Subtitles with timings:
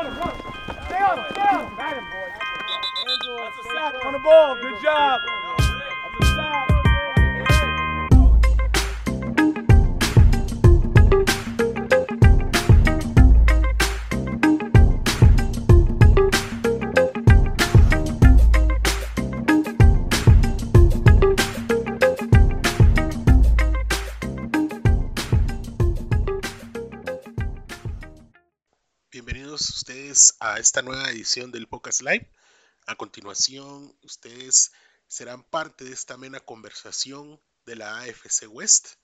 [0.00, 0.34] on him, run.
[0.86, 1.76] Stay on him, stay on him.
[1.76, 3.40] Got him, boy.
[3.44, 4.56] That's a sack on the ball.
[4.56, 5.20] Good job.
[30.40, 32.26] A esta nueva edición del Podcast Live.
[32.86, 34.72] A continuación, ustedes
[35.06, 38.94] serán parte de esta amena conversación de la AFC West.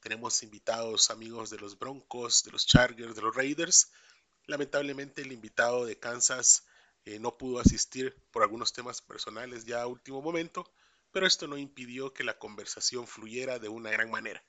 [0.00, 3.92] Tenemos invitados amigos de los Broncos, de los Chargers, de los Raiders.
[4.46, 6.66] Lamentablemente el invitado de Kansas
[7.04, 10.72] eh, no pudo asistir por algunos temas personales ya a último momento,
[11.12, 14.42] pero esto no impidió que la conversación fluyera de una gran manera.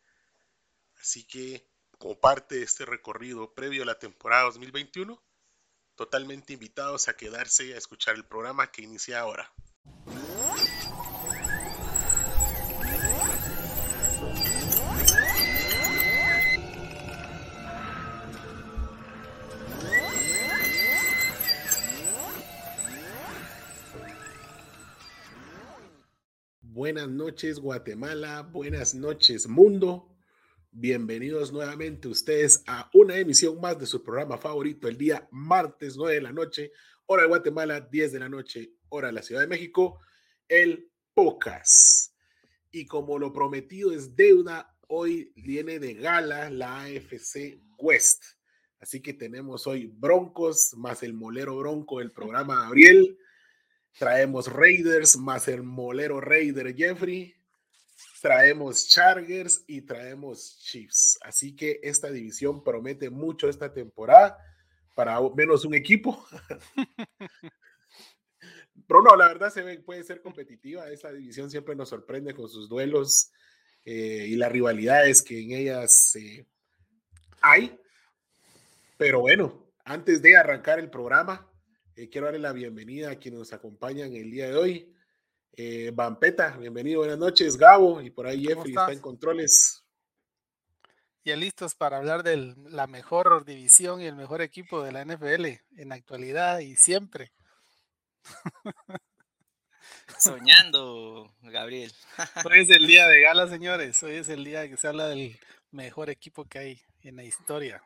[1.01, 5.21] Así que como parte de este recorrido previo a la temporada 2021,
[5.95, 9.51] totalmente invitados a quedarse a escuchar el programa que inicia ahora.
[26.61, 30.07] Buenas noches Guatemala, buenas noches mundo.
[30.73, 36.15] Bienvenidos nuevamente ustedes a una emisión más de su programa favorito el día martes 9
[36.15, 36.71] de la noche,
[37.07, 39.99] hora de Guatemala, 10 de la noche, hora de la Ciudad de México,
[40.47, 42.15] el Pocas.
[42.71, 48.23] Y como lo prometido es deuda, hoy viene de gala la AFC West.
[48.79, 53.17] Así que tenemos hoy Broncos más el molero bronco del programa Gabriel.
[53.99, 57.40] Traemos Raiders más el molero Raider Jeffrey
[58.21, 61.17] traemos Chargers y traemos Chiefs.
[61.21, 64.37] Así que esta división promete mucho esta temporada
[64.95, 66.23] para menos un equipo.
[68.87, 70.89] Pero no, la verdad se ve, puede ser competitiva.
[70.89, 73.31] Esta división siempre nos sorprende con sus duelos
[73.85, 76.45] eh, y las rivalidades que en ellas eh,
[77.41, 77.79] hay.
[78.97, 81.49] Pero bueno, antes de arrancar el programa,
[81.95, 84.93] eh, quiero darle la bienvenida a quienes nos acompañan el día de hoy.
[85.53, 89.83] Eh, Vampeta, bienvenido, buenas noches, Gabo, y por ahí Jeffrey está en controles.
[91.25, 95.45] Ya listos para hablar de la mejor división y el mejor equipo de la NFL
[95.77, 97.33] en actualidad y siempre.
[100.17, 101.91] Soñando, Gabriel.
[102.45, 104.01] Hoy es el día de gala, señores.
[104.03, 105.37] Hoy es el día que se habla del
[105.69, 107.83] mejor equipo que hay en la historia.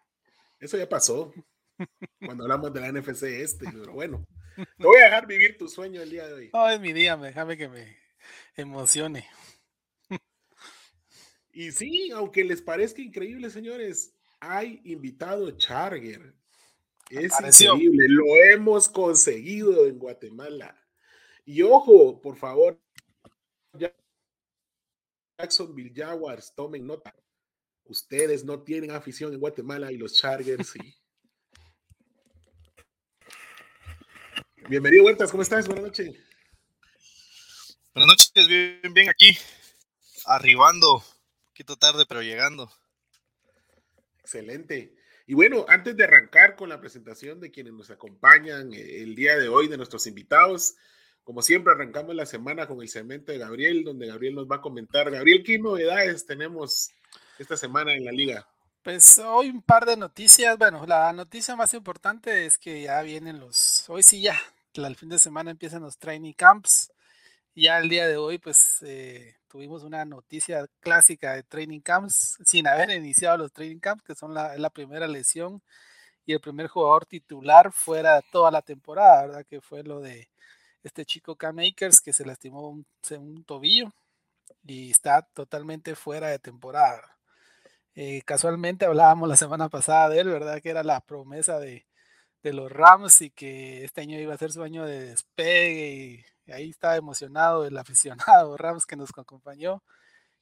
[0.59, 1.34] Eso ya pasó
[2.24, 4.25] cuando hablamos de la NFC este, pero bueno.
[4.78, 6.50] Te voy a dejar vivir tu sueño el día de hoy.
[6.54, 7.98] No, es mi día, déjame que me
[8.56, 9.28] emocione.
[11.52, 16.36] Y sí, aunque les parezca increíble, señores, hay invitado Charger.
[17.10, 20.78] Es increíble, lo hemos conseguido en Guatemala.
[21.46, 22.82] Y ojo, por favor,
[25.38, 27.16] Jacksonville Jaguars, tomen nota.
[27.86, 30.96] Ustedes no tienen afición en Guatemala y los Chargers sí.
[34.68, 35.68] Bienvenido, Huertas, ¿cómo estás?
[35.68, 36.16] Buenas noches.
[37.94, 39.38] Buenas noches, bien, bien aquí,
[40.26, 42.72] arribando, un poquito tarde, pero llegando.
[44.22, 44.96] Excelente.
[45.28, 49.38] Y bueno, antes de arrancar con la presentación de quienes nos acompañan eh, el día
[49.38, 50.74] de hoy, de nuestros invitados,
[51.24, 54.62] como siempre arrancamos la semana con el segmento de Gabriel, donde Gabriel nos va a
[54.62, 55.12] comentar.
[55.12, 56.90] Gabriel, ¿qué novedades tenemos
[57.38, 58.48] esta semana en la liga?
[58.81, 60.58] Pues hoy un par de noticias.
[60.58, 64.40] Bueno, la noticia más importante es que ya vienen los, hoy sí ya,
[64.84, 66.91] el fin de semana empiezan los training camps.
[67.56, 72.68] Ya el día de hoy, pues eh, tuvimos una noticia clásica de training camps sin
[72.68, 75.62] haber iniciado los training camps, que son la, primera lesión
[76.25, 79.46] y el primer jugador titular fuera toda la temporada, ¿verdad?
[79.46, 80.30] Que fue lo de
[80.84, 83.94] este chico Cam Akers que se lastimó un, un tobillo
[84.66, 87.18] y está totalmente fuera de temporada.
[87.96, 90.62] Eh, casualmente hablábamos la semana pasada de él, ¿verdad?
[90.62, 91.86] Que era la promesa de,
[92.45, 96.51] de los Rams y que este año iba a ser su año de despegue y,
[96.51, 99.81] ahí estaba emocionado el aficionado Rams que nos acompañó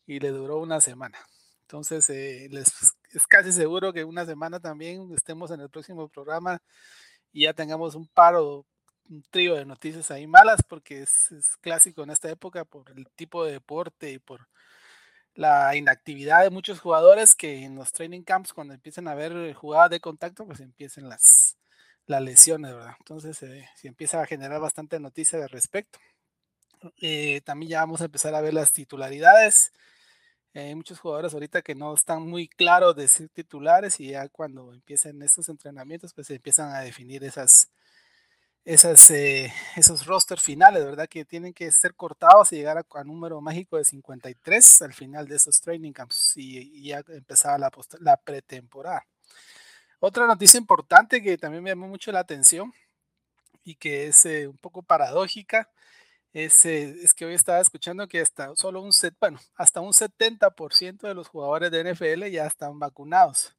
[0.05, 1.17] y le duró una semana.
[1.61, 6.61] Entonces eh, les, es casi seguro que una semana también estemos en el próximo programa
[7.31, 8.65] y ya tengamos un paro,
[9.09, 11.29] un trío de noticias ahí malas porque es,
[11.61, 14.49] clásico en esta época por el tipo de deporte y por
[15.35, 19.89] la inactividad de muchos jugadores que en los training camps cuando empiezan a ver jugadas
[19.91, 21.57] de contacto pues empiecen las,
[22.07, 22.95] las lesiones, ¿verdad?
[22.99, 25.99] Entonces eh, se empieza a generar bastante noticia al respecto.
[27.01, 29.71] Eh, también ya vamos a empezar a ver las titularidades.
[30.53, 34.73] hay muchos jugadores ahorita que no están muy claros de ser titulares y ya cuando
[34.73, 37.69] empiecen estos entrenamientos, pues se empiezan a definir esas,
[38.65, 41.07] esas, eh, esos roster finales, ¿verdad?
[41.09, 45.37] Que tienen que ser cortados y llegar a, número mágico de 53 al final de
[45.37, 49.05] esos training camps y, ya empezaba la pretemporada.
[50.05, 52.73] Otra noticia importante que también me llamó mucho la atención
[53.63, 55.69] y que es eh, un poco paradójica
[56.33, 59.93] es, eh, es, que hoy estaba escuchando que hasta solo un set, bueno, hasta un
[59.93, 63.55] 70% de los jugadores de NFL ya están vacunados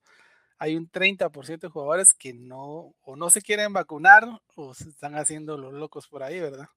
[0.59, 5.17] hay un 30% de jugadores que no o no se quieren vacunar o se están
[5.17, 6.69] haciendo los locos por ahí, ¿verdad?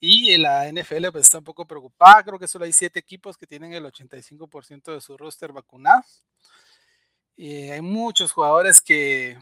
[0.00, 3.46] Y la NFL pues, está un poco preocupada, creo que solo hay 7 equipos que
[3.46, 6.02] tienen el 85% de su roster vacunado.
[7.36, 9.38] Y hay muchos jugadores que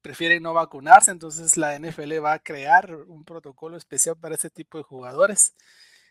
[0.00, 4.78] prefieren no vacunarse, entonces la NFL va a crear un protocolo especial para ese tipo
[4.78, 5.54] de jugadores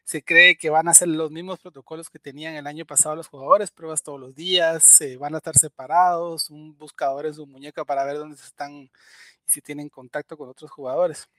[0.04, 3.28] se cree que van a ser los mismos protocolos que tenían el año pasado los
[3.28, 8.04] jugadores, pruebas todos los días, van a estar separados, un buscador en su muñeca para
[8.04, 8.92] ver dónde están y
[9.46, 11.30] si tienen contacto con otros jugadores.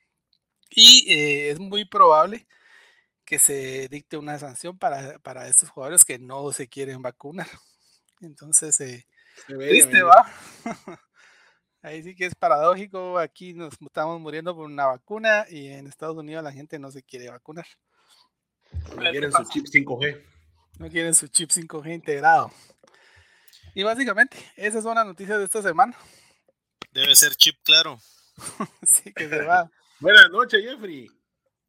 [0.70, 2.46] Y eh, es muy probable
[3.24, 7.48] que se dicte una sanción para, para, estos jugadores que no se quieren vacunar.
[8.20, 9.06] Entonces, eh,
[9.46, 10.26] triste, va.
[11.82, 13.18] Ahí sí que es paradójico.
[13.18, 17.02] Aquí nos estamos muriendo por una vacuna y en Estados Unidos la gente no se
[17.02, 17.66] quiere vacunar.
[18.96, 20.22] No quieren su chip 5G.
[20.78, 22.50] No quieren su chip 5G integrado.
[23.74, 25.96] Y básicamente, esas son las noticias de esta semana.
[26.92, 27.98] Debe ser chip claro.
[28.82, 29.70] sí, que se va.
[30.00, 31.08] Buenas noches, Jeffrey.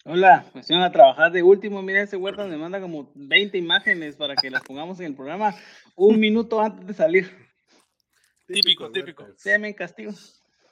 [0.06, 1.81] Hola, pues van a trabajar de último.
[1.81, 5.56] Mira, ese huerta me manda como 20 imágenes para que las pongamos en el programa
[5.95, 7.54] un minuto antes de salir.
[8.47, 9.27] Típico, típico.
[9.38, 10.13] Se me castigo.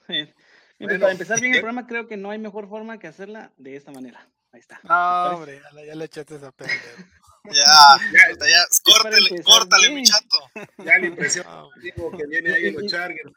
[0.80, 3.92] para empezar bien el programa, creo que no hay mejor forma que hacerla de esta
[3.92, 4.28] manera.
[4.52, 4.80] Ahí está.
[4.84, 6.78] No, hombre, ya, le echaste esa perder.
[7.52, 10.38] Ya, ya, ya, córtale, córtale, mi chato.
[10.86, 11.46] Ya la impresión
[11.82, 13.34] digo, que viene ahí los Chargers.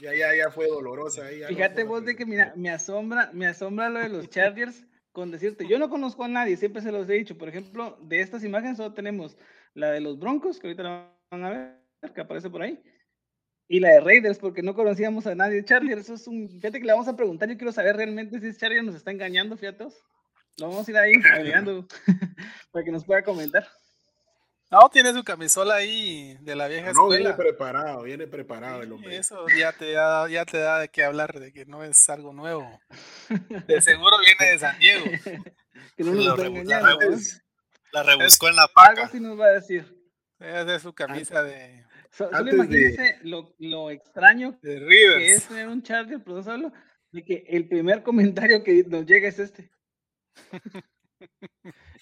[0.00, 1.44] Ya, ya, ya fue dolorosa ahí.
[1.44, 5.66] Fíjate vos de que mira, me asombra, me asombra lo de los Chargers con decirte,
[5.68, 7.38] yo no conozco a nadie, siempre se los he dicho.
[7.38, 9.36] Por ejemplo, de estas imágenes solo tenemos
[9.74, 12.82] la de los Broncos, que ahorita la van a ver, que aparece por ahí,
[13.68, 15.64] y la de Raiders, porque no conocíamos a nadie.
[15.64, 16.48] Chargers, eso es un.
[16.48, 19.56] Fíjate que le vamos a preguntar, yo quiero saber realmente si Chargers nos está engañando,
[19.56, 19.86] fíjate.
[20.58, 21.86] Lo vamos a ir ahí agregando
[22.70, 23.66] para que nos pueda comentar.
[24.70, 29.16] No, tiene su camisola ahí de la vieja no, viene preparado, viene preparado el hombre.
[29.16, 32.32] Eso ya te, da, ya te da de qué hablar, de que no es algo
[32.32, 32.80] nuevo.
[33.66, 35.04] De seguro viene de San Diego.
[35.96, 36.36] que no nos
[36.66, 36.82] la,
[37.92, 38.90] la rebuscó en la paca.
[38.90, 39.96] Algo así nos va a decir.
[40.40, 41.85] Es de su camisa de...
[42.10, 46.72] solo imagínense lo, lo, extraño de que es tener un Charger, pero solo
[47.12, 49.70] de que el primer comentario que nos llega es este.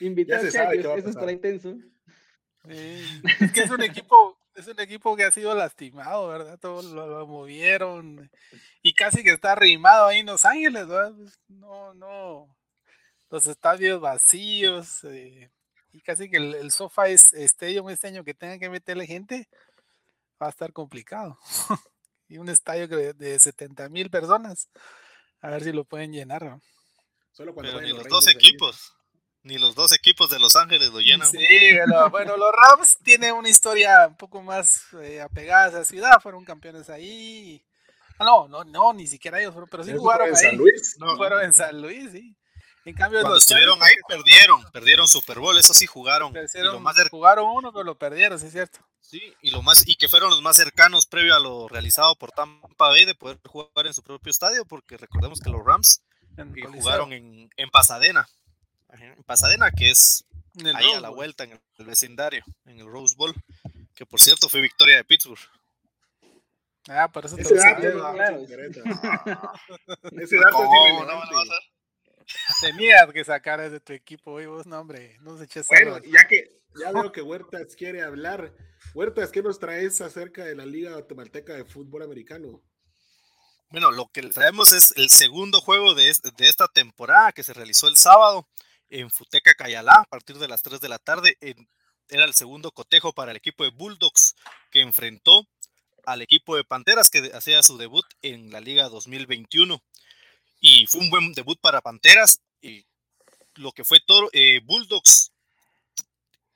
[0.00, 1.76] Invitar a eso estará intenso.
[2.68, 6.58] es que es un equipo, es un equipo que ha sido lastimado, ¿verdad?
[6.58, 8.30] Todos lo, movieron
[8.82, 11.12] y casi que está arrimado ahí en Los Ángeles, ¿verdad?
[11.16, 12.56] Pues, no, no.
[13.30, 15.50] Los estadios vacíos eh,
[15.92, 19.48] y casi que el, el SoFi Stadium este año que tenga que meterle gente
[20.44, 21.38] va a estar complicado.
[22.28, 24.68] y un estadio de, de 70 mil personas,
[25.40, 26.60] a ver si lo pueden llenar, ¿no?
[27.32, 28.92] Solo cuando ni los, dos equipos.
[29.42, 31.28] Ni los dos equipos de Los Ángeles lo llenan.
[31.28, 31.38] Sí,
[32.10, 36.44] bueno, los Rams tienen una historia un poco más eh, apegada a esa ciudad, fueron
[36.44, 37.62] campeones ahí.
[38.18, 40.96] Ah, no, no, no, ni siquiera ellos, pero sí jugaron en San Luis?
[40.98, 42.36] No, fueron en San Luis, sí.
[42.84, 46.34] En cambio, Cuando estuvieron ahí perdieron, perdieron Super Bowl, eso sí jugaron.
[47.10, 48.78] Jugaron uno, pero lo perdieron, sí es cierto.
[49.00, 52.32] Sí, y lo más y que fueron los más cercanos previo a lo realizado por
[52.32, 56.02] Tampa Bay de poder jugar en su propio estadio, porque recordemos que los Rams
[56.74, 58.28] jugaron en, en, Pasadena.
[58.90, 60.24] En Pasadena, que es
[60.74, 63.34] ahí a la vuelta en el vecindario, en el Rose Bowl,
[63.94, 65.40] que por cierto fue victoria de Pittsburgh.
[66.88, 68.40] Ah, por eso te Ese dato, claro.
[70.20, 71.22] Ese dato ¿Cómo, no,
[72.60, 76.26] Tenías que sacar de tu equipo y vos, no, hombre, no se eches Bueno, ya
[76.28, 78.52] que ya veo que Huertas quiere hablar.
[78.94, 82.62] Huertas, ¿qué nos traes acerca de la Liga Guatemalteca de Fútbol Americano?
[83.70, 87.96] Bueno, lo que sabemos es el segundo juego de, esta temporada que se realizó el
[87.96, 88.46] sábado
[88.88, 91.36] en Futeca Cayalá a partir de las 3 de la tarde.
[92.08, 94.36] era el segundo cotejo para el equipo de Bulldogs
[94.70, 95.48] que enfrentó
[96.06, 99.82] al equipo de Panteras que hacía su debut en la Liga 2021.
[100.66, 102.40] Y fue un buen debut para Panteras.
[102.62, 102.86] Y
[103.56, 105.30] lo que fue todo, eh, Bulldogs,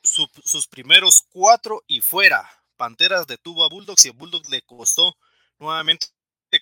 [0.02, 2.48] sus primeros cuatro y fuera.
[2.78, 5.14] Panteras detuvo a Bulldogs y a Bulldogs le costó
[5.58, 6.06] nuevamente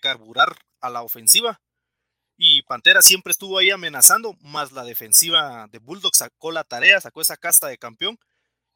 [0.03, 1.61] carburar a la ofensiva.
[2.37, 7.21] Y Pantera siempre estuvo ahí amenazando, más la defensiva de Bulldogs sacó la tarea, sacó
[7.21, 8.19] esa casta de campeón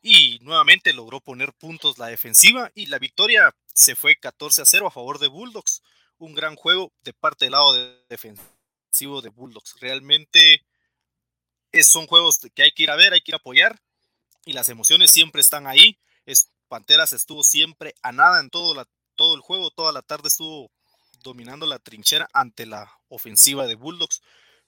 [0.00, 4.87] y nuevamente logró poner puntos la defensiva y la victoria se fue 14 a 0
[4.87, 5.83] a favor de Bulldogs.
[6.19, 7.75] Un gran juego de parte del lado
[8.09, 8.60] defensivo
[8.90, 9.76] de Bulldogs.
[9.80, 10.66] Realmente
[11.82, 13.80] son juegos que hay que ir a ver, hay que ir a apoyar
[14.44, 15.99] y las emociones siempre están ahí.
[16.26, 20.28] Es, Panteras estuvo siempre a nada en todo, la, todo el juego, toda la tarde
[20.28, 20.70] estuvo
[21.23, 24.23] dominando la trinchera ante la ofensiva de Bulldogs,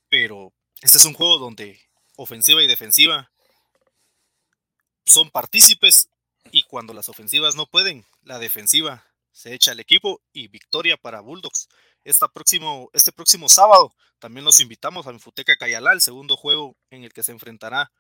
[0.09, 1.81] pero este es un juego donde
[2.17, 3.33] ofensiva y defensiva
[5.05, 6.09] son partícipes
[6.51, 11.21] y cuando las ofensivas no pueden, la defensiva se echa al equipo y victoria para
[11.21, 11.69] Bulldogs.
[12.05, 17.05] Esta próximo, este próximo sábado también los invitamos a Enfuteca Cayalá, el segundo juego en
[17.05, 17.91] el que se enfrentará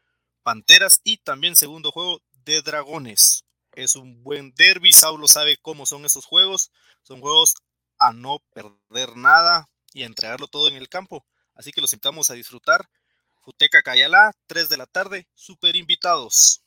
[0.43, 3.45] Panteras y también segundo juego de Dragones.
[3.75, 6.71] Es un buen derby, Saulo sabe cómo son esos juegos.
[7.03, 7.55] Son juegos
[7.99, 11.25] a no perder nada y a entregarlo todo en el campo.
[11.55, 12.89] Así que los invitamos a disfrutar.
[13.43, 16.63] Futeca Cayalá, 3 de la tarde, super invitados.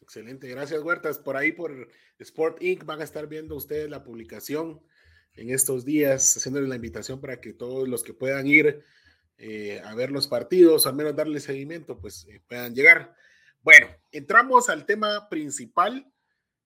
[0.00, 1.18] Excelente, gracias Huertas.
[1.18, 2.84] Por ahí por Sport Inc.
[2.84, 4.82] van a estar viendo ustedes la publicación
[5.36, 8.84] en estos días, haciéndoles la invitación para que todos los que puedan ir
[9.36, 13.14] eh, a ver los partidos, al menos darle seguimiento, pues eh, puedan llegar.
[13.62, 16.10] Bueno, entramos al tema principal.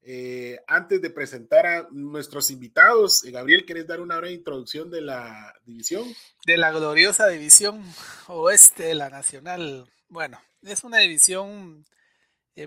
[0.03, 5.55] Eh, antes de presentar a nuestros invitados, Gabriel, ¿quieres dar una breve introducción de la
[5.65, 6.05] división?
[6.47, 7.83] De la gloriosa división
[8.29, 9.91] oeste de la Nacional.
[10.09, 11.85] Bueno, es una división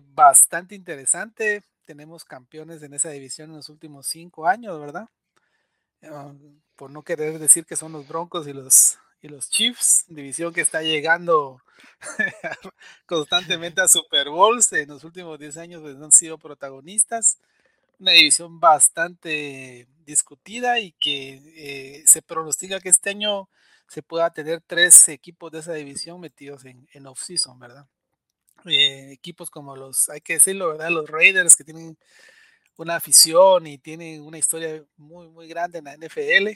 [0.03, 1.63] bastante interesante.
[1.85, 5.07] Tenemos campeones en esa división en los últimos cinco años, ¿verdad?
[6.03, 6.33] Ah,
[6.75, 10.61] por no querer decir que son los Broncos y los, y los Chiefs, división que
[10.61, 11.61] está llegando
[13.05, 17.39] constantemente a Super Bowls en los últimos 10 años pues, han sido protagonistas.
[17.99, 23.47] Una división bastante discutida y que eh, se pronostica que este año
[23.87, 27.85] se pueda tener tres equipos de esa división metidos en, en off-season, ¿verdad?
[28.65, 30.89] Eh, equipos como los, hay que decirlo, ¿verdad?
[30.89, 31.97] Los Raiders que tienen
[32.81, 36.49] una afición y tiene una historia muy, muy grande en la NFL.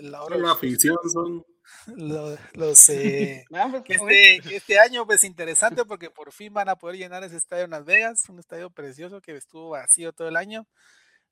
[0.00, 1.44] la afición son
[2.54, 7.22] los, eh, pues, este, este, año pues interesante porque por fin van a poder llenar
[7.22, 10.66] ese estadio en Las Vegas, un estadio precioso que estuvo vacío todo el año.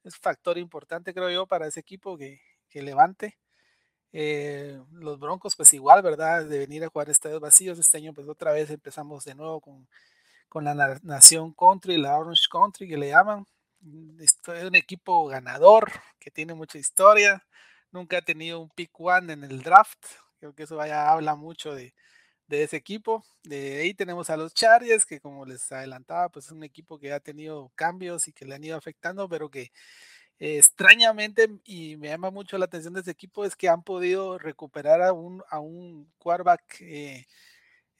[0.04, 3.38] Es factor importante creo yo para ese equipo que, que levante.
[4.12, 6.44] Eh, los Broncos pues igual, ¿verdad?
[6.44, 7.78] De venir a jugar estadios vacíos.
[7.78, 9.88] Este año pues otra vez empezamos de nuevo con,
[10.48, 13.46] con la Nación Country, la Orange Country que le llaman
[14.20, 17.44] es un equipo ganador que tiene mucha historia.
[17.90, 20.04] Nunca ha tenido un pick one en el draft.
[20.38, 21.94] Creo que eso vaya, habla mucho de,
[22.48, 23.24] ese equipo.
[23.44, 27.12] De ahí tenemos a los Chargers, que como les adelantaba, pues es un equipo que
[27.12, 29.70] ha tenido cambios y que le han ido afectando, pero que
[30.40, 34.38] eh, extrañamente, y me llama mucho la atención de ese equipo, es que han podido
[34.38, 37.26] recuperar a un, a un quarterback eh,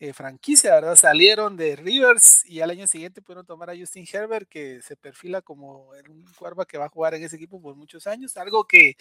[0.01, 0.97] eh, franquicia, ¿verdad?
[0.97, 5.43] Salieron de Rivers y al año siguiente pudieron tomar a Justin Herbert, que se perfila
[5.43, 8.97] como un cuerva que va a jugar en ese equipo por muchos años, algo que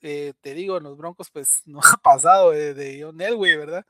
[0.00, 3.86] eh, te digo, en los Broncos pues no ha pasado de, de John Elway, ¿verdad?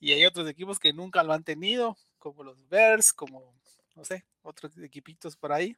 [0.00, 3.54] Y hay otros equipos que nunca lo han tenido, como los Bears, como,
[3.96, 5.76] no sé, otros equipitos por ahí.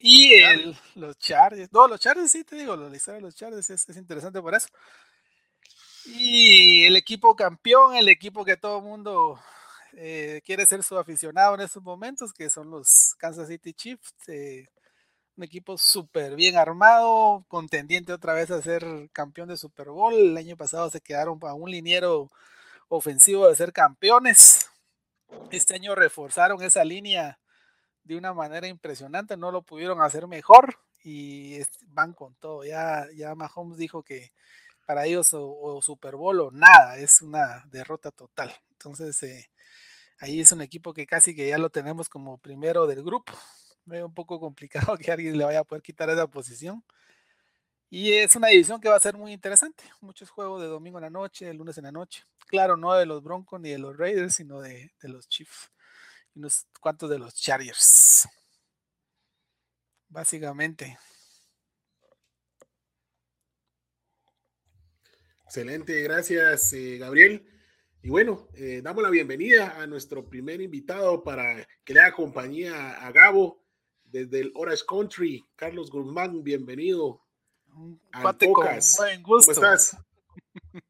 [0.00, 3.70] Y el, los Chargers, no, los Chargers sí, te digo, la historia de los Chargers
[3.70, 4.68] es, es interesante por eso.
[6.10, 9.38] Y el equipo campeón, el equipo que todo el mundo
[9.92, 14.14] eh, quiere ser su aficionado en estos momentos, que son los Kansas City Chiefs.
[14.28, 14.66] Eh,
[15.36, 20.14] un equipo súper bien armado, contendiente otra vez a ser campeón de Super Bowl.
[20.14, 22.30] El año pasado se quedaron a un liniero
[22.88, 24.66] ofensivo de ser campeones.
[25.50, 27.38] Este año reforzaron esa línea
[28.04, 32.64] de una manera impresionante, no lo pudieron hacer mejor y van con todo.
[32.64, 34.32] Ya, ya Mahomes dijo que
[34.88, 38.50] para ellos o, Super Bowl o nada, es una derrota total.
[38.70, 39.50] Entonces, eh,
[40.18, 43.34] ahí es un equipo que casi que ya lo tenemos como primero del grupo.
[43.84, 46.82] Veo un poco complicado que alguien le vaya a poder quitar esa posición.
[47.90, 49.84] Y es una división que va a ser muy interesante.
[50.00, 52.24] Muchos juegos de domingo en la noche, de lunes en la noche.
[52.46, 55.70] Claro, no de los Broncos ni de los Raiders, sino de, de los Chiefs
[56.34, 58.26] y unos cuantos de los Chargers.
[60.08, 60.98] Básicamente.
[65.48, 67.42] Excelente, gracias eh, Gabriel.
[68.02, 72.90] Y bueno, eh, damos la bienvenida a nuestro primer invitado para que le haga compañía
[72.98, 73.64] a Gabo
[74.04, 75.42] desde el Orange Country.
[75.56, 77.22] Carlos Guzmán, bienvenido.
[78.12, 78.96] A Pocas.
[78.98, 79.54] Buen gusto.
[79.54, 79.96] ¿Cómo estás?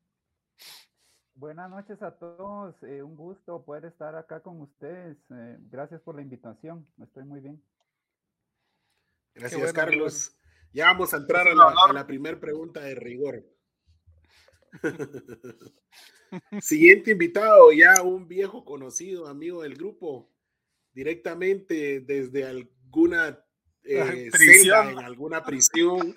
[1.37, 5.17] Buenas noches a todos, eh, un gusto poder estar acá con ustedes.
[5.71, 7.63] gracias por la invitación, estoy muy bien.
[9.37, 10.37] Gracias, Carlos.
[10.73, 13.45] Ya vamos a entrar a la, a la primera pregunta de rigor.
[16.61, 20.31] Siguiente invitado, ya un viejo conocido, amigo del grupo,
[20.93, 23.45] directamente desde alguna
[23.85, 26.15] eh, celda en alguna prisión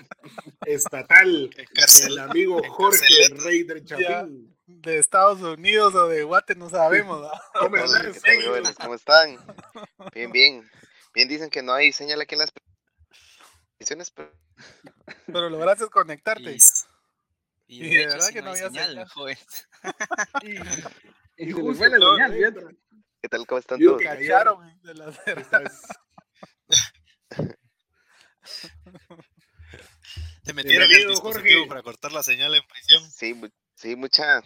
[0.66, 1.50] estatal,
[2.06, 3.06] el amigo Jorge.
[3.44, 4.56] Raider Chapín.
[4.66, 7.22] De Estados Unidos o de Guate, no sabemos.
[7.22, 7.42] ¿va?
[7.54, 8.14] ¿Cómo Hola, estás?
[8.14, 8.76] ¿qué tal, jóvenes?
[8.76, 9.38] ¿Cómo están?
[10.14, 10.70] Bien, bien.
[11.14, 12.54] Bien dicen que no hay señal aquí en las
[13.78, 14.32] prisiones, pero
[15.26, 16.58] Pero lograste conectarte.
[17.72, 19.08] Y, Y y de hecho verdad que no había señal, señal.
[19.08, 19.38] joven.
[21.38, 22.78] Y le fue la señal.
[23.22, 23.48] ¿qué tal?
[23.48, 24.02] ¿Cómo están todos?
[24.02, 25.88] Cacharon de las estás-
[30.44, 31.68] Te metieron el dispositivo Jorge.
[31.70, 33.10] para cortar la señal en prisión.
[33.10, 34.40] Sí, mu- sí, mucha.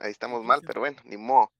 [0.00, 1.50] Ahí estamos mal, pero bueno, ni modo.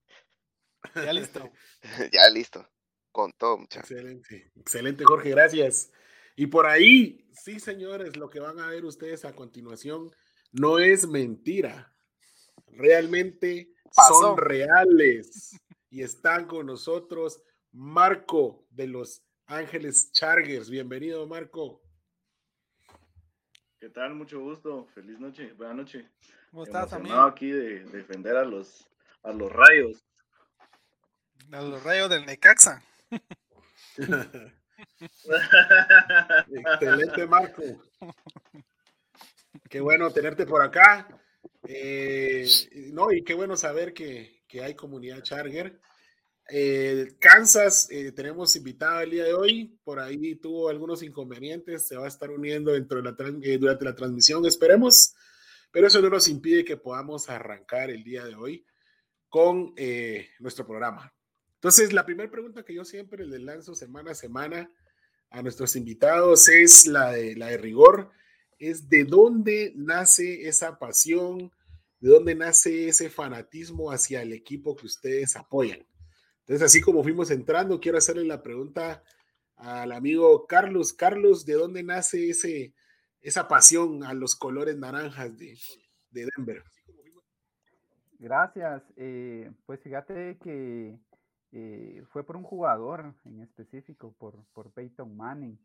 [0.95, 1.50] Ya listo.
[2.12, 2.69] ya listo.
[3.12, 3.91] Con todo, muchachos.
[3.91, 5.91] Excelente, excelente Jorge, gracias.
[6.40, 10.11] Y por ahí, sí señores, lo que van a ver ustedes a continuación
[10.52, 11.94] no es mentira.
[12.68, 14.14] Realmente Pasó.
[14.14, 15.61] son reales.
[15.90, 17.42] Y están con nosotros
[17.73, 20.70] Marco de los Ángeles Chargers.
[20.70, 21.82] Bienvenido, Marco.
[23.78, 24.14] ¿Qué tal?
[24.14, 24.87] Mucho gusto.
[24.94, 25.52] Feliz noche.
[25.52, 26.06] Buenas noches.
[26.52, 27.20] ¿Cómo estás, amigo?
[27.20, 28.88] aquí de defender a los
[29.23, 30.06] a los rayos.
[31.52, 32.82] A los rayos del Necaxa.
[36.50, 37.62] Excelente, Marco.
[39.68, 41.08] Qué bueno tenerte por acá.
[41.66, 42.46] Eh,
[42.92, 45.80] no, y qué bueno saber que, que hay comunidad Charger.
[46.49, 49.78] Eh, Kansas, eh, tenemos invitado el día de hoy.
[49.84, 51.87] Por ahí tuvo algunos inconvenientes.
[51.87, 55.14] Se va a estar uniendo dentro de la, durante la transmisión, esperemos.
[55.70, 58.66] Pero eso no nos impide que podamos arrancar el día de hoy
[59.28, 59.72] con
[60.40, 61.14] nuestro programa.
[61.61, 64.73] Entonces, la primera pregunta que yo siempre le lanzo semana a semana
[65.29, 68.11] a nuestros invitados es la de, la de rigor,
[68.59, 71.52] es de dónde nace esa pasión,
[72.00, 75.87] de dónde nace ese fanatismo hacia el equipo que ustedes apoyan.
[76.38, 79.05] Entonces, así como fuimos entrando, quiero hacerle la pregunta
[79.57, 80.95] al amigo Carlos.
[80.95, 82.73] Carlos, ¿de dónde nace ese,
[83.21, 85.58] esa pasión a los colores naranjas de,
[86.11, 86.65] de Denver?
[88.19, 88.82] Gracias.
[88.97, 90.99] eh, pues fíjate que
[91.52, 95.58] eh, fue por un jugador en específico, por, Peyton Manning,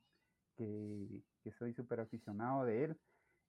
[0.58, 1.24] que,
[1.60, 2.98] soy súper aficionado de él.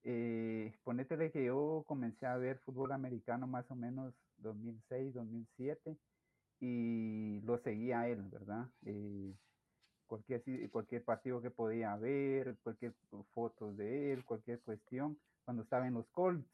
[0.04, 5.96] Eh, ponétele que yo comencé a ver fútbol americano más o menos 2006, 2007
[6.60, 8.68] y lo seguía él, ¿verdad?
[8.84, 9.34] Eh,
[10.06, 12.94] cualquier, cualquier partido que podía ver, cualquier
[13.32, 16.46] fotos de él, cualquier cuestión, cuando estaba en los Colts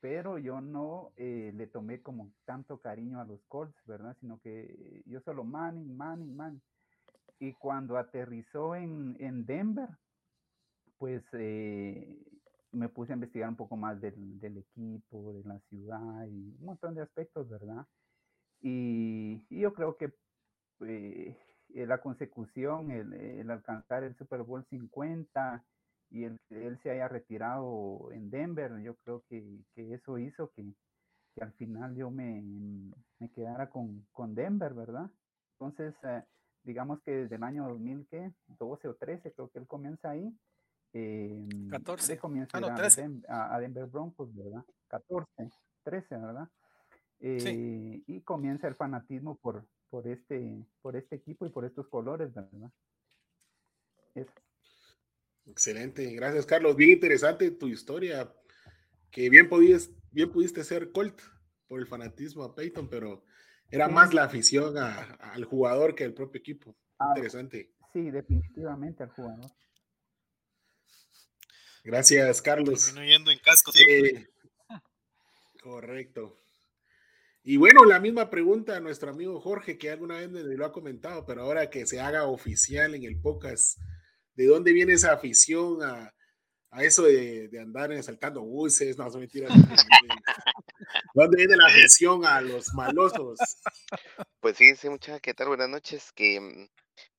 [0.00, 4.16] pero yo no eh, le tomé como tanto cariño a los Colts, ¿verdad?
[4.20, 6.62] Sino que yo solo Manning, Manning, Manning.
[7.40, 9.88] Y cuando aterrizó en, en Denver,
[10.98, 12.18] pues eh,
[12.72, 16.64] me puse a investigar un poco más del, del equipo, de la ciudad y un
[16.64, 17.86] montón de aspectos, ¿verdad?
[18.60, 20.12] Y, y yo creo que
[20.80, 21.36] eh,
[21.74, 25.64] eh, la consecución, el, el alcanzar el Super Bowl 50
[26.10, 30.50] y el que él se haya retirado en Denver, yo creo que, que eso hizo
[30.52, 30.64] que,
[31.34, 32.42] que al final yo me,
[33.18, 35.10] me quedara con, con Denver, ¿verdad?
[35.52, 36.22] Entonces, eh,
[36.62, 40.32] digamos que desde el año 2012 o 13, creo que él comienza ahí.
[40.94, 42.14] Eh, 14.
[42.14, 43.02] él comienza Ah, a no, ir a 13.
[43.02, 44.64] Den- a, Denver Broncos, ¿verdad?
[44.88, 45.50] 14,
[45.82, 46.48] 13, ¿verdad?
[47.20, 52.32] Eh, y comienza el fanatismo por, por, este, por este equipo y por estos colores,
[52.32, 52.70] ¿verdad?
[54.14, 54.32] Eso.
[55.48, 56.76] Excelente, gracias Carlos.
[56.76, 58.32] Bien interesante tu historia,
[59.10, 61.20] que bien pudiste, bien pudiste ser Colt
[61.66, 63.24] por el fanatismo a Peyton, pero
[63.70, 63.92] era Sí.
[63.92, 66.76] más la afición a- al jugador que al propio equipo.
[66.98, 67.72] Ah, Interesante.
[67.92, 69.50] Sí, definitivamente al jugador.
[71.84, 72.94] Gracias, Carlos.
[72.94, 73.72] Yendo en casco.
[73.88, 74.26] Eh,
[75.62, 76.40] correcto.
[77.42, 80.72] Y bueno, la misma pregunta a nuestro amigo Jorge, que alguna vez me lo ha
[80.72, 83.78] comentado, pero ahora que se haga oficial en el podcast,
[84.38, 86.14] ¿de dónde viene esa afición a,
[86.70, 88.96] a eso de, de andar saltando buses?
[88.96, 89.50] No, son mentiras.
[91.14, 93.36] ¿Dónde viene la afición a los malosos?
[94.38, 95.48] Pues fíjense, muchachos, ¿qué tal?
[95.48, 96.12] Buenas noches.
[96.12, 96.68] Que mm,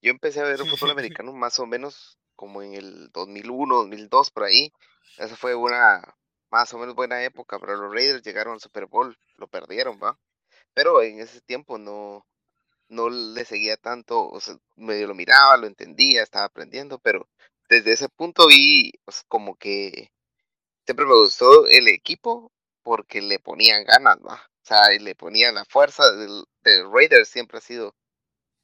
[0.02, 4.46] yo empecé a ver fútbol americano más o menos como en el 2001, 2002, por
[4.46, 4.72] ahí.
[5.18, 6.02] Esa fue una
[6.50, 10.18] más o menos buena época, pero los Raiders llegaron al Super Bowl, lo perdieron, ¿va?
[10.74, 12.26] Pero en ese tiempo no,
[12.90, 17.28] no le seguía tanto, o sea, medio lo miraba, lo entendía, estaba aprendiendo, pero
[17.70, 18.94] desde ese punto vi
[19.28, 20.12] como que
[20.86, 22.52] siempre me gustó el equipo
[22.84, 24.36] porque le ponían ganas, ¿va?
[24.64, 27.96] O sea, y le ponían la fuerza del, del siempre ha sido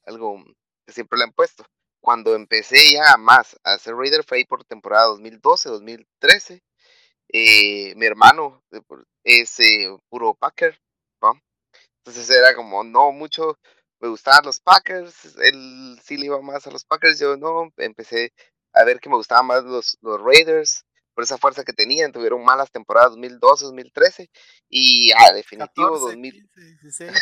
[0.04, 0.44] algo
[0.86, 1.64] que siempre le han puesto.
[2.00, 6.62] Cuando empecé ya más a ser Raider fue ahí por temporada 2012, 2013.
[7.28, 8.64] Eh, mi hermano
[9.24, 10.80] es eh, puro Packer,
[11.22, 11.32] ¿va?
[11.98, 13.58] Entonces era como no mucho
[14.00, 18.32] me gustaban los Packers, él sí le iba más a los Packers, yo no, empecé
[18.72, 22.44] a ver que me gustaban más los, los Raiders, por esa fuerza que tenían, tuvieron
[22.44, 24.30] malas temporadas 2012, 2013
[24.68, 27.12] y a definitivo 14, 2000, 15, 16.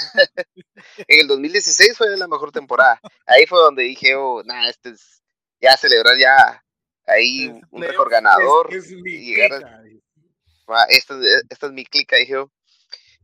[1.07, 3.01] en el 2016 fue la mejor temporada.
[3.25, 5.23] Ahí fue donde dije, oh, nah, este es
[5.61, 6.61] ya celebrar ya
[7.07, 10.03] ahí Es un récord ganador Es, es mi y a- clica, dice.
[10.67, 12.51] Ah, esta, es- esta es mi clica, dije yo,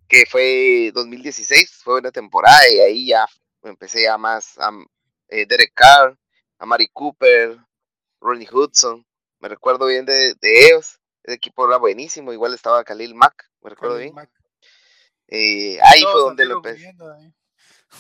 [0.06, 3.26] que fue 2016, fue una temporada y ahí ya
[3.62, 4.70] empecé ya más a
[5.29, 6.16] eh, Derek Carr,
[6.59, 7.59] a Mari Cooper,
[8.20, 9.07] Ronnie Hudson,
[9.38, 13.70] me recuerdo bien de, de ellos, el equipo era buenísimo, igual estaba Khalil Mack, me
[13.70, 14.14] recuerdo bien.
[15.29, 16.92] Eh, ahí fue donde lo empecé,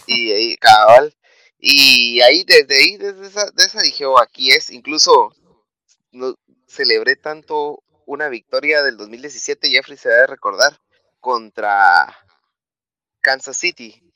[0.06, 1.14] y ahí, cabal,
[1.58, 5.34] y ahí desde ahí, desde esa, de esa dije, oh, aquí es, incluso
[6.12, 6.34] no,
[6.66, 10.80] celebré tanto una victoria del 2017, Jeffrey se debe recordar,
[11.20, 12.16] contra
[13.20, 14.09] Kansas City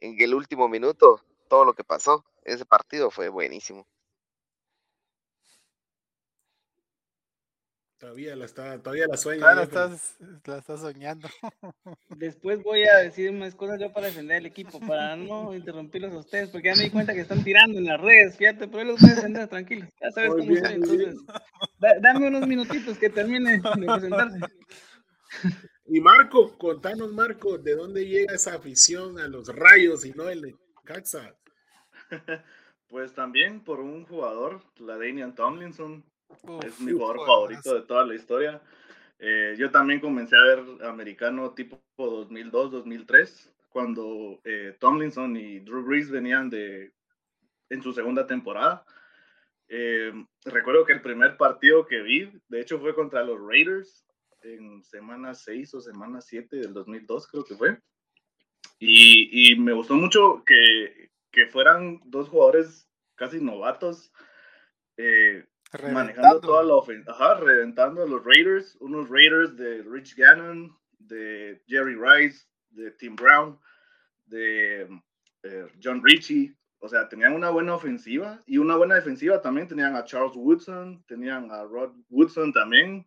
[0.00, 3.86] en el último minuto, todo lo que pasó, ese partido fue buenísimo.
[7.98, 9.46] Todavía la está, todavía la sueña.
[9.48, 9.64] Jeffrey.
[9.64, 11.28] estás, la estás soñando.
[12.10, 16.18] Después voy a decir unas cosas yo para defender el equipo, para no interrumpirlos a
[16.18, 19.00] ustedes, porque ya me di cuenta que están tirando en las redes, fíjate, pero los
[19.00, 19.88] voy a defender, tranquilos.
[19.98, 21.16] Ya sabes Muy cómo bien, soy, entonces.
[21.78, 24.38] da- dame unos minutitos que termine de presentarse.
[25.88, 30.42] Y Marco, contanos, Marco, ¿de dónde llega esa afición a los rayos y no el
[30.42, 31.36] de Caxa?
[32.88, 38.06] Pues también por un jugador, la Danian Tomlinson, es Uf, mi jugador favorito de toda
[38.06, 38.62] la historia.
[39.18, 46.12] Eh, yo también comencé a ver americano tipo 2002-2003, cuando eh, Tomlinson y Drew Brees
[46.12, 46.92] venían de
[47.70, 48.84] en su segunda temporada.
[49.68, 50.12] Eh,
[50.44, 54.05] recuerdo que el primer partido que vi, de hecho, fue contra los Raiders
[54.54, 57.78] en semana 6 o semana 7 del 2002, creo que fue.
[58.78, 64.12] Y, y me gustó mucho que, que fueran dos jugadores casi novatos.
[64.96, 65.44] eh,
[65.92, 71.62] manejando toda la ofensa, ajá, reventando a los Raiders, unos Raiders de Rich Gannon, de
[71.66, 73.58] Jerry Rice, de Tim Brown,
[74.26, 74.88] de
[75.42, 79.96] eh, John Ritchie, o sea, tenían una buena ofensiva y una buena defensiva también, tenían
[79.96, 83.06] a Charles Woodson, tenían a Rod Woodson también,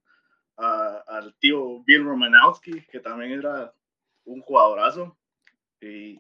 [0.59, 3.73] a- al tío Bill Romanowski, que también era
[4.25, 5.17] un jugadorazo,
[5.81, 6.19] y,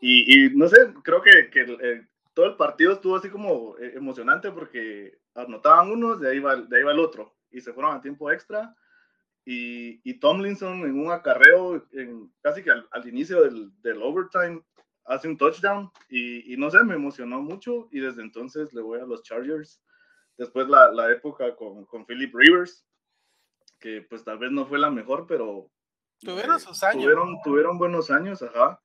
[0.00, 3.92] y, y no sé, creo que, que el- todo el partido estuvo así como eh,
[3.96, 7.94] emocionante porque anotaban unos, de ahí va, de ahí va el otro, y se fueron
[7.96, 8.74] a tiempo extra.
[9.46, 14.62] Y, y Tomlinson en un acarreo, en, casi que al, al inicio del, del overtime,
[15.04, 15.90] hace un touchdown.
[16.08, 17.88] Y, y no sé, me emocionó mucho.
[17.92, 19.82] Y desde entonces le voy a los Chargers.
[20.38, 22.86] Después la, la época con, con Philip Rivers,
[23.84, 25.70] que pues tal vez no fue la mejor, pero
[26.20, 27.02] Tuvieron eh, sus años.
[27.02, 28.80] Tuvieron, tuvieron buenos años, ajá.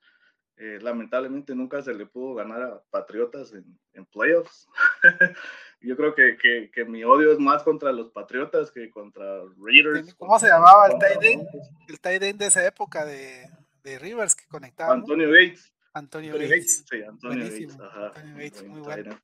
[0.57, 4.67] Eh, lamentablemente nunca se le pudo ganar a Patriotas en, en playoffs.
[5.79, 9.23] Yo creo que, que, que mi odio es más contra los Patriotas que contra
[9.57, 10.13] Raiders.
[10.15, 11.47] ¿Cómo se contra- llamaba el tight end?
[11.87, 13.47] El tight end de esa época de,
[13.83, 14.93] de Rivers que conectaba.
[14.93, 15.73] Antonio Gates.
[15.93, 16.85] Antonio Antonio Bates.
[16.89, 17.87] Sí, Antonio Buenísimo, Gates.
[17.89, 18.07] Ajá.
[18.07, 19.19] Antonio Bates, muy bueno.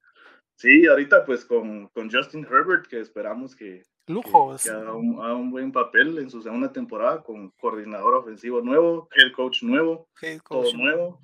[0.56, 4.64] Sí, ahorita pues con, con Justin Herbert, que esperamos que, que, Lujos.
[4.64, 9.10] que haga, un, haga un buen papel en su segunda temporada con coordinador ofensivo nuevo,
[9.16, 10.08] head coach nuevo.
[10.22, 11.20] head todo coach, nuevo.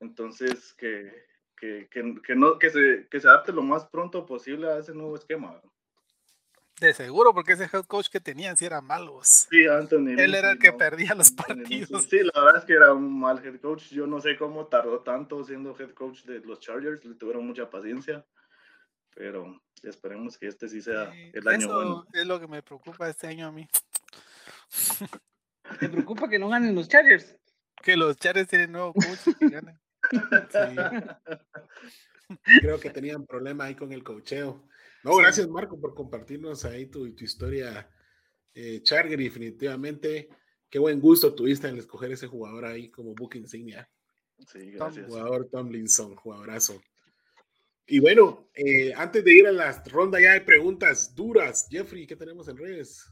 [0.00, 1.12] Entonces, que,
[1.56, 4.94] que, que, que no, que, se, que se adapte lo más pronto posible a ese
[4.94, 5.60] nuevo esquema.
[6.80, 9.46] De seguro, porque ese head coach que tenían sí eran malos.
[9.48, 10.18] Sí, Anthony.
[10.18, 12.04] Él era el que no, perdía los Anthony partidos.
[12.10, 13.90] Sí, la verdad es que era un mal head coach.
[13.90, 17.04] Yo no sé cómo tardó tanto siendo head coach de los Chargers.
[17.04, 18.26] Le tuvieron mucha paciencia.
[19.14, 22.06] Pero esperemos que este sí sea Sí, el año Eso bueno.
[22.12, 23.68] es lo que me preocupa este año a mí.
[25.78, 27.36] ¿Te preocupa que no ganen los Chargers?
[27.82, 29.78] Que los Chargers tienen nuevo coach y que ganen.
[30.50, 30.76] Sí.
[32.60, 34.66] Creo que tenían problema ahí con el cocheo.
[35.02, 37.90] No, gracias Marco por compartirnos ahí tu, tu historia,
[38.54, 40.30] eh, Charger, definitivamente.
[40.70, 43.90] Qué buen gusto tuviste en escoger ese jugador ahí como book insignia.
[44.46, 45.06] Sí, gracias.
[45.06, 46.80] Jugador Tomlinson, jugadorazo.
[47.86, 52.16] Y bueno, eh, antes de ir a la ronda ya de preguntas duras, Jeffrey, ¿qué
[52.16, 53.06] tenemos en redes?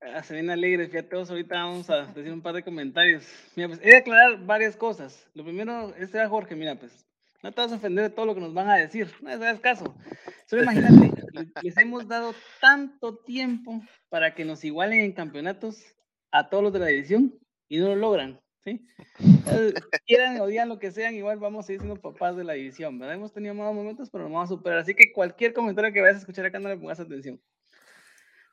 [0.00, 3.26] Ah, se ven alegres, fíjate, todos ahorita vamos a decir un par de comentarios.
[3.56, 5.26] Mira, pues he de aclarar varias cosas.
[5.32, 7.06] Lo primero, este era Jorge, mira, pues,
[7.42, 9.40] no te vas a ofender de todo lo que nos van a decir, no les
[9.40, 9.96] hagas caso.
[10.44, 15.82] Solo imagínate, le- les hemos dado tanto tiempo para que nos igualen en campeonatos
[16.30, 18.86] a todos los de la división y no lo logran, ¿sí?
[19.18, 19.74] Entonces,
[20.06, 23.14] quieran, odian lo que sean, igual vamos a seguir siendo papás de la división, ¿verdad?
[23.16, 24.78] Hemos tenido malos momentos, pero nos vamos a superar.
[24.78, 27.40] Así que cualquier comentario que vayas a escuchar acá no le pongas atención.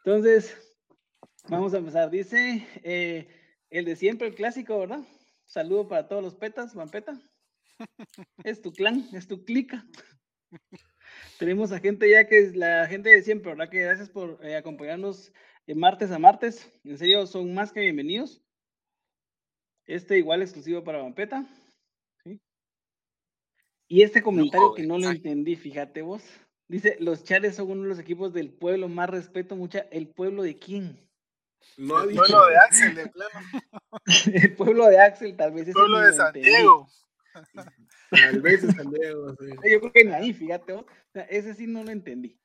[0.04, 0.72] Entonces,
[1.50, 2.10] Vamos a empezar.
[2.10, 3.28] Dice eh,
[3.70, 5.02] el de siempre, el clásico, ¿verdad?
[5.46, 7.20] Saludo para todos los petas, Vampeta.
[8.44, 9.86] Es tu clan, es tu clica.
[11.40, 13.70] Tenemos a gente ya que es la gente de siempre, ¿verdad?
[13.70, 15.34] Que gracias por eh, acompañarnos
[15.66, 16.72] de martes a martes.
[16.84, 18.44] En serio, son más que bienvenidos.
[19.88, 21.46] Este igual exclusivo para Vampeta.
[22.24, 22.40] ¿sí?
[23.88, 26.24] Y este comentario que no lo entendí, fíjate vos.
[26.68, 29.80] Dice, los Chales son uno de los equipos del pueblo, más respeto, mucha.
[29.92, 30.98] ¿El pueblo de quién?
[31.78, 33.40] No el pueblo de Axel, de plano.
[34.34, 35.68] el pueblo de Axel, tal vez.
[35.68, 36.88] El pueblo de San Diego.
[38.10, 39.48] Tal vez de San Diego, sí.
[39.72, 40.74] Yo creo que ahí, fíjate.
[40.74, 42.38] O sea, ese sí no lo entendí.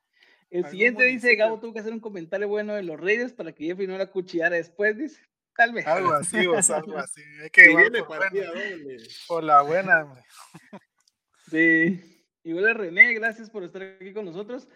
[0.49, 3.65] El siguiente dice, Gabo tuvo que hacer un comentario bueno de los Reyes para que
[3.65, 5.21] Jeffrey no la cuchillara después, dice.
[5.57, 5.87] Tal vez.
[5.87, 7.21] Algo así, o algo así.
[7.43, 8.31] Es que viene por, buena,
[9.27, 10.23] por la buena, hombre.
[11.49, 12.25] Sí.
[12.43, 14.67] Igual a René, gracias por estar aquí con nosotros.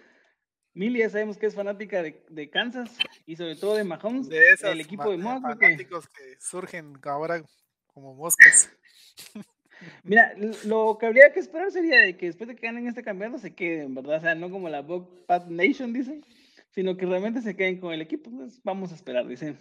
[0.73, 4.51] Mili ya sabemos que es fanática de, de Kansas y sobre todo de Mahomes, de
[4.51, 5.41] esas el equipo de Moss.
[5.41, 7.43] fanáticos que surgen ahora
[7.87, 8.71] como moscas.
[10.03, 10.33] Mira,
[10.65, 13.53] lo que habría que esperar sería de que después de que ganen este campeonato se
[13.53, 14.17] queden, ¿verdad?
[14.17, 16.23] O sea, no como la Bob Pat Nation, dicen,
[16.69, 18.29] sino que realmente se queden con el equipo.
[18.29, 19.57] Entonces, vamos a esperar, dicen.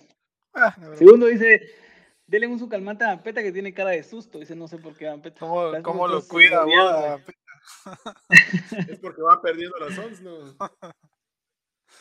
[0.55, 1.63] Ah, Segundo dice,
[2.27, 4.39] denle un su calmante a Vampeta que tiene cara de susto.
[4.39, 5.41] Dice, no sé por qué Vampeta.
[5.41, 7.21] ¿Cómo, cómo lo cuida vos,
[8.89, 10.57] Es porque va perdiendo los sons, ¿no?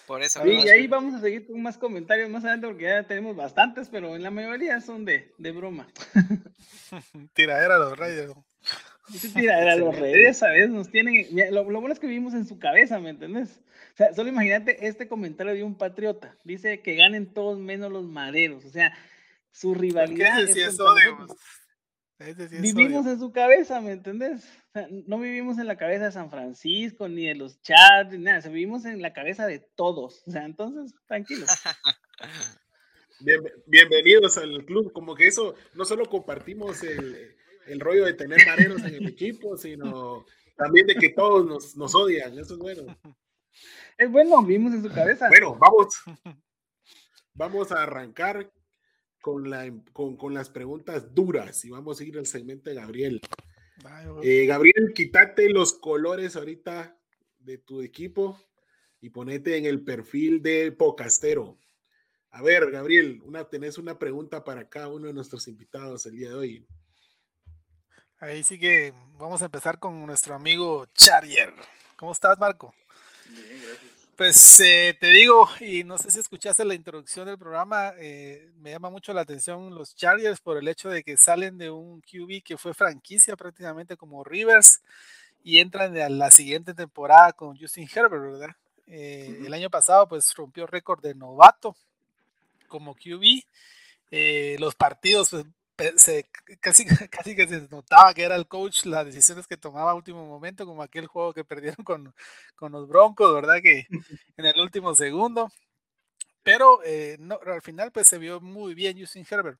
[0.07, 0.41] Por eso.
[0.41, 3.89] Sí, y ahí vamos a seguir con más comentarios más adelante porque ya tenemos bastantes,
[3.89, 5.87] pero en la mayoría son de, de broma.
[7.33, 8.31] tiradera a los reyes.
[9.35, 10.69] tiradera a los reyes, ¿sabes?
[10.69, 11.27] Nos tienen.
[11.51, 13.61] Lo, lo, bueno es que vivimos en su cabeza, ¿me entendés?
[13.99, 16.33] Sea, solo imagínate este comentario de un patriota.
[16.45, 18.63] Dice que ganen todos menos los maderos.
[18.63, 18.97] O sea,
[19.51, 20.37] su rivalidad.
[20.45, 20.63] ¿Qué
[22.19, 24.45] es, vivimos en su cabeza, ¿me entendés?
[24.69, 28.19] O sea, no vivimos en la cabeza de San Francisco, ni de los chats, ni
[28.19, 28.39] nada.
[28.39, 30.23] O sea, vivimos en la cabeza de todos.
[30.25, 31.49] O sea, entonces, tranquilos.
[33.19, 34.93] Bien, bienvenidos al club.
[34.93, 37.35] Como que eso, no solo compartimos el,
[37.67, 41.93] el, rollo de tener mareros en el equipo, sino también de que todos nos, nos
[41.95, 42.39] odian.
[42.39, 42.97] Eso es bueno.
[43.99, 45.27] Es bueno, vivimos en su cabeza.
[45.27, 45.89] Bueno, vamos.
[47.33, 48.51] Vamos a arrancar
[49.21, 53.21] con, la, con, con, las preguntas duras y vamos a ir al segmento de Gabriel.
[54.23, 56.99] Eh, Gabriel, quítate los colores ahorita
[57.37, 58.37] de tu equipo
[58.99, 61.57] y ponete en el perfil de Pocastero.
[62.31, 66.29] A ver, Gabriel, una, tenés una pregunta para cada uno de nuestros invitados el día
[66.29, 66.67] de hoy.
[68.17, 71.53] Ahí sí que vamos a empezar con nuestro amigo Charrier.
[71.95, 72.73] ¿Cómo estás, Marco?
[73.29, 73.99] Bien, gracias.
[74.19, 78.71] Pues eh, te digo, y no sé si escuchaste la introducción del programa, eh, me
[78.71, 82.43] llama mucho la atención los Chargers por el hecho de que salen de un QB
[82.43, 84.81] que fue franquicia prácticamente como Rivers
[85.41, 88.55] y entran a la siguiente temporada con Justin Herbert, ¿verdad?
[88.87, 91.77] Eh, el año pasado pues rompió récord de novato
[92.67, 93.45] como QB.
[94.59, 95.45] los partidos pues,
[95.97, 99.95] se, casi, casi que se notaba que era el coach las decisiones que tomaba a
[99.95, 102.13] último momento, como aquel juego que perdieron con,
[102.55, 103.61] con los Broncos, ¿verdad?
[103.61, 103.87] Que
[104.37, 105.51] en el último segundo.
[106.43, 109.59] Pero eh, no, al final pues se vio muy bien Justin Herbert.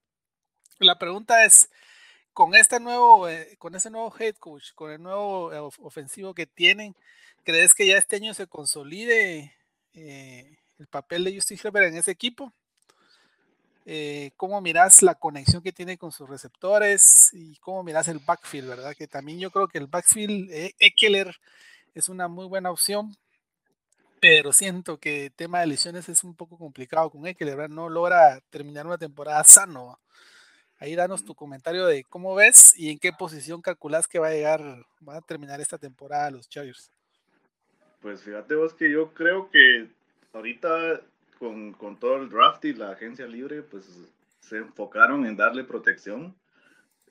[0.79, 1.69] La pregunta es,
[2.33, 6.47] con este nuevo, eh, con ese nuevo head coach, con el nuevo eh, ofensivo que
[6.47, 6.95] tienen,
[7.43, 9.55] ¿crees que ya este año se consolide
[9.93, 12.53] el papel de Justin Herbert en ese equipo?
[13.91, 18.69] Eh, cómo miras la conexión que tiene con sus receptores y cómo miras el backfield,
[18.69, 18.93] ¿verdad?
[18.95, 21.35] Que también yo creo que el backfield, eh, Eckler
[21.95, 23.17] es una muy buena opción,
[24.19, 27.75] pero siento que el tema de lesiones es un poco complicado con Eckler, ¿verdad?
[27.75, 29.99] No logra terminar una temporada sano.
[30.77, 34.33] Ahí danos tu comentario de cómo ves y en qué posición calculas que va a
[34.33, 36.91] llegar, va a terminar esta temporada los Chargers.
[38.03, 39.87] Pues fíjate vos que yo creo que
[40.31, 41.01] ahorita
[41.39, 43.85] con, con, todo el draft y la agencia libre, pues
[44.41, 46.35] se enfocaron en darle protección.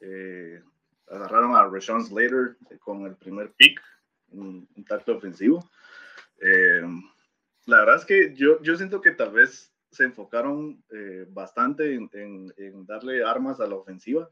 [0.01, 0.63] Eh,
[1.11, 3.81] agarraron a Rashawn Slater con el primer pick,
[4.31, 5.69] un, un tacto ofensivo.
[6.41, 6.83] Eh,
[7.67, 12.11] la verdad es que yo, yo siento que tal vez se enfocaron eh, bastante en,
[12.13, 14.29] en, en, darle armas a la ofensiva.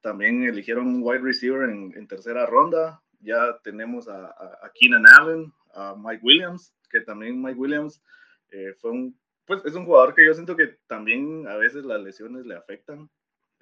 [0.00, 3.02] También eligieron un wide receiver en, en tercera ronda.
[3.20, 8.00] Ya tenemos a, a, a, Keenan Allen, a Mike Williams, que también Mike Williams
[8.50, 12.00] eh, fue un, pues es un jugador que yo siento que también a veces las
[12.00, 13.08] lesiones le afectan.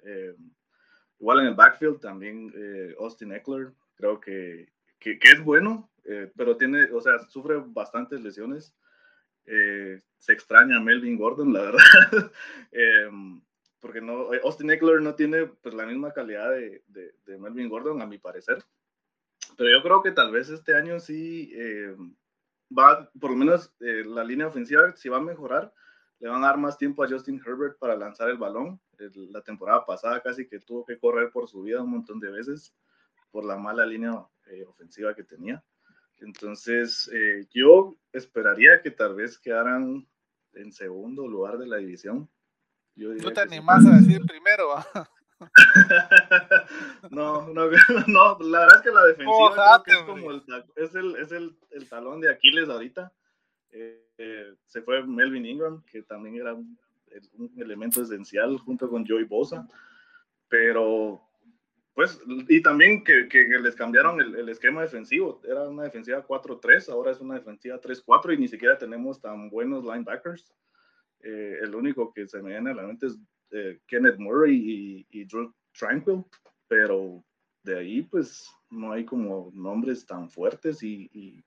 [0.03, 0.35] Eh,
[1.19, 4.69] igual en el backfield también eh, Austin Eckler, creo que,
[4.99, 5.89] que, que es bueno,
[6.37, 8.73] pero tiene, o sea, sufre bastantes lesiones.
[9.45, 12.31] se extraña a Melvin Gordon, la verdad.
[13.81, 18.01] porque no, Austin Eckler no tiene pues, la misma calidad de, de, de, Melvin Gordon,
[18.01, 18.63] a mi parecer.
[19.57, 21.51] Pero yo creo que tal vez este año sí
[22.75, 25.73] va, por lo menos eh, la línea ofensiva, si va a mejorar,
[26.19, 28.79] le van a dar más tiempo a Justin Herbert para lanzar el balón.
[28.97, 32.31] El, la temporada pasada casi que tuvo que correr por su vida un montón de
[32.31, 32.73] veces.
[33.29, 35.63] por la mala línea eh, ofensiva que tenía.
[36.19, 40.07] Entonces, eh, yo esperaría que tal vez quedaran
[40.53, 42.29] en segundo lugar de la división.
[42.95, 43.55] Yo diría te que sí.
[43.55, 44.69] animás a decir primero.
[44.69, 44.87] ¿va?
[47.11, 47.69] no, no,
[48.07, 50.43] no, la verdad es que la defensiva creo que es como el,
[50.75, 53.11] es el, es el, el talón de Aquiles ahorita.
[53.71, 56.77] Eh, eh, se fue Melvin Ingram, que también era un,
[57.33, 59.67] un elemento esencial junto con Joey Bosa.
[60.49, 61.21] Pero,
[61.93, 65.41] pues, y también que, que- que les cambiaron el, el esquema defensivo.
[65.43, 69.83] Era una defensiva 4-3, ahora es una defensiva 3-4 y ni siquiera tenemos tan buenos
[69.83, 70.53] linebackers.
[71.21, 73.17] Eh, el único que se me viene a la mente es
[73.51, 76.23] eh, Kenneth Murray y, y Drew Tranquil,
[76.67, 77.23] pero
[77.63, 81.43] de ahí pues no hay como nombres tan fuertes y, y,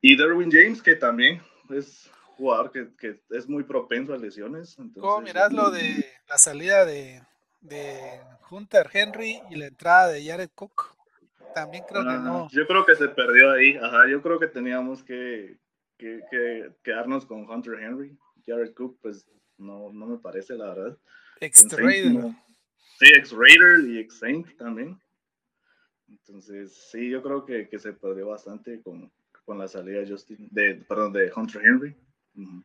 [0.00, 4.78] y Derwin James que también es jugador que, que es muy propenso a lesiones.
[4.78, 7.22] Entonces, ¿Cómo mirás lo de la salida de,
[7.60, 10.96] de Hunter Henry y la entrada de Jared Cook?
[11.54, 12.48] También creo que Ah, no.
[12.50, 13.76] Yo creo que se perdió ahí.
[13.76, 15.58] Ajá, yo creo que teníamos que,
[15.98, 18.16] que, que quedarnos con Hunter Henry.
[18.46, 19.26] Jared Cook, pues
[19.60, 20.98] no, no me parece, la verdad.
[21.40, 22.12] Ex En Saints, Raider.
[22.12, 22.44] no.
[22.98, 25.00] Sí, ex Raider y ex Saint también.
[26.08, 29.12] Entonces, sí, yo creo que, que se perdió bastante con,
[29.44, 31.96] con la salida de Justin, de, perdón, de Hunter Henry.
[32.34, 32.64] Ujú.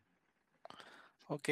[1.28, 1.48] Ok.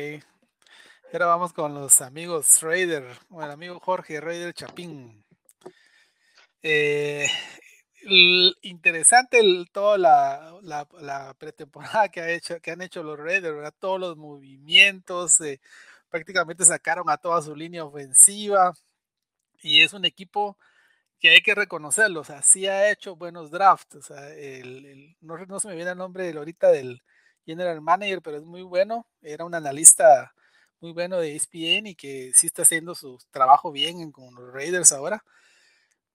[1.12, 5.24] Ahora vamos con los amigos Raider, o el amigo Jorge Raider Chapín.
[6.62, 7.26] Eh,
[8.62, 13.54] interesante el- toda la, la- la pretemporada que, ha hecho, que han hecho los Raiders,
[13.56, 13.74] ¿verdad?
[13.78, 15.60] Todos los movimientos, eh,
[16.10, 18.72] prácticamente sacaron a toda su línea ofensiva
[19.62, 20.58] y es un equipo
[21.20, 25.16] que hay que reconocerlo, o sea, sí ha hecho buenos drafts, o sea, el- el-
[25.22, 27.02] no, no se me viene el nombre del- ahorita del
[27.46, 30.34] general manager, pero es muy bueno, era un analista
[30.80, 34.52] muy bueno de ESPN y que sí está haciendo su trabajo bien en- con los
[34.54, 35.24] Raiders ahora,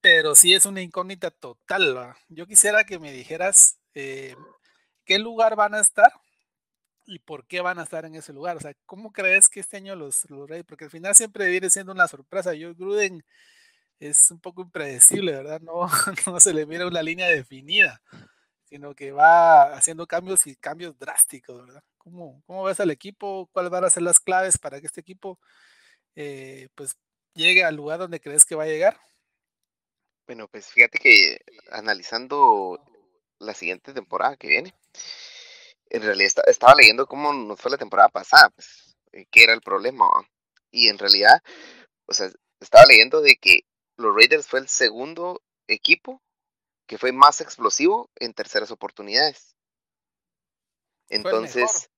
[0.01, 1.97] pero sí es una incógnita total.
[1.97, 2.17] ¿va?
[2.29, 4.35] Yo quisiera que me dijeras eh,
[5.05, 6.11] qué lugar van a estar
[7.05, 8.57] y por qué van a estar en ese lugar.
[8.57, 11.69] O sea, ¿cómo crees que este año los, los Raiders, porque al final siempre viene
[11.69, 12.53] siendo una sorpresa.
[12.53, 13.23] Yo Gruden
[13.99, 15.61] es un poco impredecible, ¿verdad?
[15.61, 15.87] No,
[16.27, 18.01] no se le mira una línea definida,
[18.65, 21.83] sino que va haciendo cambios y cambios drásticos, ¿verdad?
[21.97, 23.49] ¿Cómo, cómo ves al equipo?
[23.51, 25.39] ¿Cuáles van a ser las claves para que este equipo
[26.15, 26.95] eh, pues
[27.33, 28.97] llegue al lugar donde crees que va a llegar?
[30.29, 31.39] Bueno, pues fíjate que
[31.71, 32.79] analizando
[33.39, 34.75] la siguiente temporada que viene,
[35.89, 39.53] en realidad esta- estaba leyendo cómo nos fue la temporada pasada, pues, eh, qué era
[39.53, 40.29] el problema, ¿va?
[40.69, 41.41] Y en realidad,
[42.05, 43.61] o sea, estaba leyendo de que
[43.97, 46.21] los Raiders fue el segundo equipo
[46.85, 49.55] que fue más explosivo en terceras oportunidades.
[51.09, 51.89] Entonces,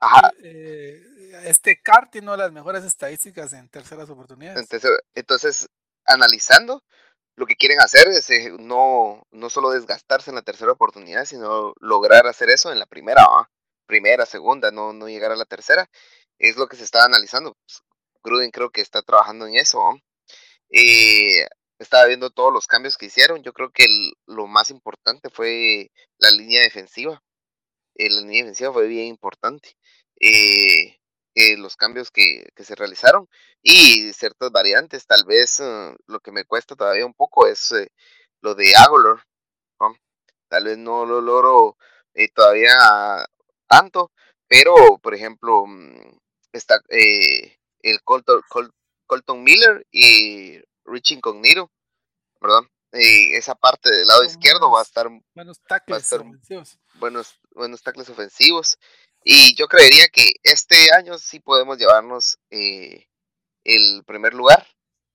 [0.00, 1.02] ajá, Eh,
[1.44, 4.58] este Cart tiene una de las mejores estadísticas en terceras oportunidades.
[4.58, 5.68] entonces, entonces
[6.06, 6.82] analizando,
[7.36, 11.74] lo que quieren hacer es eh, no, no solo desgastarse en la tercera oportunidad, sino
[11.80, 13.26] lograr hacer eso en la primera,
[13.86, 15.88] primera, segunda, no, no llegar a la tercera.
[16.38, 17.54] Es lo que se está analizando.
[17.54, 17.82] Pues,
[18.22, 19.80] Gruden creo que está trabajando en eso.
[20.70, 21.46] Eh,
[21.78, 23.42] estaba viendo todos los cambios que hicieron.
[23.42, 23.86] Yo creo que
[24.26, 27.22] lo más importante fue la línea defensiva.
[27.94, 29.76] Eh, la línea defensiva fue bien importante.
[30.20, 30.98] Eh,
[31.34, 33.28] eh, los cambios que, que se realizaron
[33.62, 35.06] y ciertas variantes.
[35.06, 37.88] Tal vez eh, lo que me cuesta todavía un poco es eh,
[38.40, 39.22] lo de Agolor.
[39.80, 39.94] ¿no?
[40.48, 41.76] Tal vez no lo logro
[42.14, 42.74] eh, todavía
[43.66, 44.10] tanto,
[44.48, 46.18] pero por ejemplo mm,
[46.52, 48.74] está eh, el Colton, Col-
[49.06, 51.70] Colton Miller y Rich Incognito,
[52.40, 52.62] ¿verdad?
[52.94, 56.78] Esa parte del lado izquierdo va a estar Buenos va a tackles estar ofensivos.
[56.94, 58.76] buenos, buenos tackles ofensivos.
[59.24, 63.06] Y yo creería que este año sí podemos llevarnos eh,
[63.64, 64.66] el primer lugar,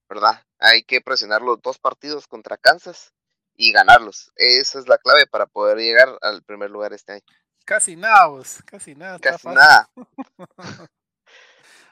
[0.09, 0.43] ¿verdad?
[0.59, 3.13] Hay que presionar los dos partidos contra Kansas
[3.55, 4.31] y ganarlos.
[4.35, 7.23] Esa es la clave para poder llegar al primer lugar este año.
[7.65, 9.19] Casi nada, vos, casi nada.
[9.19, 9.89] Casi nada.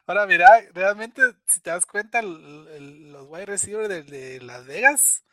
[0.07, 4.65] Ahora, mira, realmente, si te das cuenta, el- el- los wide receivers de, de Las
[4.65, 5.23] Vegas,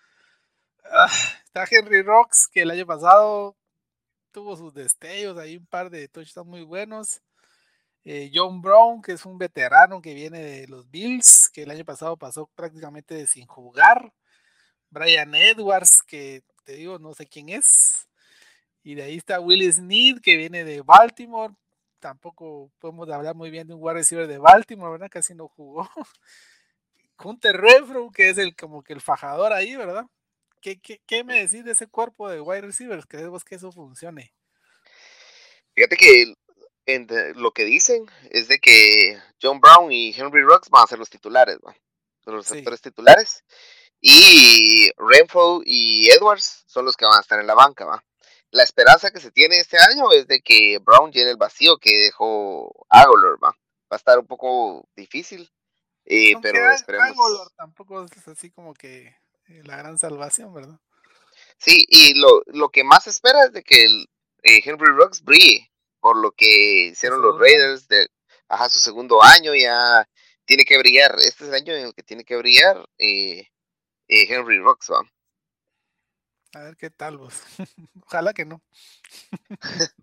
[0.91, 1.13] ah,
[1.45, 3.55] está Henry Rocks, que el año pasado
[4.33, 7.23] tuvo sus destellos, hay un par de touchdowns muy buenos.
[8.05, 11.85] Eh, John Brown, que es un veterano que viene de los Bills, que el año
[11.85, 14.13] pasado pasó prácticamente sin jugar.
[14.91, 18.09] Brian Edwards, que te digo, no sé quién es.
[18.83, 21.55] Y de ahí está Willis Snead, que viene de Baltimore.
[22.01, 25.09] Tampoco podemos hablar muy bien de un wide receiver de Baltimore, ¿verdad?
[25.11, 25.89] Casi no jugó.
[27.25, 30.07] Hunter Renfro, que es el como que el fajador ahí, ¿verdad?
[30.63, 33.05] ¿Qué, qué, qué me decís de ese cuerpo de wide receivers?
[33.05, 34.33] ¿Crees vos que eso funcione?
[35.75, 36.35] Fíjate que
[36.87, 40.87] en de- lo que dicen es de que John Brown y Henry Rocks van a
[40.87, 41.75] ser los titulares, ¿va?
[42.27, 42.53] Los Sí.
[42.55, 43.45] receptores titulares.
[44.01, 48.05] Y Renfro y Edwards son los que van a estar en la banca, ¿va?
[48.51, 51.97] La esperanza que se tiene este año es de que Brown llene el vacío que
[51.97, 53.51] dejó Agolor, ¿va?
[53.51, 53.57] Va
[53.91, 55.51] a estar un poco difícil,
[56.05, 57.09] eh, pero esperemos.
[57.11, 60.79] Angolor tampoco es así como que la gran salvación, ¿verdad?
[61.59, 64.09] Sí, y lo, lo que más espera es de que el,
[64.43, 65.71] eh, Henry Ruggs brille,
[66.01, 67.39] por lo que hicieron los.
[67.39, 68.09] Raiders de
[68.49, 70.09] ajá, su segundo año, ya
[70.45, 71.15] tiene que brillar.
[71.19, 73.49] Este es el año en el que tiene que brillar eh,
[74.09, 75.03] eh, Henry Ruggs, ¿va?
[76.55, 77.41] A ver qué tal vos.
[78.07, 78.63] Ojalá que no.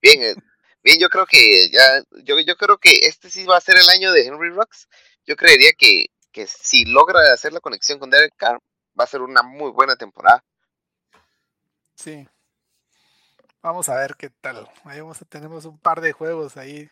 [0.00, 0.34] Bien, eh,
[0.82, 3.88] bien, yo creo que ya, yo, yo creo que este sí va a ser el
[3.88, 4.88] año de Henry Ruggs.
[5.26, 8.60] Yo creería que, que si logra hacer la conexión con Derek Carr,
[8.98, 10.44] va a ser una muy buena temporada.
[11.94, 12.26] Sí.
[13.62, 14.68] Vamos a ver qué tal.
[14.84, 16.90] Ahí vamos a, tenemos un par de juegos ahí.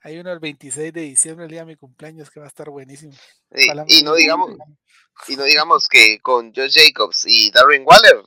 [0.00, 2.68] Hay uno el 26 de diciembre, el día de mi cumpleaños, que va a estar
[2.70, 3.14] buenísimo.
[3.50, 4.52] Y, no digamos,
[5.28, 8.24] y no digamos que con Josh Jacobs y Darren Waller,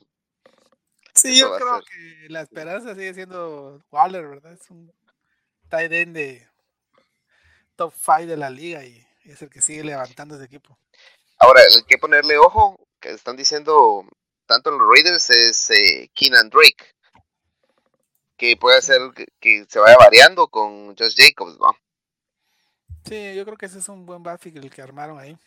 [1.18, 4.52] Sí, yo creo que la esperanza sigue siendo Waller, ¿verdad?
[4.52, 4.92] Es un
[5.68, 6.48] tight end de
[7.74, 10.78] top 5 de la liga y es el que sigue levantando ese equipo.
[11.38, 14.04] Ahora, el que ponerle ojo, que están diciendo
[14.46, 16.94] tanto los Raiders, es eh, Keenan Drake.
[18.36, 21.76] Que puede ser que, que se vaya variando con Josh Jacobs, ¿no?
[23.04, 25.38] Sí, yo creo que ese es un buen backfield el que armaron ahí.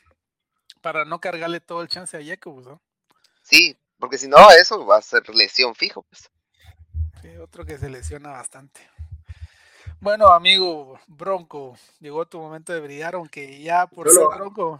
[0.81, 2.81] Para no cargarle todo el chance a Jacobs, ¿no?
[3.43, 6.29] Sí, porque si no, eso va a ser lesión fijo, pues.
[7.21, 8.81] Sí, otro que se lesiona bastante.
[10.01, 14.79] Bueno, amigo Bronco, llegó tu momento de brillar, aunque ya por Solo- ser Bronco,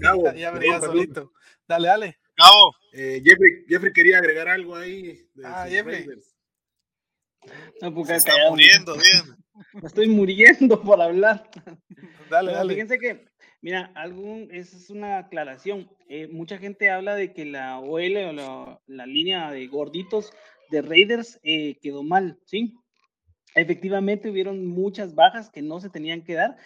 [0.00, 0.96] Gabo, ya, ya brilla perdón, perdón.
[0.96, 1.32] solito.
[1.68, 2.18] Dale, dale.
[2.34, 5.24] Cabo, Eh, Jeffrey, Jeffrey quería agregar algo ahí.
[5.34, 5.98] De Ah, Jeffrey.
[6.04, 6.34] Raiders.
[7.80, 9.36] No, porque se está callado, muriendo, bien.
[9.82, 11.48] Me estoy muriendo por hablar.
[12.28, 12.74] Dale, dale.
[12.74, 13.24] Fíjense que,
[13.62, 15.88] mira, algún, esa es una aclaración.
[16.08, 20.32] Eh, mucha gente habla de que la OL o la, la línea de gorditos
[20.70, 22.74] de Raiders eh, quedó mal, ¿sí?
[23.56, 26.56] Efectivamente hubieron muchas bajas que no se tenían que dar.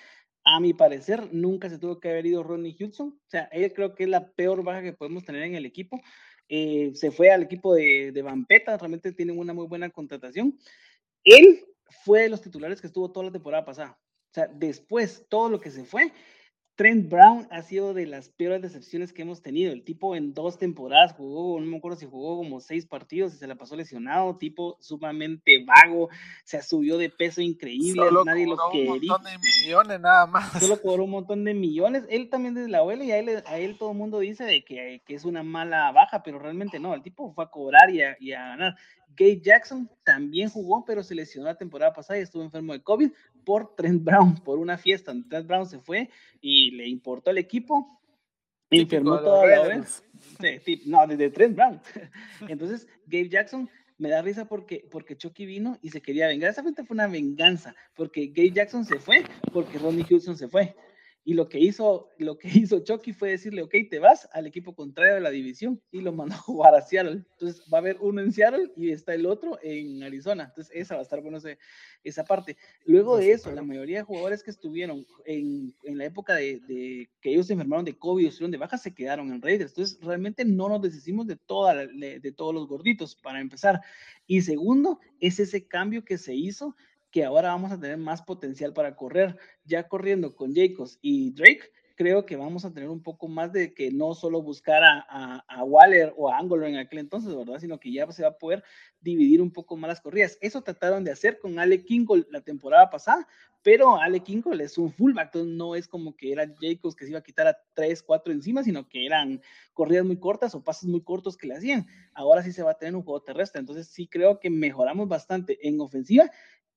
[0.45, 3.09] A mi parecer, nunca se tuvo que haber ido Ronnie Hudson.
[3.09, 6.01] O sea, él creo que es la peor baja que podemos tener en el equipo.
[6.49, 10.59] Eh, se fue al equipo de, de Vampeta, realmente tienen una muy buena contratación.
[11.23, 11.65] Él
[12.05, 13.99] fue de los titulares que estuvo toda la temporada pasada.
[14.31, 16.13] O sea, después, todo lo que se fue,
[16.81, 19.71] Trent Brown ha sido de las peores decepciones que hemos tenido.
[19.71, 23.37] El tipo en dos temporadas jugó, no me acuerdo si jugó como seis partidos y
[23.37, 26.09] se la pasó lesionado, tipo sumamente vago,
[26.43, 29.13] se subió de peso increíble, Solo nadie lo cobró un quería.
[29.13, 30.59] montón de millones nada más.
[30.59, 32.05] Solo cobró un montón de millones.
[32.09, 34.65] Él también desde la abuela y a él, a él todo el mundo dice de
[34.65, 36.95] que, que es una mala baja, pero realmente no.
[36.95, 38.77] El tipo fue a cobrar y a, y a ganar.
[39.17, 43.11] Gabe Jackson también jugó, pero se lesionó la temporada pasada y estuvo enfermo de COVID
[43.45, 45.15] por Trent Brown, por una fiesta.
[45.29, 48.01] Trent Brown se fue y le importó el equipo.
[48.71, 50.05] Enfermó toda la vez.
[50.65, 51.81] Sí, no, desde Trent Brown.
[52.49, 56.51] Entonces, Gabe Jackson me da risa porque, porque Chucky vino y se quería vengar.
[56.51, 60.75] Esa fue una venganza, porque Gabe Jackson se fue, porque Ronnie Houston se fue.
[61.23, 64.75] Y lo que hizo, lo que hizo Chucky fue decirle, ok, te vas al equipo
[64.75, 67.25] contrario de la división y lo mandó a jugar a Seattle.
[67.33, 70.45] Entonces va a haber uno en Seattle y está el otro en Arizona.
[70.45, 71.59] Entonces esa va a estar bueno ese-
[72.05, 72.57] esa parte.
[72.87, 77.11] Luego de eso, la mayoría de jugadores que estuvieron en, en la época de, de
[77.21, 79.73] que ellos se enfermaron de COVID o estuvieron de baja se quedaron en Raiders.
[79.73, 83.81] Entonces realmente no nos deshicimos de, toda la- de, de todos los gorditos para empezar.
[84.27, 86.75] Y segundo, es ese cambio que se hizo
[87.11, 89.37] que ahora vamos a tener más potencial para correr.
[89.65, 93.75] Ya corriendo con Jacobs y Drake, creo que vamos a tener un poco más de
[93.75, 97.59] que no solo buscar a, a, a Waller o a Angolo en aquel entonces, ¿verdad?
[97.61, 98.65] Sino que ya se va a poder
[99.03, 100.39] dividir un poco más las corridas.
[100.41, 103.29] Eso trataron de hacer con Ale Kingold la temporada pasada,
[103.63, 107.11] pero Ale Kingold es un fullback, entonces no es como que era Jacobs que se
[107.11, 109.43] iba a quitar a 3, 4 encima, sino que eran
[109.75, 111.87] corridas muy cortas o pases muy cortos que le hacían.
[112.15, 115.69] Ahora sí se va a tener un juego terrestre, entonces sí creo que mejoramos bastante
[115.69, 116.31] en ofensiva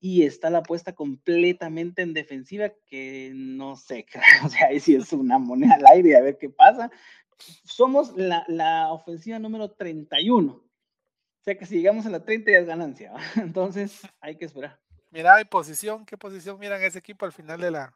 [0.05, 4.05] y está la apuesta completamente en defensiva que no sé,
[4.45, 6.91] o sea, ahí sí es una moneda al aire a ver qué pasa.
[7.63, 10.51] Somos la, la ofensiva número 31.
[10.51, 10.63] O
[11.41, 13.13] sea que si llegamos a la 30 ya es ganancia.
[13.13, 13.21] ¿va?
[13.37, 14.77] Entonces hay que esperar.
[15.09, 17.93] Mira, hay posición, ¿qué posición miran ese equipo al final de la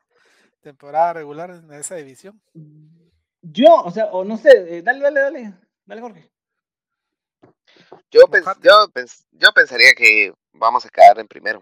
[0.61, 2.41] temporada regular en esa división?
[3.41, 5.53] Yo, o sea, o no sé, eh, dale, dale, dale,
[5.85, 6.31] dale, Jorge.
[8.09, 11.61] Yo, pens- yo, pens- yo pensaría que vamos a quedar en primero.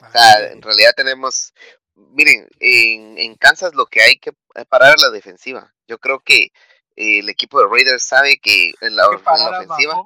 [0.00, 1.52] O sea, en realidad tenemos,
[1.94, 4.32] miren, en, en Kansas lo que hay que
[4.68, 5.72] parar es la defensiva.
[5.86, 6.50] Yo creo que
[6.96, 9.12] eh, el equipo de Raiders sabe que en la, en
[9.54, 10.02] ofensiva,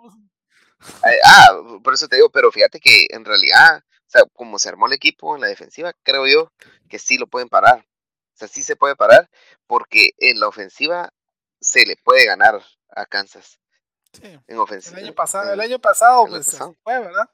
[1.11, 4.69] eh, ah, por eso te digo, pero fíjate que en realidad, o sea, como se
[4.69, 6.53] armó el equipo en la defensiva, creo yo
[6.89, 7.79] que sí lo pueden parar.
[7.81, 9.29] O sea, sí se puede parar
[9.67, 11.13] porque en la ofensiva
[11.61, 13.59] se le puede ganar a Kansas
[14.13, 14.25] Sí.
[14.25, 14.99] en El ofensiva.
[14.99, 16.71] año pasado, el año pasado, el año pues pasado.
[16.71, 17.31] así fue, ¿verdad?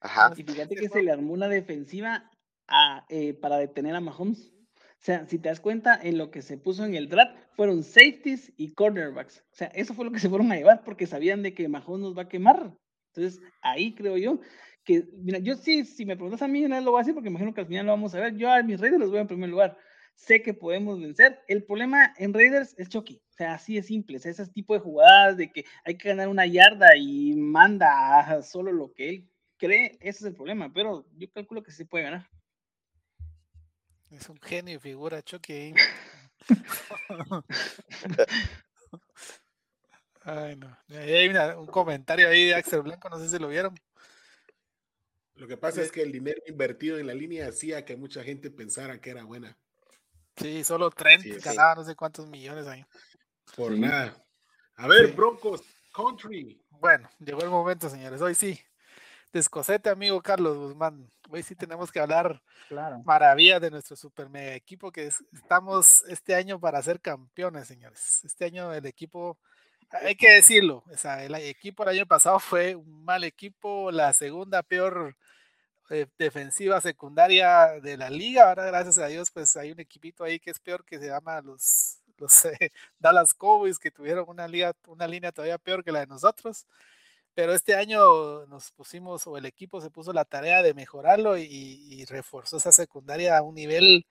[0.00, 0.32] Ajá.
[0.36, 2.30] Y fíjate que se le armó una defensiva
[2.68, 4.52] a, eh, para detener a Mahomes.
[5.00, 7.84] O sea, si te das cuenta, en lo que se puso en el draft fueron
[7.84, 9.44] safeties y cornerbacks.
[9.52, 12.00] O sea, eso fue lo que se fueron a llevar porque sabían de que Mahomes
[12.00, 12.74] nos va a quemar.
[13.14, 14.40] Entonces, ahí creo yo
[14.84, 17.28] que, mira, yo sí, si me preguntas a mí, no lo voy a decir porque
[17.28, 18.36] imagino que al final lo vamos a ver.
[18.36, 19.76] Yo a mis Raiders los voy en primer lugar.
[20.14, 21.38] Sé que podemos vencer.
[21.46, 23.22] El problema en Raiders es Chucky.
[23.30, 24.16] O sea, así de simple.
[24.16, 28.42] O sea, ese tipo de jugadas de que hay que ganar una yarda y manda
[28.42, 29.28] solo lo que él
[29.58, 30.72] cree, ese es el problema.
[30.72, 32.28] Pero yo calculo que sí puede ganar.
[34.10, 35.74] Es un genio y figura Chucky ahí.
[40.22, 40.76] Ay, no.
[40.90, 43.74] Hay una- un comentario ahí de Axel Blanco, no sé si lo vieron.
[45.34, 48.50] Lo que pasa es que el dinero invertido en la línea hacía que mucha gente
[48.50, 49.56] pensara que era buena.
[50.36, 51.44] Sí, solo Trent es.
[51.44, 52.84] ganaba no sé cuántos millones ahí.
[53.56, 54.16] Por nada.
[54.76, 55.12] A ver, Sí.
[55.12, 55.62] Broncos
[55.94, 56.60] Country.
[56.70, 58.20] Bueno, llegó el momento, señores.
[58.20, 58.58] Hoy sí.
[59.32, 61.10] Descosete, amigo Carlos Guzmán.
[61.30, 63.02] Hoy sí tenemos que hablar Claro.
[63.04, 68.24] maravillas de nuestro super mega equipo que es- estamos este año para ser campeones, señores.
[68.24, 69.36] Este año el equipo,
[69.90, 74.12] hay que decirlo, o sea, el equipo el año pasado fue un mal equipo, la
[74.12, 75.14] segunda peor
[75.90, 78.48] eh, defensiva secundaria de la liga.
[78.48, 81.40] Ahora, gracias a Dios, pues hay un equipito ahí que es peor que se llama
[81.40, 82.52] los, los eh,
[82.98, 86.66] Dallas Cowboys, que tuvieron una liga, una línea todavía peor que la de nosotros.
[87.38, 91.44] Pero este año nos pusimos, o el equipo se puso la tarea de mejorarlo y,
[91.44, 94.08] y reforzó esa secundaria a un nivel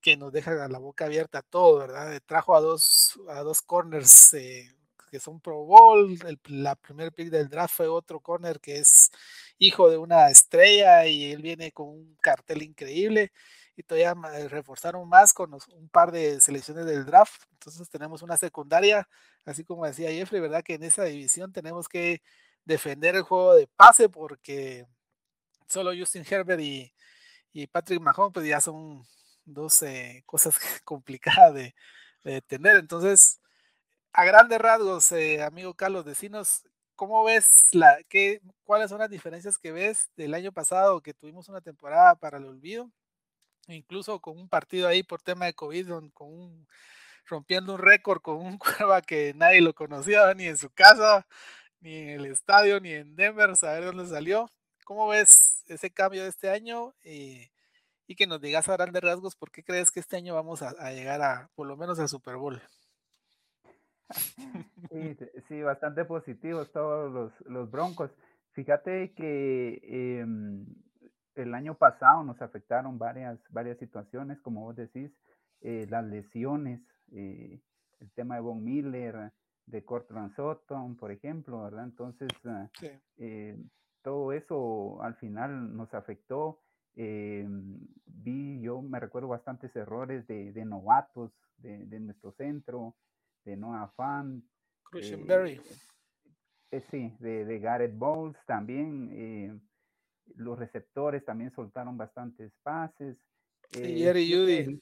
[0.00, 2.14] que nos deja la boca abierta a todo, ¿verdad?
[2.14, 4.74] Eh, Trajo a dos, a dos corners eh,
[5.10, 6.18] que son Pro Bowl.
[6.26, 9.12] El, la primer pick del draft fue otro corner que es
[9.58, 13.32] hijo de una estrella y él viene con un cartel increíble.
[13.76, 17.42] Y todavía eh, reforzaron más con los- un par de selecciones del draft.
[17.52, 19.08] Entonces tenemos una secundaria,
[19.44, 20.62] así como decía Jeffrey, ¿verdad?
[20.64, 22.22] Que en esa división tenemos que
[22.66, 24.86] defender el juego de pase porque
[25.68, 26.92] solo Justin Herbert y,
[27.52, 29.04] y Patrick Mahomes pues ya son
[29.44, 31.74] dos eh, cosas complicadas de,
[32.24, 32.76] de tener.
[32.76, 33.40] Entonces,
[34.12, 36.64] a grandes rasgos, eh, amigo Carlos, decinos,
[36.96, 41.48] ¿cómo ves la, qué, cuáles son las diferencias que ves del año pasado que tuvimos
[41.48, 42.90] una temporada para el olvido?
[43.68, 46.68] Incluso con un partido ahí por tema de COVID, don- con un,
[47.26, 48.58] rompiendo un récord con un
[48.88, 51.26] cueva que nadie lo conocía ni en su casa,
[51.80, 54.50] ni en el estadio, ni en Denver, saber dónde salió.
[54.84, 56.94] ¿Cómo ves ese cambio de este año?
[57.02, 57.50] Eh,
[58.06, 60.70] y que nos digas a grandes rasgos por qué crees que este año vamos a,
[60.78, 62.60] a llegar a, por lo menos al Super Bowl.
[64.90, 65.16] Sí,
[65.48, 68.10] sí, bastante positivos todos los, los Broncos.
[68.52, 70.64] Fíjate que em,
[71.34, 75.10] el año pasado nos afectaron varias, varias situaciones, como vos decís,
[75.60, 76.80] eh, las lesiones,
[77.12, 77.60] eh,
[78.00, 79.32] el tema de Von Miller,
[79.66, 81.84] de Cortland Sutton, por ejemplo, ¿verdad?
[81.84, 82.88] Entonces, ah, Sí.
[83.18, 83.56] eh,
[84.02, 86.60] todo eso al final nos afectó.
[86.98, 92.94] em, vi, yo me recuerdo bastantes errores de, de novatos de, de nuestro centro,
[93.44, 94.42] de Noah Fan,
[94.90, 95.60] Christian eh, Berry.
[96.70, 99.10] eh, sí, de, de Garrett Bowles también.
[99.12, 99.58] eh,
[100.36, 103.16] los receptores también soltaron bastantes pases.
[103.74, 104.80] Eh, Jerry Judy.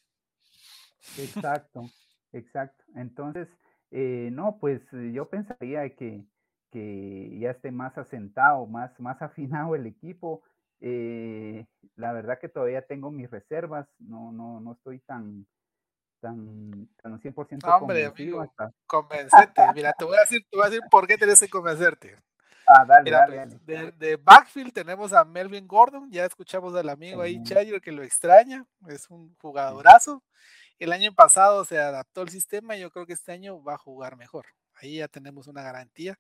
[1.19, 1.85] Exacto,
[2.33, 2.85] exacto.
[2.97, 3.49] Entonces,
[3.97, 6.25] eh, no, pues eh, yo pensaría que,
[6.73, 10.43] que ya esté más asentado, más, más afinado el equipo.
[10.81, 11.65] Eh,
[11.95, 15.47] la verdad que todavía tengo mis reservas, no, no, no estoy tan,
[16.21, 19.63] tan, tan 100% No, hombre, convencido amigo, hasta- convencerte.
[19.75, 22.17] Mira, te voy a decir, te voy a decir por qué tienes que convencerte.
[22.67, 23.93] Ah, dale, Mira, dale, pues, dale.
[23.93, 27.43] de, de backfield tenemos a Melvin Gordon, ya escuchamos al amigo ahí.
[27.43, 30.23] Chayo, que lo extraña, es un jugadorazo.
[30.79, 33.79] El año pasado se adaptó al sistema y yo creo que este año va a
[33.79, 34.47] jugar mejor.
[34.75, 36.19] Ahí ya tenemos una garantía.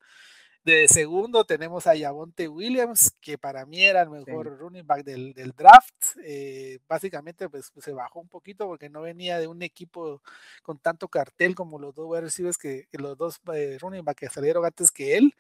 [0.64, 5.34] De segundo tenemos a Yavonte Williams, que para mí era el mejor running back del,
[5.34, 6.16] del draft.
[6.24, 10.22] Eh, básicamente pues se bajó un poquito porque no venía de un equipo
[10.62, 14.64] con tanto cartel como los dos receivers que los dos eh, running back que salieron
[14.64, 15.34] antes que él,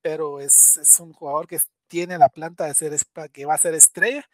[0.00, 1.58] pero es, es un jugador que
[1.90, 2.96] tiene la planta de ser
[3.32, 4.24] que va a ser estrella.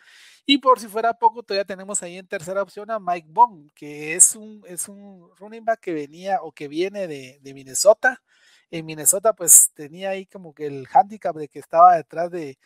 [0.45, 4.15] Y por si fuera poco, todavía tenemos ahí en tercera opción a Mike Bond, que
[4.15, 8.23] es un, es un running back que venía o que viene de, de Minnesota.
[8.71, 12.59] En Minnesota, pues tenía ahí como que el handicap de que estaba detrás de,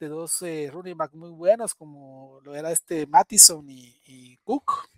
[0.00, 4.88] de dos eh, running back muy buenos, como lo era este Mattison y, y Cook.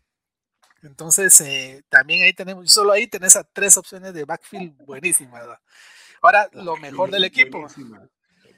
[0.83, 5.41] Entonces, eh, también ahí tenemos, solo ahí tenés a tres opciones de backfield buenísimas.
[5.43, 5.61] ¿verdad?
[6.23, 7.61] Ahora, lo mejor del equipo.
[7.61, 8.09] Buenísima.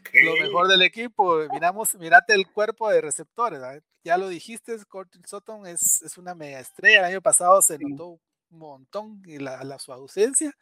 [0.25, 3.83] Lo mejor del equipo, miramos, mirate el cuerpo de receptores, ¿verdad?
[4.05, 8.21] ya lo dijiste, Cortland Sutton es, es una mega estrella, el año pasado se notó
[8.51, 10.53] un montón la- su ausencia,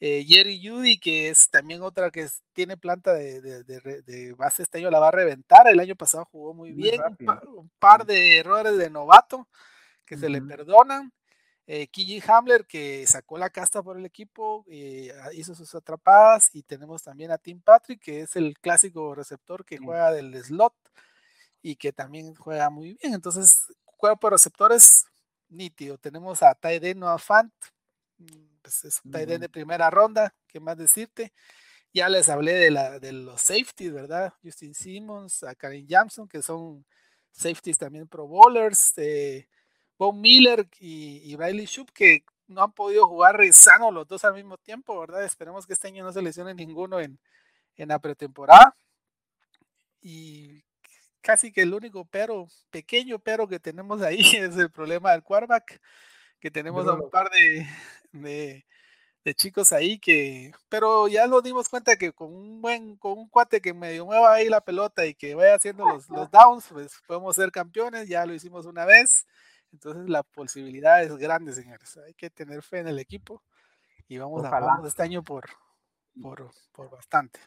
[0.00, 4.98] Eh, Jerry Judy, que es también otra que tiene planta de, base este año, la
[4.98, 5.66] va a reventar.
[5.68, 7.00] El año pasado jugó muy, bien,
[7.46, 9.48] un par, de errores de novato
[10.04, 11.12] que se le perdonan.
[11.66, 16.50] Eh, Kiji Hamler, que sacó la casta por el equipo, eh, hizo sus atrapadas.
[16.52, 20.74] Y tenemos también a Tim Patrick, que es el clásico receptor que juega del slot
[21.62, 23.14] y que también juega muy bien.
[23.14, 25.06] Entonces, cuerpo de receptores
[25.48, 25.96] nítido.
[25.98, 27.52] Tenemos a Tyden Noah Fant,
[28.18, 31.32] mm, pues es un de primera ronda, ¿qué más decirte?
[31.92, 34.34] Ya les hablé de, la, de los safeties, ¿verdad?
[34.42, 36.84] Justin Simmons, a Karen Jameson, que son
[37.30, 39.48] safeties también pro bowlers, eh,
[39.98, 44.34] Bob Miller y, y Riley Shoup, que no han podido jugar sano los dos al
[44.34, 45.24] mismo tiempo, ¿verdad?
[45.24, 47.18] Esperemos que este año no se lesione ninguno en,
[47.76, 48.76] en la pretemporada.
[50.00, 50.62] Y
[51.20, 55.80] casi que el único pero, pequeño pero que tenemos ahí es el problema del quarterback,
[56.38, 57.66] que tenemos a un par de,
[58.12, 63.28] de, chicos ahí que, pero ya nos dimos cuenta que con un buen, con un
[63.30, 67.00] cuate que medio mueva ahí la pelota y que vaya haciendo los, los downs, pues
[67.06, 69.26] podemos ser campeones, ya lo hicimos una vez,
[69.74, 73.42] entonces la posibilidad es grande, señores, hay que tener fe en el equipo
[74.06, 75.44] y vamos a vamos este año por,
[76.22, 77.40] por, por bastante.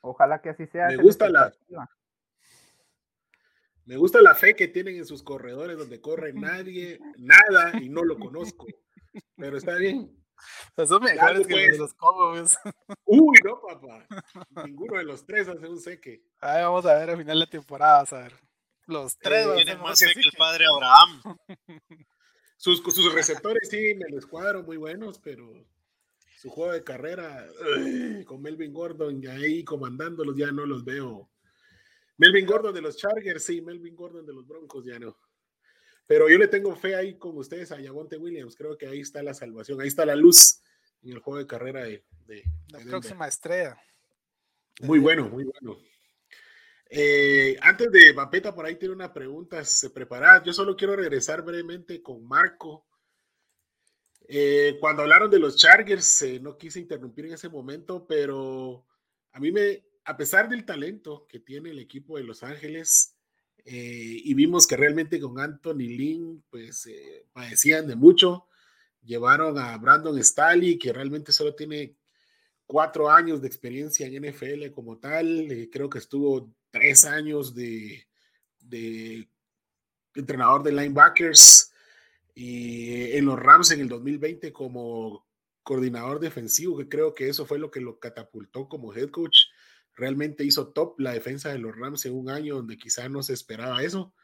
[0.00, 0.88] Ojalá que así sea.
[0.88, 1.52] Me gusta la,
[3.84, 8.04] me gusta la fe que tienen en sus corredores donde corre nadie, nada y no
[8.04, 8.66] lo conozco.
[9.36, 10.16] Pero está bien.
[10.86, 12.56] Son mejores que los Cowboys.
[13.04, 14.06] Uy, no, papá.
[14.66, 16.22] Ninguno de los tres hace un seque.
[16.40, 18.32] Ahí vamos a ver al final de temporada, a ver.
[18.86, 19.46] Los tres.
[19.46, 21.38] Eh, tienen más fe que el padre Abraham.
[22.56, 25.52] Sus, sus receptores sí me los cuadro muy buenos, pero
[26.38, 27.44] su juego de carrera
[28.24, 31.28] con Melvin Gordon y ahí comandándolos ya no los veo
[32.22, 35.18] Melvin Gordon de los Chargers, sí, Melvin Gordon de los Broncos, ya no.
[36.06, 38.54] Pero yo le tengo fe ahí con ustedes a Yavonte Williams.
[38.54, 40.62] Creo que ahí está la salvación, ahí está la luz
[41.02, 42.04] en el juego de carrera de,
[42.68, 43.76] la próxima estrella.
[44.82, 45.78] Muy bueno, muy bueno.
[46.94, 49.62] Eh, antes de Vampeta, por ahí tiene una pregunta
[49.94, 50.42] preparada.
[50.42, 52.84] Yo solo quiero regresar brevemente con Marco.
[54.28, 58.84] Eh, cuando hablaron de los Chargers, eh, no quise interrumpir en ese momento, pero
[59.32, 63.16] a mí me, a pesar del talento que tiene el equipo de Los Ángeles,
[63.64, 66.90] y vimos que realmente con Anthony Lynn, pues
[67.32, 68.48] padecían de mucho.
[69.02, 71.96] Llevaron a Brandon Staley, que realmente solo tiene
[72.66, 75.68] cuatro años de experiencia en NFL como tal.
[75.70, 78.04] Creo que estuvo tres años de,
[80.14, 81.72] entrenador de linebackers
[82.34, 85.26] y en los Rams en el 2020 como
[85.62, 89.36] coordinador defensivo, que creo que eso fue lo que lo catapultó como head coach
[89.94, 93.34] realmente hizo top la defensa de los Rams en un año donde quizá no se
[93.34, 94.14] esperaba eso.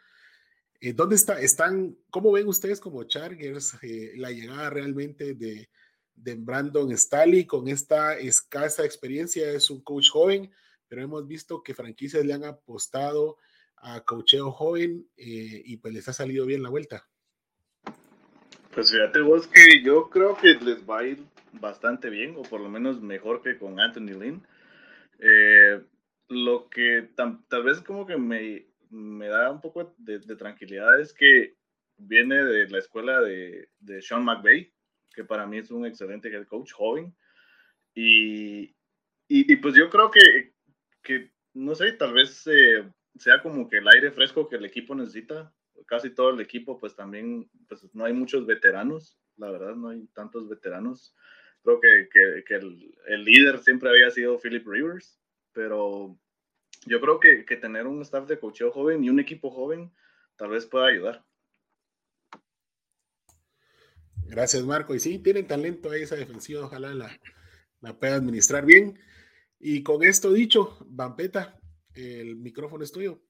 [0.80, 5.68] Eh, ¿Dónde está, están, cómo ven ustedes como Chargers eh, la llegada realmente de,
[6.14, 9.50] de Brandon Staley con esta escasa experiencia?
[9.50, 10.50] Es un coach joven,
[10.88, 13.36] pero hemos visto que franquicias le han apostado
[13.76, 17.08] a coacheo joven eh, y pues les ha salido bien la vuelta.
[18.74, 22.60] Pues fíjate vos que yo creo que les va a ir bastante bien, o por
[22.60, 24.46] lo menos mejor que con Anthony Lynn.
[25.18, 25.80] Eh,
[26.28, 31.56] lo que tal vez como que me, me da un poco de, tranquilidad es que
[31.96, 34.72] viene de la escuela de, de, Sean McVay,
[35.12, 37.14] que para mí es un excelente coach joven.
[37.94, 38.76] Y,
[39.26, 40.52] y, pues yo creo que,
[41.02, 42.88] que no sé, tal vez eh,
[43.18, 45.52] sea como que el aire fresco que el equipo necesita.
[45.86, 50.06] Casi todo el equipo, pues también, pues no hay muchos veteranos, la verdad, no hay
[50.08, 51.14] tantos veteranos
[51.62, 55.18] creo que, que, que el, el, líder siempre había sido Philip Rivers,
[55.52, 56.18] pero
[56.86, 59.92] yo creo que, que tener un staff de cocheo joven y un equipo joven
[60.36, 61.24] tal vez pueda ayudar.
[64.26, 64.94] Gracias, Marco.
[64.94, 67.18] Y sí, tienen talento ahí esa defensiva, ojalá la,
[67.80, 68.98] la pueda administrar bien.
[69.60, 71.58] Y con esto dicho, Vampeta,
[71.94, 73.20] el micrófono es tuyo.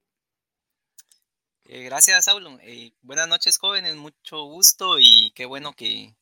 [1.63, 2.57] Eh, gracias, Saulo.
[2.61, 3.95] Eh, buenas noches, jóvenes.
[3.95, 6.15] Mucho gusto y qué bueno que,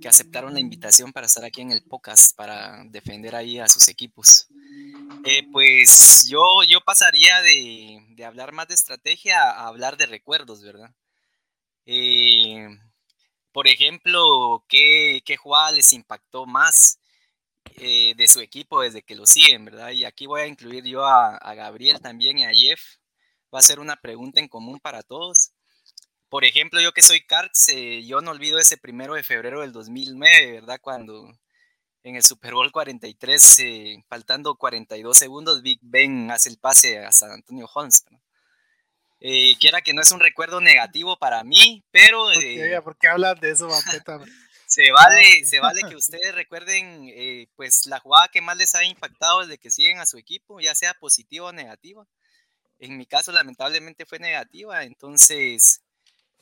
[0.00, 3.88] que aceptaron la invitación para estar aquí en el podcast para defender ahí a sus
[3.88, 4.46] equipos.
[5.24, 10.62] Eh, pues yo, yo pasaría de, de, hablar más de estrategia a hablar de recuerdos,
[10.62, 10.94] ¿verdad?
[13.52, 16.98] Por ejemplo, ¿qué, ¿qué, jugada les impactó más
[17.76, 19.90] eh, de su equipo desde que lo siguen, ¿verdad?
[19.90, 22.80] Y aquí voy a incluir yo a, a Gabriel también y a Jeff.
[23.54, 25.52] Va a ser una pregunta en común para todos.
[26.34, 29.70] Por ejemplo, yo que soy Carts, eh, yo no olvido ese primero de febrero del
[29.70, 30.80] 2009, ¿verdad?
[30.80, 31.32] Cuando
[32.02, 37.12] en el Super Bowl 43, eh, faltando 42 segundos, Big Ben hace el pase a
[37.12, 38.04] San Antonio Holmes.
[39.20, 42.26] Eh, quiera que no es un recuerdo negativo para mí, pero...
[42.82, 43.68] ¿Por qué, hablas de eso,
[44.74, 48.82] Se vale, se vale que ustedes recuerden eh, pues la jugada que más les ha
[48.82, 52.04] impactado desde que siguen a su equipo, ya sea positiva o negativa.
[52.80, 55.80] En mi caso, lamentablemente fue negativa, entonces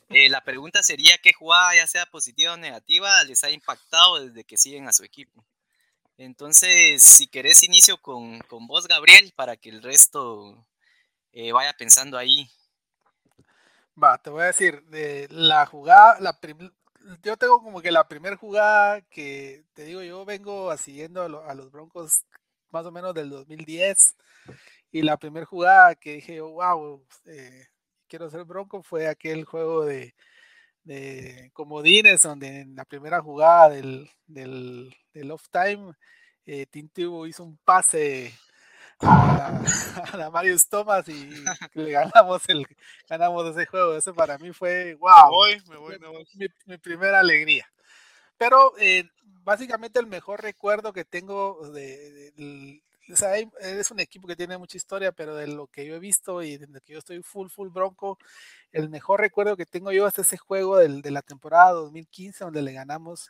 [0.09, 4.43] eh, la pregunta sería qué jugada, ya sea positiva o negativa, les ha impactado desde
[4.43, 5.45] que siguen a su equipo.
[6.17, 10.65] Entonces, si querés, inicio con, con vos, Gabriel, para que el resto
[11.33, 12.49] eh, vaya pensando ahí.
[14.01, 16.39] Va, te voy a decir, de la jugada, la
[17.23, 21.71] yo tengo como que la primera jugada que, te digo, yo vengo siguiendo a, los
[21.71, 22.25] Broncos
[22.71, 24.15] más o menos del 2010
[24.91, 27.67] y la primera jugada que dije, wow, eh,
[28.07, 30.15] quiero ser Bronco fue aquel juego de,
[30.83, 35.93] de comodines donde en la primera jugada del, del, del off time
[36.45, 36.67] eh,
[37.27, 38.33] hizo un pase
[39.01, 39.61] a,
[40.13, 41.29] a, Marius Thomas y
[41.73, 42.65] le ganamos el
[43.07, 43.95] ganamos ese juego.
[43.95, 45.31] Eso para mí fue wow.
[45.69, 46.27] Me voy, me voy,
[46.65, 47.65] Mi, primera alegría.
[48.37, 49.09] Pero eh,
[49.43, 54.57] básicamente el mejor recuerdo que tengo de, de, o sea, es un equipo que tiene
[54.57, 57.49] mucha historia, pero de lo que yo he visto y desde que yo estoy full,
[57.49, 58.17] full bronco,
[58.71, 62.61] el mejor recuerdo que tengo yo es ese juego del, de la temporada 2015, donde
[62.61, 63.29] le ganamos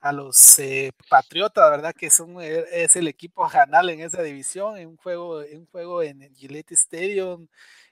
[0.00, 1.94] a los eh, Patriotas, ¿verdad?
[1.94, 5.66] Que son, eh, es el equipo janal en esa división, en un juego, en un
[5.66, 7.48] juego en Gillette Stadium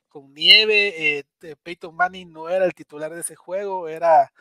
[0.09, 1.19] con nieve.
[1.19, 4.33] Eh, Peyton Manning no era el titular de ese juego, era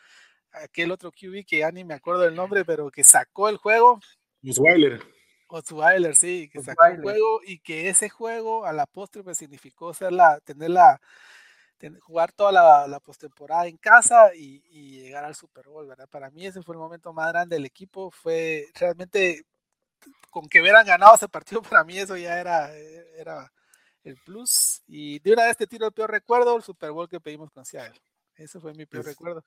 [0.51, 3.99] aquel otro QB que ya ni me acuerdo del nombre, pero que sacó el juego.
[4.47, 5.01] Osweiler.
[5.47, 9.93] Osweiler, sí, que sacó el juego y que ese juego a la postre me significó
[9.93, 11.01] ser la, tener la,
[12.01, 14.61] jugar toda la, la postemporada en casa y,
[15.05, 16.09] llegar al Super Bowl, ¿verdad?
[16.09, 19.45] Para mí ese fue el momento más grande del equipo, fue realmente
[20.31, 23.51] con que hubieran ganado ese partido, para mí eso ya era, era
[24.03, 24.81] el plus.
[24.87, 27.65] Y de una vez te tiro el peor recuerdo, el Super Bowl que pedimos con
[27.65, 28.01] Seattle.
[28.35, 29.43] Ese fue mi peor recuerdo.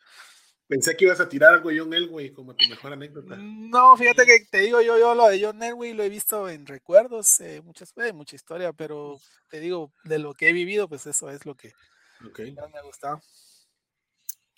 [0.66, 3.36] Pensé que ibas a tirar algo de John Elway como tu mejor anécdota.
[3.36, 6.46] Mm, no, fíjate que te digo yo, yo lo de John Elway lo he visto
[6.48, 9.18] en recuerdos, eh, muchas veces, mucha historia, pero
[9.48, 11.72] te digo, de lo que he vivido, pues eso es lo que,
[12.26, 12.52] Okay.
[12.52, 13.22] me ha gustado.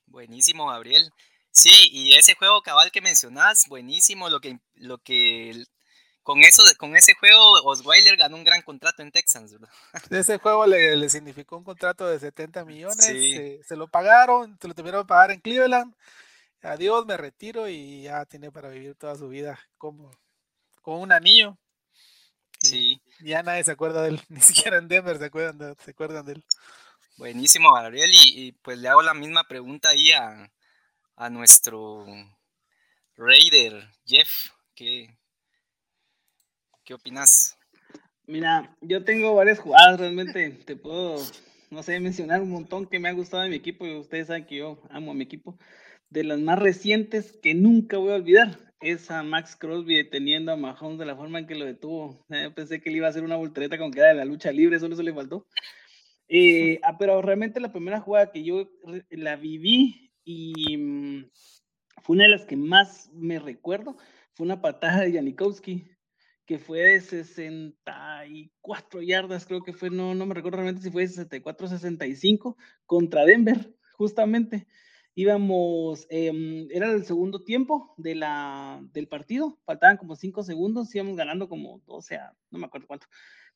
[0.07, 1.11] Buenísimo, Gabriel.
[1.53, 4.29] Sí, y ese juego cabal que mencionás, buenísimo.
[4.29, 5.65] Lo que, lo que
[6.23, 9.71] con eso, con ese juego, Osweiler ganó un gran contrato en Texans, ¿verdad?
[10.11, 13.05] Ese juego le, le significó un contrato de 70 millones.
[13.67, 15.95] Se, lo pagaron, se lo tuvieron que pagar en Cleveland.
[16.63, 20.11] Adiós, me retiro y ya tiene para vivir toda su vida como,
[20.83, 21.57] como un anillo.
[22.59, 23.01] Sí.
[23.21, 26.33] ya nadie se acuerda de él, ni siquiera en Denver se acuerdan se acuerdan de
[26.33, 26.45] él.
[27.21, 28.09] Buenísimo, Gabriel.
[28.15, 32.07] Y, pues le hago la misma pregunta ahí a, nuestro
[33.15, 34.47] Raider, Jeff.
[34.75, 35.07] ¿Qué,
[36.83, 37.59] qué opinas?
[38.25, 41.19] Mira, yo tengo varias jugadas, realmente te puedo,
[41.69, 44.47] no sé, mencionar un montón que me ha gustado de mi equipo y ustedes saben
[44.47, 45.59] que yo amo a mi equipo.
[46.09, 50.57] De las más recientes que nunca voy a olvidar es a Max Crosby deteniendo a
[50.57, 52.25] Mahomes de la forma en que lo detuvo.
[52.57, 54.81] pensé que le iba a hacer una voltereta con que era de la lucha libre,
[54.81, 55.47] solo eso le faltó.
[56.33, 58.71] Eh, ah, pero realmente la primera jugada que yo
[59.11, 61.29] la viví y mm,
[62.03, 63.97] fue una de las que más me recuerdo,
[64.35, 65.91] fue una patada de Janikowski,
[66.47, 71.09] que fue de 64 yardas, creo que fue, no, no me recuerdo realmente si fue
[71.09, 72.57] 64 65
[72.87, 74.69] contra Denver, justamente.
[75.17, 81.17] Íbamos, em, era el segundo tiempo de la, del partido, faltaban como 5 segundos, íbamos
[81.17, 82.21] ganando como 12,
[82.53, 83.09] no me acuerdo cuánto.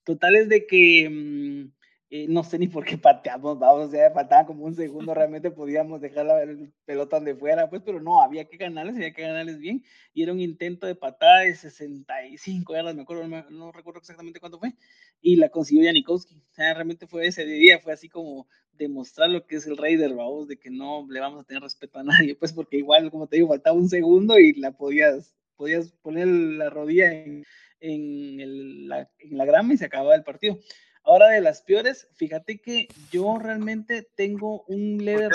[0.03, 1.84] Total es de que mm,
[2.17, 5.51] eh, no sé ni por qué pateamos, vamos, o sea, faltaba como un segundo, realmente
[5.51, 6.47] podíamos dejar la
[6.85, 10.33] pelota donde fuera, pues, pero no, había que ganarles, había que ganarles bien, y era
[10.33, 14.75] un intento de patada de 65 yardas, me acuerdo, no, recuerdo exactamente cuánto fue,
[15.21, 19.45] y la consiguió Janikowski, o sea, realmente fue ese día, fue así como demostrar lo
[19.45, 22.37] que es el rey del de que no le vamos a tener respeto a nadie,
[22.37, 26.71] pues, porque igual, como te digo, faltaba un segundo y la podías, podías poner la
[26.71, 27.45] rodilla en,
[27.81, 30.61] en, la, en la grama y se acababa el partido.
[31.05, 35.29] Ahora de las peores, fíjate que yo realmente tengo un leve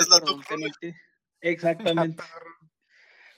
[1.40, 2.22] Exactamente.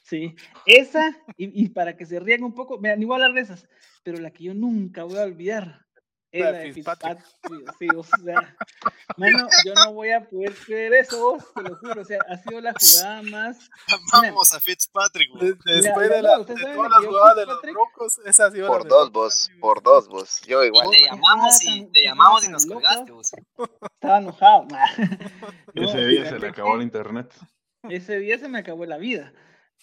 [0.04, 0.34] Sí,
[0.66, 3.66] esa, y, para que se rían un poco, me ni voy a hablar de esas,
[4.02, 5.86] pero la que yo nunca voy a olvidar
[6.32, 7.18] es la, de Fitzpatrick.
[7.78, 8.56] Sí, o sea,
[9.18, 12.60] bueno, yo no voy a poder creer eso, te lo juro, o sea, ha sido
[12.60, 13.70] la jugada más.
[14.12, 15.52] Vamos a Fitzpatrick, güey.
[15.64, 19.12] Después de, la, de todas las jugadas de los Broncos, esa ha sido Por dos,
[19.12, 20.40] vos, por dos, vos.
[20.46, 20.88] Yo igual.
[20.90, 23.30] Te llamamos y, te llamamos y nos colgaste, vos.
[23.94, 24.66] Estaba enojado.
[25.74, 27.32] Ese día se le acabó el internet.
[27.82, 29.32] Ese día se me acabó la vida.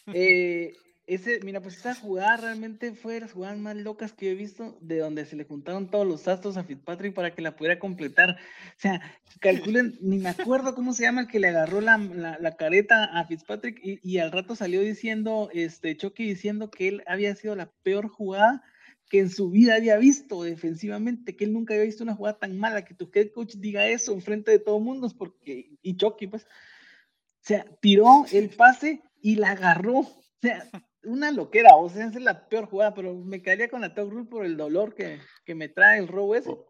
[0.07, 0.73] Eh,
[1.09, 4.77] ese, mira, pues esa jugada realmente fue de las jugadas más locas que he visto,
[4.79, 8.31] de donde se le juntaron todos los astros a Fitzpatrick para que la pudiera completar.
[8.31, 9.01] O sea,
[9.39, 13.25] calculen, ni me acuerdo cómo se llama el que le agarró la, la, careta a
[13.25, 17.71] Fitzpatrick y, y, al rato salió diciendo, este, Chucky diciendo que él había sido la
[17.83, 18.63] peor jugada
[19.09, 22.55] que en su vida había visto defensivamente, que él nunca había visto una jugada tan
[22.55, 25.97] mala, que tu head coach diga eso en frente de todo el mundo, porque, y
[25.97, 29.99] Chucky, pues, o sea, tiró el pase y la agarró.
[29.99, 30.69] O sea,
[31.03, 34.29] una loquera, o sea, es la peor jugada, pero me caería con la Top Rule
[34.29, 36.49] por el dolor que, que, me trae el robo ese.
[36.49, 36.65] Oh.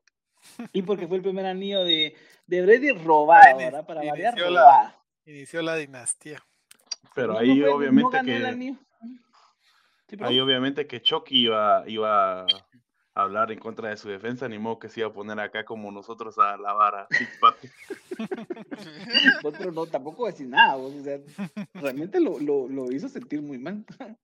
[0.72, 2.16] Y porque fue el primer anillo de,
[2.46, 3.86] de Brady robado, ¿verdad?
[3.86, 6.40] Para variar, inició la, inició la dinastía.
[7.16, 8.76] Pero ahí obviamente que...
[10.22, 12.48] ahí obviamente que Chucky iba, iba a
[13.14, 15.92] hablar en contra de su defensa, ni modo que se iba a poner acá como
[15.92, 17.74] nosotros a lavar a Fitzpatrick.
[19.44, 21.20] Otro no, tampoco decir nada, o sea,
[21.74, 23.86] realmente lo, lo, lo, hizo sentir muy mal.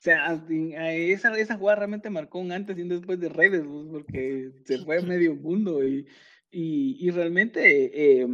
[0.00, 4.50] O sea, esa, esa jugada realmente marcó un antes y un después de Raiders, porque
[4.64, 6.08] se fue a medio mundo y,
[6.50, 8.26] y, y realmente eh,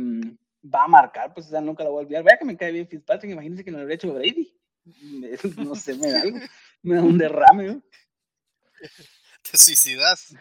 [0.65, 2.23] va a marcar, pues o sea, nunca la voy a olvidar.
[2.23, 4.57] Vaya que me cae bien Fitzpatrick, imagínense que no lo habría hecho Brady.
[5.59, 6.39] No sé, me da algo,
[6.83, 7.83] me da un derrame, ¿no?
[9.51, 10.35] Te suicidas.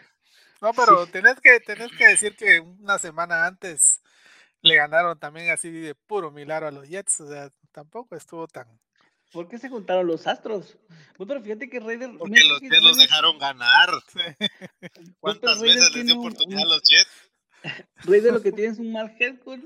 [0.60, 4.00] No, pero tenés, que, tenés que decir que una semana antes
[4.62, 8.66] le ganaron también así de puro milagro a los Jets, o sea, tampoco estuvo tan...
[9.32, 10.78] ¿Por qué se juntaron los Astros?
[11.16, 12.12] Pues, pero fíjate que Raiders...
[12.18, 13.90] Porque los Jets los dejaron ganar.
[15.20, 17.30] ¿Cuántas veces les dio oportunidad a los Jets?
[18.04, 19.60] Raiders lo que tiene es un mal head coach,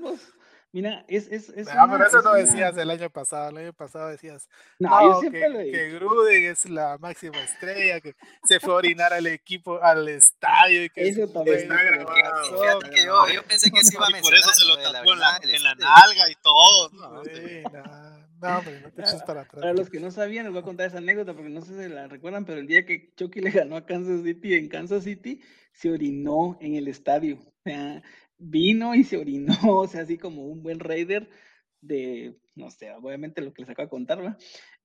[0.73, 1.27] Mira, es.
[1.27, 3.49] es, es no, pero eso no decías el año pasado.
[3.49, 4.47] El año pasado decías.
[4.79, 5.71] No, yo siempre que, lo dije.
[5.71, 8.15] Que Gruden es la máxima estrella, que
[8.45, 10.85] se fue a orinar al equipo, al estadio.
[10.85, 12.79] Y que eso también está grabado.
[12.79, 14.41] Que yo, yo, pensé que se iba a mencionar.
[14.41, 16.89] por eso se lo tapó en la, en la nalga y todo.
[16.91, 19.61] No, sí, no, no, hombre, no te eches para atrás.
[19.61, 21.93] Para los que no sabían, les voy a contar esa anécdota porque no sé si
[21.93, 25.41] la recuerdan, pero el día que Chucky le ganó a Kansas City en Kansas City,
[25.73, 27.39] se orinó en el estadio.
[27.39, 28.01] O sea,
[28.41, 31.29] vino y se orinó, o sea, así como un buen raider
[31.79, 34.37] de, no sé, obviamente lo que les acabo de contar,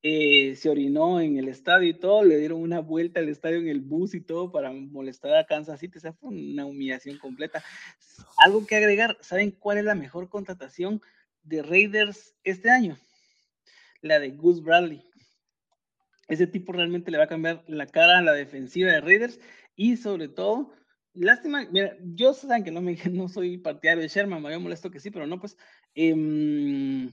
[0.03, 3.69] eh, se orinó en el estadio y todo, le dieron una vuelta al estadio en
[3.69, 7.63] el bus y todo para molestar a Kansas City, o sea, fue una humillación completa.
[8.39, 11.03] Algo que agregar, ¿saben cuál es la mejor contratación
[11.43, 12.99] de Raiders este año?
[14.01, 15.03] La de Gus Bradley.
[16.29, 19.39] Ese tipo realmente le va a cambiar la cara a la defensiva de Raiders
[19.77, 20.73] y sobre todo
[21.17, 24.91] Lástima, mira, yo saben que no, me, no soy partidario de Sherman, me había molesto
[24.91, 25.57] que sí, pero no, pues.
[25.95, 27.11] Eh,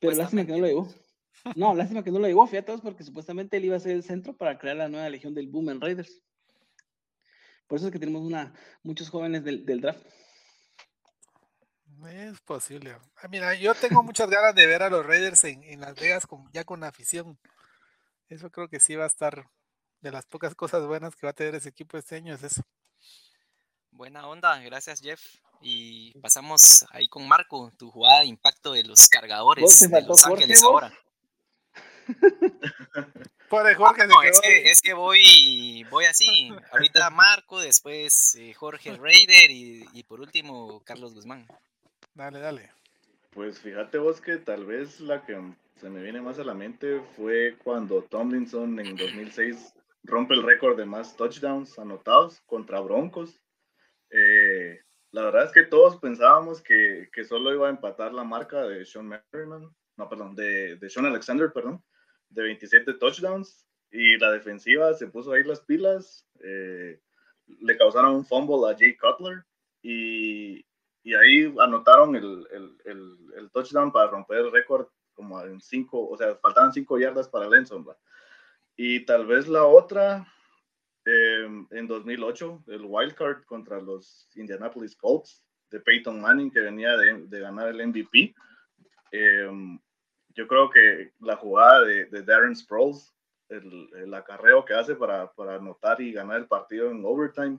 [0.00, 0.94] pero lástima que no lo llevó.
[1.56, 4.36] No, lástima que no lo llevó, fíjate, porque supuestamente él iba a ser el centro
[4.36, 6.22] para crear la nueva legión del Boom en Raiders.
[7.66, 10.06] Por eso es que tenemos una, muchos jóvenes del, del draft.
[12.08, 12.96] Es posible.
[13.16, 16.26] Ah, mira, yo tengo muchas ganas de ver a los Raiders en, en Las Vegas
[16.26, 17.38] con, ya con afición.
[18.28, 19.46] Eso creo que sí va a estar
[20.00, 22.62] de las pocas cosas buenas que va a tener ese equipo este año, es eso.
[23.92, 25.20] Buena onda, gracias Jeff.
[25.60, 30.62] Y pasamos ahí con Marco, tu jugada de impacto de los cargadores de Los Ángeles
[30.62, 30.92] ahora.
[33.76, 36.50] Jorge no, es, que, es que voy, voy así.
[36.72, 41.46] Ahorita Marco, después eh, Jorge Raider y, y, por último Carlos Guzmán.
[42.14, 42.70] Dale, dale.
[43.34, 45.38] Pues fíjate vos que tal vez la que
[45.78, 49.74] se me viene más a la mente fue cuando Tomlinson en 2006
[50.04, 53.41] rompe el récord de más touchdowns anotados contra Broncos
[54.12, 58.62] eh, la verdad es que todos pensábamos que, que, solo iba a empatar la marca
[58.62, 61.82] de Sean Merriman, no, perdón, de, de Sean Alexander, perdón,
[62.28, 63.66] de 27 touchdowns.
[63.90, 66.26] Y la defensiva se puso ahí las pilas.
[66.42, 66.98] Eh,
[67.60, 69.44] le causaron un fumble a Jay Cutler
[69.82, 70.64] y,
[71.02, 76.08] y ahí anotaron el, el, el, el, touchdown para romper el récord como en cinco,
[76.08, 77.86] o sea, faltaban cinco yardas para Lenson.
[78.76, 80.26] Y tal vez la otra,
[81.04, 86.96] Em, en 2008, el wild card contra los Indianapolis Colts de Peyton Manning, que venía
[86.96, 88.34] de, de ganar el MVP.
[89.10, 89.78] Em,
[90.34, 93.12] yo creo que la jugada de, de Darren Sproles,
[93.48, 97.58] el, el, acarreo que hace para, para anotar y ganar el partido en overtime,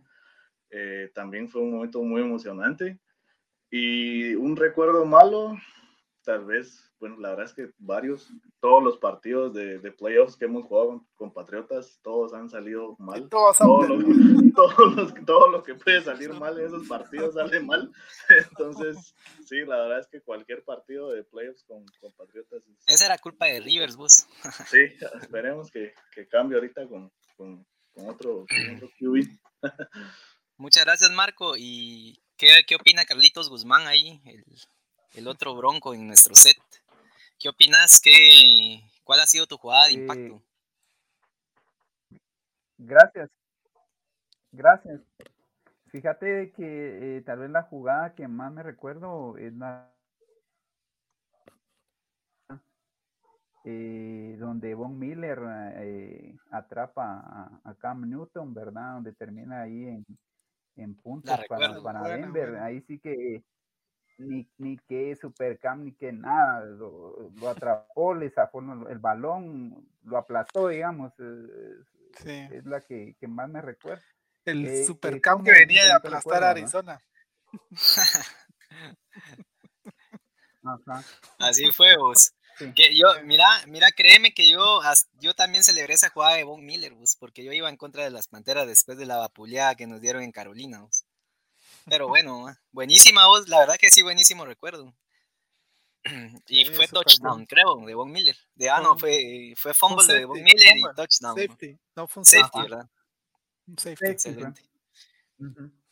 [0.70, 2.98] eh, también fue un momento muy emocionante.
[3.70, 5.58] Y un recuerdo malo,
[6.24, 10.46] tal vez, bueno, la verdad es que varios, todos los partidos de, de playoffs que
[10.46, 13.28] hemos jugado con, con, Patriotas, todos han salido mal.
[13.30, 17.60] Todos todo, lo, todo, los, todo lo que puede salir mal en esos partidos sale
[17.60, 17.92] mal.
[18.50, 19.16] Entonces,
[19.46, 22.64] sí, la verdad es que cualquier partido de playoffs con, con Patriotas.
[22.68, 22.84] Es...
[22.88, 24.28] Esa era culpa de Rivers, vos.
[24.70, 24.84] sí,
[25.22, 28.46] esperemos que, que cambie ahorita con, con, con otro,
[28.76, 29.28] otro QB.
[30.58, 31.56] Muchas gracias, Marco.
[31.58, 34.22] ¿Y qué, qué opina Carlitos Guzmán ahí?
[34.26, 34.44] El
[35.14, 36.58] el otro bronco en nuestro set.
[37.40, 38.02] ¿Qué opinas?
[38.02, 40.42] ¿Qué, ¿Cuál ha sido tu jugada de impacto?
[42.78, 43.30] Gracias.
[44.52, 45.02] Gracias.
[45.88, 49.94] Fíjate que eh, tal vez la jugada que más me recuerdo es la
[53.66, 55.40] eh, donde Von Miller
[55.78, 58.96] eh, atrapa a, Cam Newton, ¿verdad?
[58.96, 60.06] Donde termina ahí en,
[60.76, 62.58] en puntos para, para Denver.
[62.58, 63.44] Ahí sí que
[64.18, 68.60] ni, ni que super Cam ni que nada, lo, atrapó, le sacó
[68.90, 71.14] el balón, lo aplastó, digamos.
[71.20, 74.04] Es la que, que más me recuerda.
[74.46, 77.02] El eh, super Cam que venía de aplastar a Arizona.
[81.40, 82.34] Así fue vos.
[82.76, 84.82] Que yo, mira, mira, créeme que yo,
[85.20, 88.28] yo también celebré esa jugada de Von Miller, porque yo iba en contra de las
[88.28, 90.86] Panteras después de la vapuleada que nos dieron en Carolina.
[91.86, 94.94] Pero bueno, buenísima voz, la verdad que sí, buenísimo recuerdo.
[96.48, 98.36] Y fue touchdown, creo, de Von Miller.
[98.56, 101.36] De, ah, no, fue, fue fumble de Von Miller y touchdown.
[101.36, 102.90] Safety, no fue un safety, ¿verdad?
[103.78, 104.06] safety.
[104.06, 104.62] Excelente.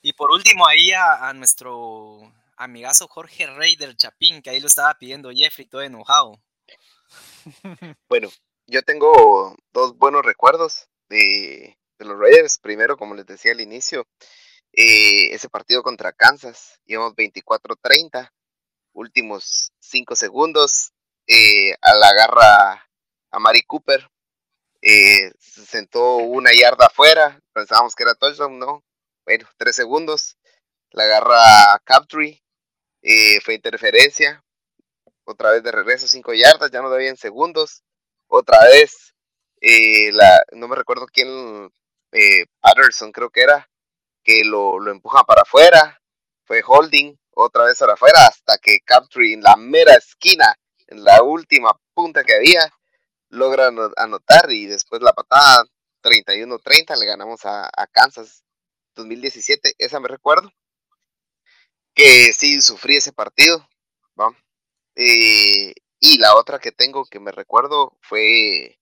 [0.01, 2.19] Y por último, ahí a, a, nuestro
[2.57, 6.41] amigazo Jorge Rey del Chapín, que ahí lo estaba pidiendo Jeffrey, todo enojado.
[8.07, 8.29] Bueno,
[8.67, 12.57] yo tengo dos buenos recuerdos de, de los Raiders.
[12.59, 14.07] Primero, como les decía al inicio,
[14.73, 18.31] eh, ese partido contra Kansas, íbamos 24-30,
[18.93, 20.91] últimos 5 segundos,
[21.27, 22.89] eh, a la garra
[23.31, 24.09] a Mari Cooper,
[24.81, 28.83] eh, se sentó una yarda afuera, pensábamos que era touchdown, ¿no?
[29.25, 30.37] Bueno, 3 segundos,
[30.91, 32.41] la agarra Captree,
[33.43, 34.43] fue interferencia,
[35.25, 37.83] otra vez de regreso 5 yardas, ya no en segundos,
[38.27, 39.13] otra vez,
[39.61, 41.71] la, no me recuerdo quién,
[42.61, 43.70] Patterson creo que era,
[44.23, 46.01] que lo, lo empuja para afuera,
[46.45, 50.55] fue holding, otra vez para afuera, hasta que Captree en la mera esquina,
[50.87, 52.71] en la última punta que había,
[53.29, 55.63] logra anotar y después la patada
[56.03, 58.43] 31-30 le ganamos a, Kansas
[58.95, 60.51] 2017, esa me recuerdo,
[61.93, 63.67] que sí sufrí ese partido,
[64.95, 68.79] eh, y la otra que tengo que me recuerdo fue,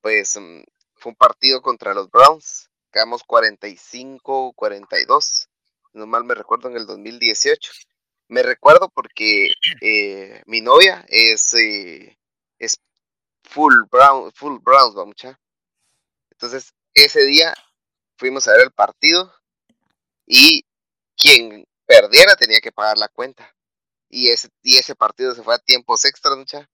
[0.00, 0.62] pues, mm,
[0.94, 5.48] fue un partido contra los Browns, quedamos 45-42,
[5.92, 7.72] no mal me recuerdo en el 2018.
[8.28, 9.48] Me recuerdo porque
[9.80, 12.16] eh, mi novia es, eh,
[12.58, 12.76] es
[13.42, 15.40] full brown, full Browns, mucha.
[16.30, 17.54] Entonces, ese día
[18.16, 19.32] fuimos a ver el partido
[20.26, 20.64] y
[21.16, 23.54] quien perdiera tenía que pagar la cuenta.
[24.08, 26.68] Y ese, y ese partido se fue a tiempos extras, mucha.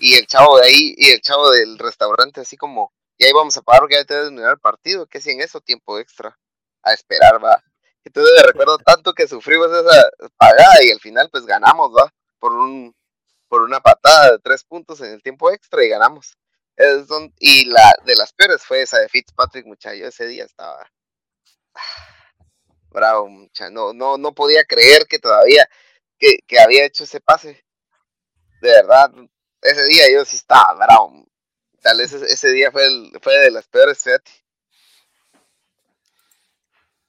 [0.00, 3.56] Y el chavo de ahí, y el chavo del restaurante, así como, y ahí vamos
[3.56, 6.38] a pagar porque ya te terminar el partido, que si en eso tiempo extra,
[6.82, 7.62] a esperar, va.
[8.04, 12.52] Entonces me recuerdo tanto que sufrimos esa pagada y al final pues ganamos, va, por
[12.52, 12.94] un
[13.48, 16.36] por una patada de tres puntos en el tiempo extra y ganamos.
[17.40, 20.90] y la de las peores fue esa de Fitzpatrick, muchacho, ese día estaba
[22.90, 25.68] bravo, muchacho, no, no, no podía creer que todavía,
[26.18, 27.64] que, que había hecho ese pase.
[28.60, 29.12] De verdad,
[29.62, 31.27] ese día yo sí estaba bravo,
[31.82, 32.88] Tal vez ese, día fue,
[33.22, 34.32] fue de las peores Feti.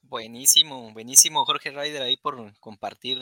[0.02, 3.18] Buenísimo, buenísimo Jorge Ryder ahí por compartir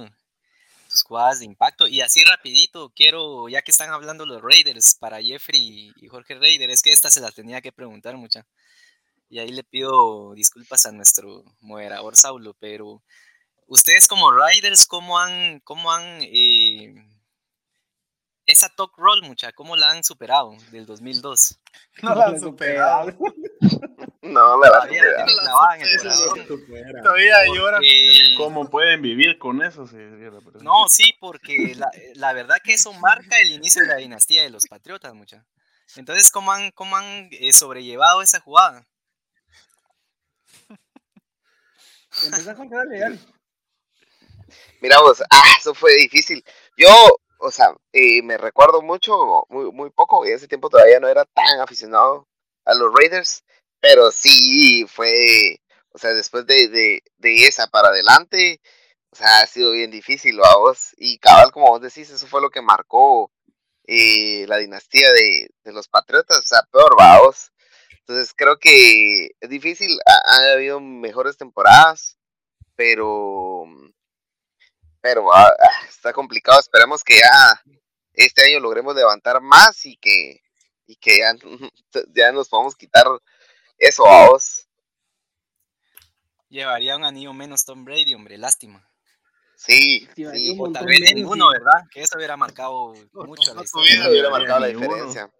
[0.88, 1.86] tus jugadas de impacto.
[1.86, 6.70] Y así rapidito, quiero, ya que están hablando los Raiders para Jeffrey y Jorge Raider,
[6.70, 8.46] es que esta se la tenía que preguntar mucha.
[9.28, 13.02] Y ahí le pido disculpas a nuestro moderador Saulo, pero
[13.66, 16.94] ustedes como Raiders, ¿cómo han, cómo han eh,
[18.48, 21.60] esa talk roll, mucha, ¿cómo la han superado del 2002?
[22.02, 23.12] No la han superado.
[24.22, 27.02] no, la, la han superado.
[27.02, 27.82] Todavía lloran.
[28.36, 29.84] ¿Cómo pueden vivir con eso?
[30.62, 31.76] No, sí, porque
[32.14, 35.44] la, verdad que eso marca el inicio de la dinastía de los Patriotas, mucha.
[35.96, 38.86] Entonces, ¿cómo han, cómo han eh, sobrellevado esa jugada?
[44.80, 46.44] Mira vos, ah, eso fue difícil.
[46.76, 46.88] Yo,
[47.38, 51.24] o sea, eh, me recuerdo mucho, muy, muy poco, y ese tiempo todavía no era
[51.24, 52.28] tan aficionado
[52.64, 53.44] a los Raiders,
[53.80, 55.60] pero sí fue,
[55.92, 58.60] o sea, después de, de, de esa para adelante,
[59.10, 62.42] o sea, ha sido bien difícil, a vos, y cabal, como vos decís, eso fue
[62.42, 63.30] lo que marcó
[63.86, 67.52] eh, la dinastía de, de, los Patriotas, o sea, peor, vos.
[68.00, 72.18] Entonces creo que es difícil, ha habido mejores temporadas,
[72.76, 73.66] pero
[75.08, 76.60] pero ah, ah, está complicado.
[76.60, 77.62] Esperemos que ya
[78.12, 80.42] este año logremos levantar más y que,
[80.86, 81.32] y que ya,
[82.14, 83.06] ya nos podamos quitar
[83.78, 84.66] eso a vos.
[86.50, 88.86] Llevaría un anillo menos Tom Brady, hombre, lástima.
[89.56, 90.56] Sí, sí.
[90.58, 91.88] O tal vez ninguno, ¿verdad?
[91.90, 93.52] Que eso hubiera marcado mucho.
[94.10, 95.32] hubiera marcado la diferencia.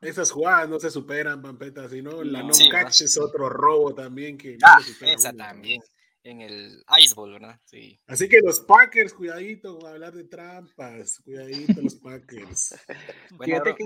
[0.00, 4.58] Esas jugadas no se superan, Pampeta, sino la no catch es otro robo también que
[4.62, 5.82] ah, esa también
[6.26, 7.60] en el Iceball, ¿verdad?
[7.64, 8.00] Sí.
[8.06, 12.74] Así que los Packers, cuidadito con hablar de trampas, cuidadito los Packers.
[13.44, 13.84] Fíjate que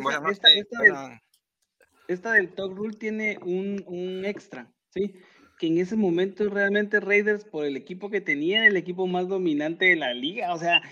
[2.09, 5.15] esta, del, Top Rule tiene un, un, extra, ¿sí?
[5.59, 9.85] Que en ese momento realmente Raiders, por el equipo que tenía, el equipo más dominante
[9.85, 10.83] de la liga, o sea,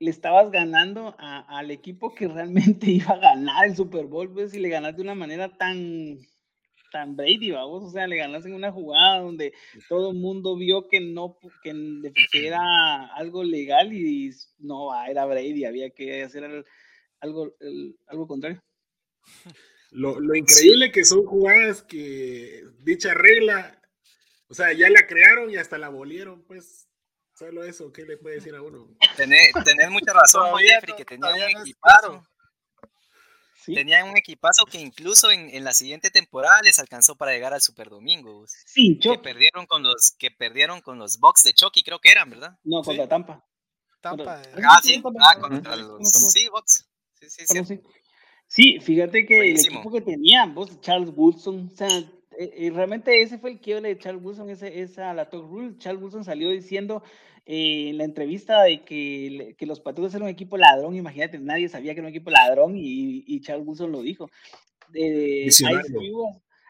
[0.00, 4.58] le estabas ganando al equipo que realmente iba a ganar el Super Bowl, pues, y
[4.58, 6.18] le ganaste de una manera tan
[6.90, 9.52] tan Brady, vamos, o sea, le ganas en una jugada donde
[9.88, 15.90] todo el mundo vio que no, que era algo legal y no, era Brady, había
[15.90, 16.64] que hacer
[17.20, 17.54] algo,
[18.06, 18.62] algo contrario.
[19.90, 23.80] Lo, lo increíble que son jugadas que dicha regla,
[24.48, 26.88] o sea, ya la crearon y hasta la abolieron, pues
[27.34, 28.88] solo eso, ¿qué le puede decir a uno?
[29.16, 29.52] Tenés,
[29.90, 31.64] mucha razón, Jeffrey, que tenía un
[33.66, 37.88] Tenían un equipazo que incluso en, la siguiente temporada les alcanzó para llegar al Super
[37.88, 38.44] Domingo.
[38.46, 42.30] Sí, que perdieron con los que perdieron con los Bucks de Chucky, creo que eran,
[42.30, 42.58] ¿verdad?
[42.64, 43.44] No, contra Tampa.
[44.00, 44.42] Tampa.
[44.68, 46.88] Ah, sí, ah, contra los sí, Bucks.
[47.20, 47.80] Sí, sí, sí.
[48.46, 51.88] Sí, fíjate que el equipo que tenían, vos, Charles Wilson, o sea,
[52.38, 55.76] eh, eh, realmente ese fue el quiebre de Charles Wilson, ese, esa la talk rule.
[55.78, 57.02] Charles Wilson salió diciendo
[57.44, 61.94] en la entrevista de que, que, los Patriotas eran un equipo ladrón, imagínate, nadie sabía
[61.94, 64.30] que era un equipo ladrón y, y Charles Wilson lo dijo.
[64.94, 65.48] Eh,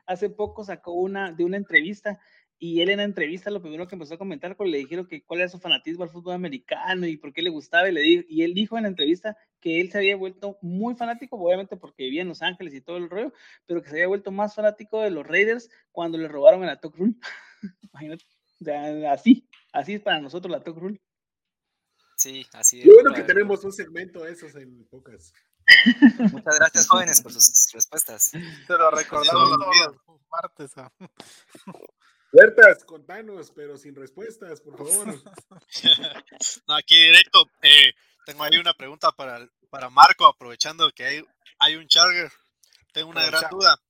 [0.07, 2.19] hace poco sacó una de una entrevista
[2.59, 5.23] y él en la entrevista lo primero que empezó a comentar cuando le dijeron que
[5.23, 8.25] cuál era su fanatismo al fútbol americano y por qué le gustaba y, le dijo,
[8.29, 12.05] y él dijo en la entrevista que él se había vuelto muy fanático, obviamente porque
[12.05, 13.33] vivía en Los Ángeles y todo el rollo,
[13.67, 16.81] pero que se había vuelto más fanático de los Raiders cuando le robaron en la
[16.81, 17.19] Talk Room.
[17.93, 18.25] Imagínate,
[19.09, 21.01] así, Así es para nosotros la Talk Rule.
[22.17, 22.87] Sí, así es.
[22.87, 25.33] Lo bueno que tenemos un segmento de esos en pocas.
[26.33, 28.25] Muchas gracias, jóvenes, por sus respuestas.
[28.25, 28.39] Se
[28.69, 29.51] lo recordamos
[30.07, 30.73] los martes.
[30.77, 30.91] Ah.
[32.33, 35.07] Huertas, contanos, pero sin respuestas, por favor.
[36.67, 37.93] no, aquí directo, eh,
[38.29, 41.25] tengo ahí una pregunta para, para Marco, aprovechando que hay,
[41.61, 42.31] hay un Charger.
[42.93, 43.81] Tengo una gran duda.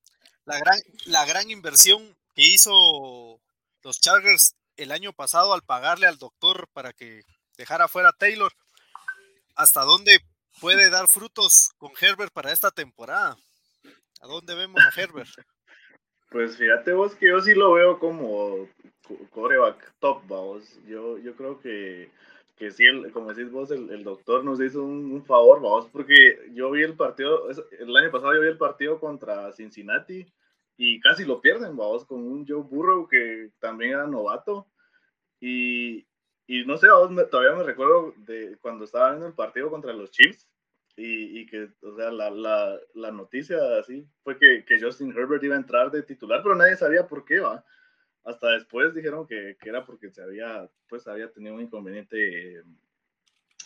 [0.45, 3.41] La gran, la gran inversión que hizo
[3.83, 7.23] los Chargers el año pasado al pagarle al doctor para que
[7.57, 8.53] dejara fuera a Taylor.
[9.57, 10.21] ¿Hasta dónde
[10.61, 13.37] puede dar frutos con Herbert para esta temporada?
[14.21, 15.29] ¿A dónde vemos a Herbert?
[16.31, 18.69] Pues fíjate vos que yo sí lo veo como
[19.31, 20.63] coreback top, vamos.
[20.87, 22.13] Yo, yo creo que,
[22.59, 26.71] que sí, el, como decís vos, el, doctor nos hizo un, favor, vamos, porque yo
[26.71, 30.27] vi el partido, el año pasado yo vi el partido contra Cincinnati
[30.77, 34.67] y casi lo pierden, vamos, con un Joe Burrow que también era novato.
[35.41, 36.07] Y,
[36.47, 36.89] y no sé,
[37.31, 40.49] todavía me recuerdo de cuando estaba viendo el partido contra los Chiefs
[40.97, 45.45] y, y que, o sea, la, la, la, noticia así fue que, que, Justin Herbert
[45.45, 47.65] iba a entrar de titular, pero nadie sabía por qué, va.
[48.29, 52.63] Hasta después dijeron que, que era porque se había, pues, había tenido un inconveniente,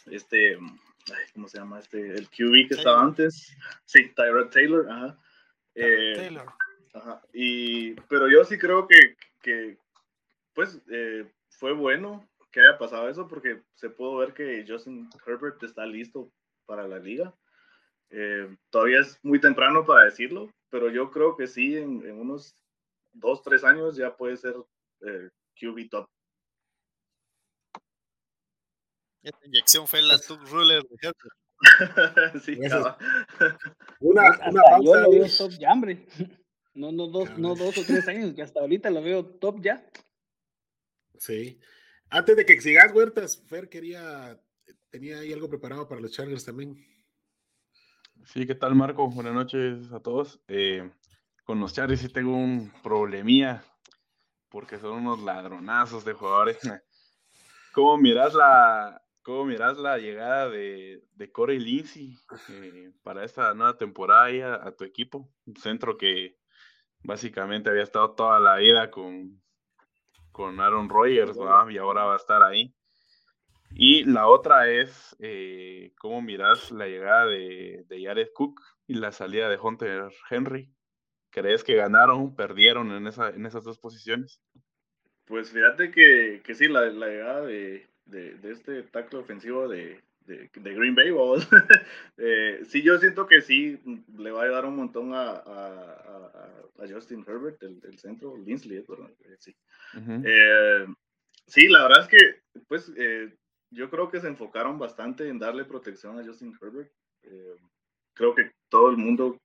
[0.07, 0.57] este,
[1.35, 1.81] ¿cómo se llama?
[1.81, 3.57] Este, el QB que estaba antes.
[3.85, 5.19] Sí, Tyrod Taylor, ajá.
[5.75, 6.47] Eh, Taylor.
[6.95, 7.21] Ajá.
[7.33, 9.79] Y, pero yo sí creo que, que
[10.55, 15.61] pues, eh, fue bueno que haya pasado eso porque se pudo ver que Justin Herbert
[15.65, 16.31] está listo
[16.67, 17.35] para la liga.
[18.11, 22.55] Eh, todavía es muy temprano para decirlo, pero yo creo que sí, en, unos
[23.13, 24.55] dos, tres años ya puede ser
[25.01, 25.29] eh,
[25.61, 26.09] QB top.
[29.23, 31.13] Esta inyección fue la Tug Ruler de
[32.41, 32.59] sí,
[34.01, 34.83] una, una pausa.
[34.83, 36.07] Yo lo veo top ya, hombre.
[36.75, 39.87] No, no, dos, no dos o tres años, que hasta ahorita lo veo top ya.
[41.19, 41.61] Sí.
[42.11, 44.41] Antes de que sigas, Huertas, Fer quería,
[44.91, 46.77] tenía ahí algo preparado para los Chargers también.
[48.25, 49.09] Sí, ¿qué tal, Marco?
[49.09, 50.41] Buenas noches a todos.
[50.49, 50.91] Eh,
[51.45, 53.65] con los Chargers sí tengo un problemía,
[54.49, 56.59] porque son unos ladronazos de jugadores.
[57.73, 62.19] ¿Cómo miras la, cómo la llegada de, de Corey Lindsay
[62.51, 65.29] eh, para esta nueva temporada a, a, tu equipo?
[65.47, 66.37] Un centro que
[67.03, 69.43] básicamente había estado toda la vida con,
[70.31, 71.37] con Aaron Rodgers,
[71.71, 72.75] y ahora va a estar ahí.
[73.75, 79.49] Y la otra es eh, cómo miras la llegada de Jared Cook y la salida
[79.49, 80.71] de Hunter Henry.
[81.33, 84.41] ¿Crees que ganaron, perdieron en, esa, en esas dos posiciones?
[85.25, 89.99] Pues fíjate que, que sí, la, la llegada de, de, de, este tackle ofensivo de,
[90.27, 91.11] de, Green Bay,
[92.19, 93.81] eh, sí, yo siento que sí
[94.19, 98.79] le va a ayudar un montón a, a, a Justin Herbert, el, el centro, Linsley,
[98.79, 99.57] eh, sí.
[99.97, 100.87] Eh,
[101.47, 103.35] sí, la verdad es que, pues, eh,
[103.71, 106.93] yo creo que se enfocaron bastante en darle protección a Justin Herbert.
[108.15, 109.39] creo que todo el mundo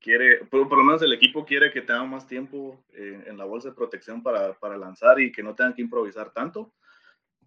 [0.00, 3.68] quiere, por, lo menos el equipo quiere que tengan más tiempo eh, en la bolsa
[3.68, 6.72] de protección para, para, lanzar y que no tengan que improvisar tanto.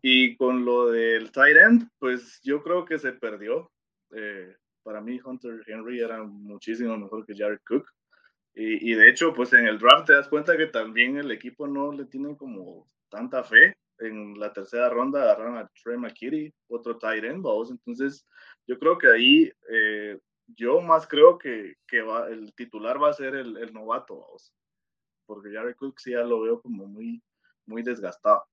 [0.02, 3.72] Y con lo del tight end, pues yo creo que se perdió.
[4.12, 7.88] Eh, para mí Hunter Henry era muchísimo mejor que Jared Cook.
[8.54, 11.68] Y, y, de hecho, pues en el draft te das cuenta que también el equipo
[11.68, 13.76] no le tiene como tanta fe.
[14.00, 17.72] En la tercera ronda agarraron a Trey McKitty, otro tight end, vamos.
[17.72, 18.28] Entonces,
[18.68, 23.14] yo creo que ahí eh, yo más creo que, que va, el titular va a
[23.14, 24.54] ser el, el novato, vamos.
[25.26, 27.24] Porque Jared Cook sí ya lo veo como muy,
[27.66, 28.46] muy desgastado.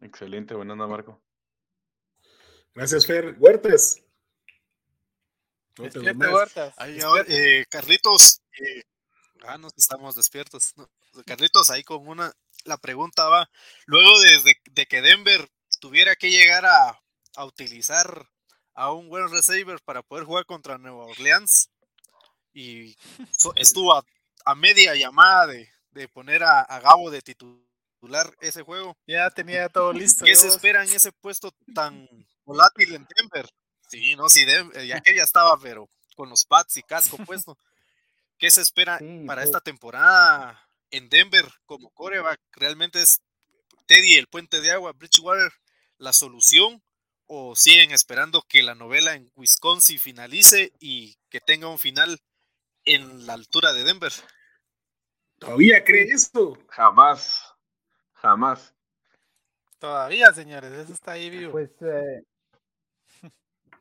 [0.00, 1.22] Excelente, buena Marco.
[2.74, 3.36] Gracias, Fer.
[3.38, 4.04] Huertes.
[7.28, 8.82] Eh, Carlitos, eh,
[9.42, 10.74] ah, nos estamos despiertos.
[11.26, 12.32] Carlitos, ahí con una,
[12.64, 13.50] la pregunta va,
[13.86, 15.48] luego desde de que Denver
[15.80, 17.00] tuviera que llegar a,
[17.36, 18.28] a utilizar
[18.74, 21.70] a un buen receiver para poder jugar contra Nueva Orleans
[22.52, 22.96] y
[23.56, 28.96] estuvo a, media llamada de, de poner a, a, Gabo de titular ese juego.
[29.06, 30.24] Ya tenía todo listo.
[30.24, 32.08] ¿Qué se espera en ese puesto tan
[32.44, 33.48] volátil en Denver?
[33.88, 34.44] Sí, no, sí,
[34.86, 37.56] ya que ya estaba, pero con los pads y casco puesto.
[38.38, 40.60] ¿Qué se espera para pues esta temporada
[40.90, 42.40] en Denver como coreback?
[42.52, 43.22] ¿Realmente es
[43.86, 45.52] Teddy el puente de agua, Bridgewater
[45.98, 46.82] la solución?
[47.26, 52.18] O siguen esperando que la novela en Wisconsin finalice y que tenga un final
[52.84, 54.12] en la altura de Denver?
[55.38, 56.58] ¿Todavía cree esto?
[56.68, 57.54] Jamás,
[58.12, 58.74] jamás.
[59.78, 61.52] Todavía, señores, eso está ahí vivo.
[61.52, 62.24] Pues eh,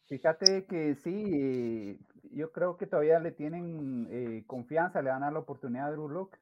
[0.07, 1.97] fíjate que sí,
[2.31, 6.09] yo creo que todavía le tienen eh, confianza, le dan a la oportunidad a Drew
[6.09, 6.37] Locke.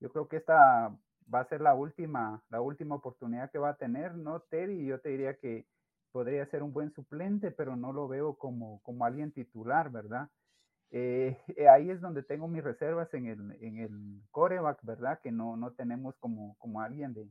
[0.00, 0.96] Yo creo que esta
[1.32, 4.84] va a ser la última, la última oportunidad que va a tener, ¿no, Teddy?
[4.86, 5.66] Yo te diría que
[6.14, 10.30] podría ser un buen suplente, pero no lo veo como, como alguien titular, ¿verdad?
[10.92, 15.18] Eh, eh, ahí es donde tengo mis reservas en el, en el coreback, ¿verdad?
[15.20, 17.28] Que no, no tenemos como, como alguien de,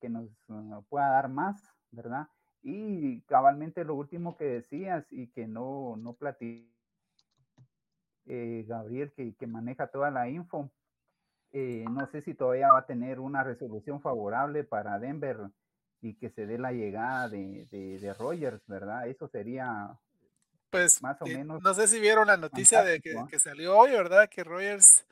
[0.00, 2.26] que, nos uh, pueda dar más, ¿verdad?
[2.62, 6.66] Y cabalmente lo último que decías y que no, no platicé,
[8.24, 10.70] eh, Gabriel, que, que, maneja toda la info,
[11.52, 15.50] no sé si todavía va a tener una resolución favorable para Denver
[16.04, 19.08] y que se dé la llegada de, de, Rogers, ¿verdad?
[19.08, 19.98] Eso sería
[20.68, 21.62] pues más o menos.
[21.62, 24.28] No sé si vieron la noticia de que, que, salió hoy, ¿verdad?
[24.28, 25.06] Que Rogers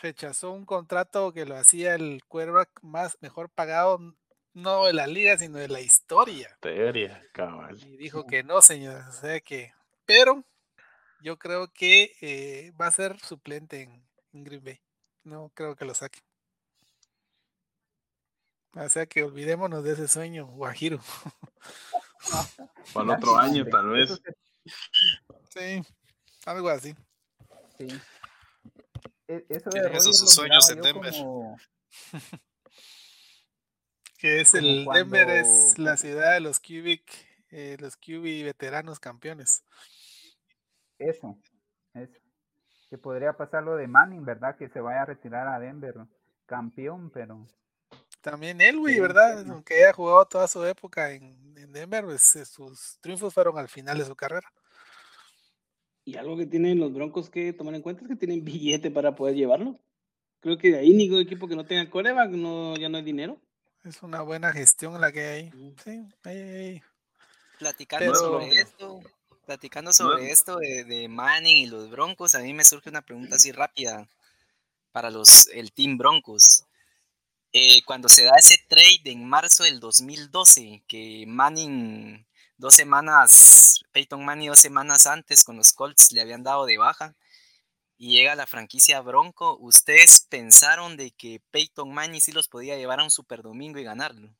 [0.00, 4.14] rechazó un contrato que lo hacía el quarterback más mejor pagado,
[4.54, 6.56] no de la liga, sino de la historia.
[6.60, 7.78] Teoría, cabal.
[7.84, 9.02] Y dijo que no, señor.
[9.08, 9.74] O sea que,
[10.06, 10.42] pero
[11.20, 14.02] yo creo que eh, va a ser suplente en,
[14.32, 14.80] en Green Bay.
[15.22, 16.20] No creo que lo saque.
[18.74, 21.00] O sea que olvidémonos de ese sueño, Guajiro.
[22.94, 24.22] Para el otro año, tal vez.
[25.48, 25.82] Sí,
[26.46, 26.94] algo así.
[27.78, 27.88] Sí.
[29.26, 31.12] E, eso de esos sus sueños en Denver.
[34.18, 37.10] que es el Denver es la ciudad de los Cubic,
[37.50, 39.64] eh, los QB veteranos campeones.
[40.98, 41.38] Eso,
[41.94, 42.18] eso.
[42.90, 44.56] Que podría pasar lo de Manning, ¿verdad?
[44.56, 45.94] Que se vaya a retirar a Denver
[46.46, 47.46] campeón, pero
[48.20, 49.48] también él, güey, ¿verdad?
[49.50, 53.98] Aunque haya jugado toda su época en, Denver, pues, eh, sus triunfos fueron al final
[53.98, 54.52] de su carrera.
[56.04, 59.14] Y algo que tienen los Broncos que tomar en cuenta es que tienen billete para
[59.14, 59.78] poder llevarlo.
[60.40, 63.40] Creo que de ahí ningún equipo que no tenga coreback no, ya no hay dinero.
[63.84, 65.74] Es una buena gestión la que hay.
[65.84, 66.82] Sí, ahí,
[67.58, 69.00] Platicando sobre esto,
[69.46, 73.36] platicando sobre esto de, de, Manning y los Broncos, a mí me surge una pregunta
[73.36, 74.08] así rápida
[74.92, 76.64] para los el Team Broncos.
[77.52, 82.24] Eh, cuando se da ese trade en marzo del 2012, que Manning
[82.56, 87.16] dos semanas, Peyton Manning dos semanas antes con los Colts le habían dado de baja
[87.98, 93.00] y llega la franquicia Bronco, ¿ustedes pensaron de que Peyton Manning sí los podía llevar
[93.00, 94.32] a un Super Domingo y ganarlo?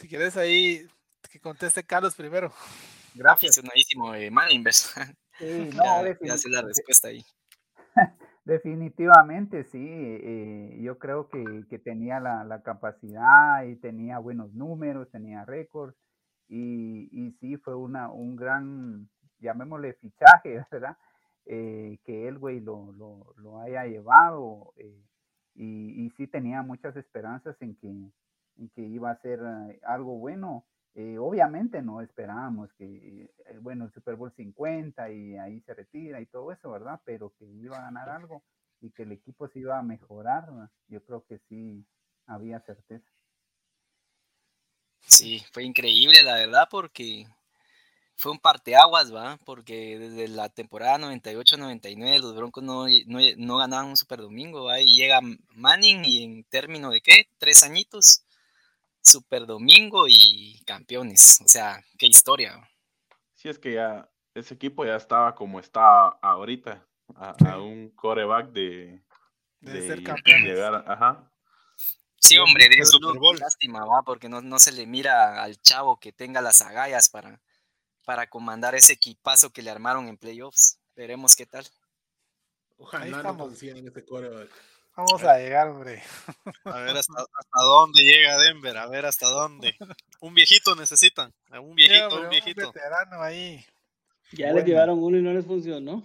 [0.00, 0.88] Si quieres ahí
[1.30, 2.52] que conteste Carlos primero.
[3.14, 3.58] Gracias.
[3.58, 5.44] Aficionadísimo de Manning, Sí,
[5.74, 7.24] no, ya, ya la respuesta ahí.
[8.44, 9.78] Definitivamente, sí.
[9.80, 15.96] Eh, yo creo que, que tenía la, la, capacidad y tenía buenos números, tenía récords.
[16.48, 19.08] Y, y sí, fue una, un gran,
[19.38, 20.96] llamémosle fichaje, ¿verdad?
[21.46, 24.72] Eh, que el güey lo, lo, lo, haya llevado.
[24.76, 25.04] Eh,
[25.54, 29.40] y, y, sí tenía muchas esperanzas en que, en que iba a ser
[29.84, 30.64] algo bueno.
[30.94, 36.52] Obviamente no esperábamos que, bueno, el Super Bowl 50 y ahí se retira y todo
[36.52, 37.00] eso, ¿verdad?
[37.04, 38.42] Pero que iba a ganar algo
[38.80, 40.48] y que el equipo se iba a mejorar,
[40.88, 41.86] yo creo que sí
[42.26, 43.08] había certeza.
[45.06, 47.26] Sí, fue increíble, la verdad, porque
[48.14, 49.36] fue un parteaguas, ¿va?
[49.44, 52.86] Porque desde la temporada 98-99 los Broncos no,
[53.36, 54.80] no, ganaban un Super Domingo, ¿va?
[54.80, 55.20] Y llega
[55.54, 58.22] Manning y en término de qué, tres añitos,
[59.02, 61.40] Super Domingo y campeones.
[61.44, 62.68] O sea, qué historia.
[63.34, 69.02] Sí, es que ya ese equipo ya estaba como está ahorita, a, un coreback de,
[69.60, 70.42] de, ser campeón.
[70.42, 71.30] Llegar, ajá.
[72.18, 72.76] Sí, hombre, de
[73.38, 74.02] lástima, ¿va?
[74.02, 77.40] Porque no, no se le mira al chavo que tenga las agallas para
[78.04, 80.78] para comandar ese equipazo que le armaron en playoffs.
[80.94, 81.66] Veremos qué tal.
[82.78, 84.48] Ojalá no consigan ese core.
[84.94, 86.02] Vamos a llegar, hombre.
[86.64, 87.24] A ver hasta,
[87.54, 89.74] dónde llega Denver, a ver hasta dónde.
[90.20, 92.66] Un viejito necesitan, un viejito, un viejito.
[92.66, 93.64] Un veterano ahí.
[94.32, 96.02] Ya les llevaron uno y no les funcionó.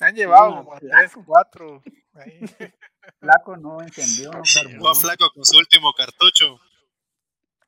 [0.00, 1.82] Han llevado como tres o cuatro.
[3.20, 4.30] Flaco no encendió.
[4.32, 6.60] No Flaco con su último cartucho.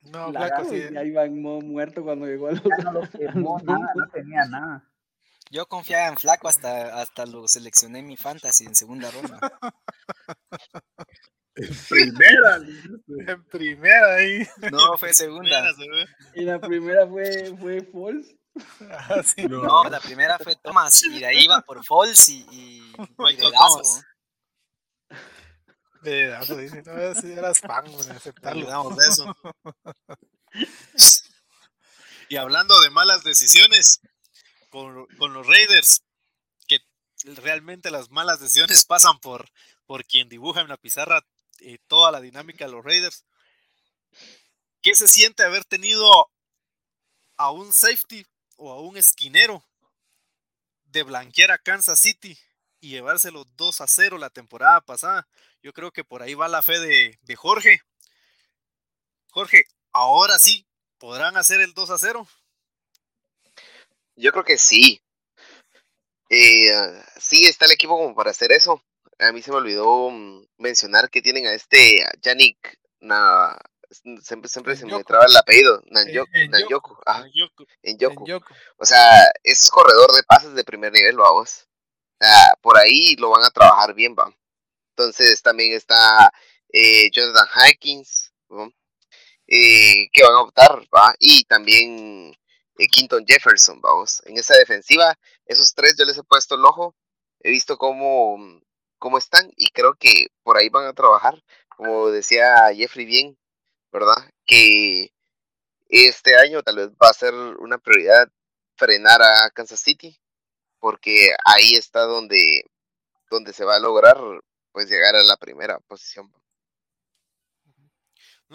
[0.03, 0.83] No, Flaco sí.
[0.91, 2.63] Ya iba muerto cuando llegó a los.
[2.83, 4.83] No lo quemó, nada, no tenía nada.
[5.51, 9.39] Yo confiaba en Flaco hasta, hasta lo seleccioné en mi fantasy en segunda ronda.
[11.55, 12.57] en primera.
[13.27, 14.47] en primera ahí.
[14.71, 15.63] No, fue segunda.
[16.33, 18.37] y la primera fue, fue false.
[18.89, 19.83] Ah, no.
[19.89, 23.37] la primera fue Thomas y de ahí iba por false y, y, y
[26.01, 28.67] Pedazo, dice, no, si eras fan, aceptarlo.
[28.67, 29.35] Damos eso.
[32.29, 34.01] y hablando de malas decisiones,
[35.17, 36.03] con, los Raiders,
[36.67, 36.79] que
[37.23, 39.49] realmente las malas decisiones pasan por,
[39.85, 41.25] por quien dibuja en la pizarra
[41.59, 43.25] eh, toda la dinámica de los Raiders.
[44.81, 46.29] ¿Qué se siente haber tenido
[47.37, 48.25] a un safety
[48.57, 49.63] o a un esquinero
[50.85, 52.37] de blanquear a Kansas City
[52.81, 55.27] y llevárselo 2 a 0 la temporada pasada?
[55.63, 57.81] Yo creo que por ahí va la fe de, Jorge.
[59.31, 62.27] Jorge, ahora sí, ¿podrán hacer el 2 a 0?
[64.15, 65.01] Yo creo que sí.
[66.29, 68.81] Eh, sí, está el equipo como para hacer eso.
[69.19, 72.77] A mí se me olvidó mm, mencionar que tienen a este Yannick
[74.21, 76.97] siempre, siempre se me traba el apellido, Nanyoku,
[77.83, 78.45] en Yoku.
[78.77, 81.67] O sea, es corredor de pases de primer nivel, vamos.
[82.61, 84.33] por ahí lo van a trabajar bien, va.
[84.91, 86.31] Entonces también está
[86.71, 88.33] eh, Jonathan Hikins,
[89.47, 91.15] eh, que van a optar, ¿va?
[91.19, 92.35] Y también
[92.77, 94.21] eh, Quinton Jefferson, vamos.
[94.25, 96.95] En esa defensiva, esos tres yo les he puesto el ojo,
[97.39, 98.37] he visto cómo,
[98.99, 103.37] cómo están y creo que por ahí van a trabajar, como decía Jeffrey bien,
[103.91, 104.15] ¿verdad?
[104.45, 105.11] Que
[105.89, 108.29] este año tal vez va a ser una prioridad
[108.75, 110.19] frenar a Kansas City,
[110.79, 112.65] porque ahí está donde,
[113.29, 114.17] donde se va a lograr
[114.71, 116.31] pues llegar a la primera posición.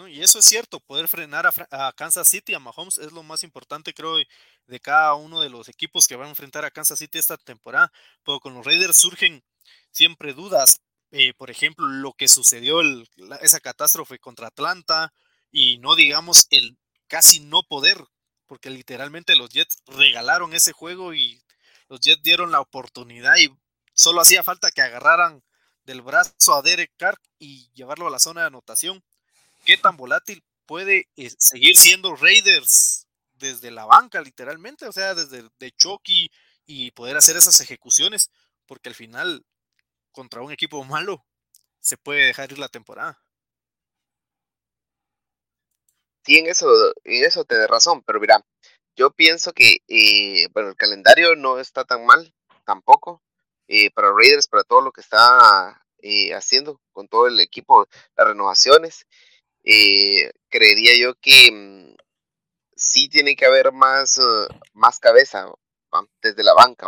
[0.07, 3.93] Y eso es cierto, poder frenar a, Kansas City, a Mahomes, es lo más importante,
[3.93, 4.15] creo,
[4.67, 7.91] de cada uno de los equipos que van a enfrentar a Kansas City esta temporada.
[8.23, 9.43] Pero con los Raiders surgen
[9.91, 10.81] siempre dudas.
[11.11, 12.81] Eh, por ejemplo, lo que sucedió,
[13.41, 15.13] esa catástrofe contra Atlanta,
[15.51, 16.77] y no digamos el
[17.07, 17.97] casi no poder,
[18.47, 21.43] porque literalmente los Jets regalaron ese juego y
[21.89, 23.49] los Jets dieron la oportunidad y
[23.93, 25.43] solo hacía falta que agarraran
[25.83, 29.03] del brazo a Derek Carr y llevarlo a la zona de anotación.
[29.65, 31.07] ¿Qué tan volátil puede
[31.37, 34.87] seguir siendo Raiders desde la banca, literalmente?
[34.87, 36.31] O sea, desde de Chucky
[36.65, 38.31] y poder hacer esas ejecuciones,
[38.65, 39.45] porque al final,
[40.11, 41.25] contra un equipo malo,
[41.79, 43.21] se puede dejar ir la temporada.
[46.23, 46.67] Sí, en eso,
[47.03, 48.45] en eso te razón, pero mira,
[48.95, 52.33] yo pienso que, eh, bueno, el calendario no está tan mal,
[52.65, 53.21] tampoco.
[53.67, 58.27] Eh, para Raiders, para todo lo que está eh, haciendo con todo el equipo, las
[58.27, 59.07] renovaciones.
[59.63, 61.95] Eh, creería yo que mm,
[62.75, 64.19] sí tiene que haber más,
[64.73, 65.47] más cabeza
[66.21, 66.87] desde la banca.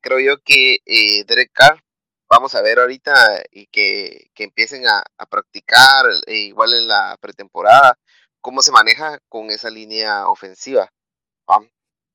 [0.00, 0.78] Creo yo que
[1.26, 1.82] Derek Carr,
[2.28, 7.98] vamos a ver ahorita y que, que empiecen a, a practicar igual en la pretemporada,
[8.40, 10.92] cómo se maneja con esa línea ofensiva,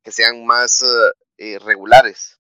[0.04, 0.84] que sean más
[1.38, 2.40] regulares.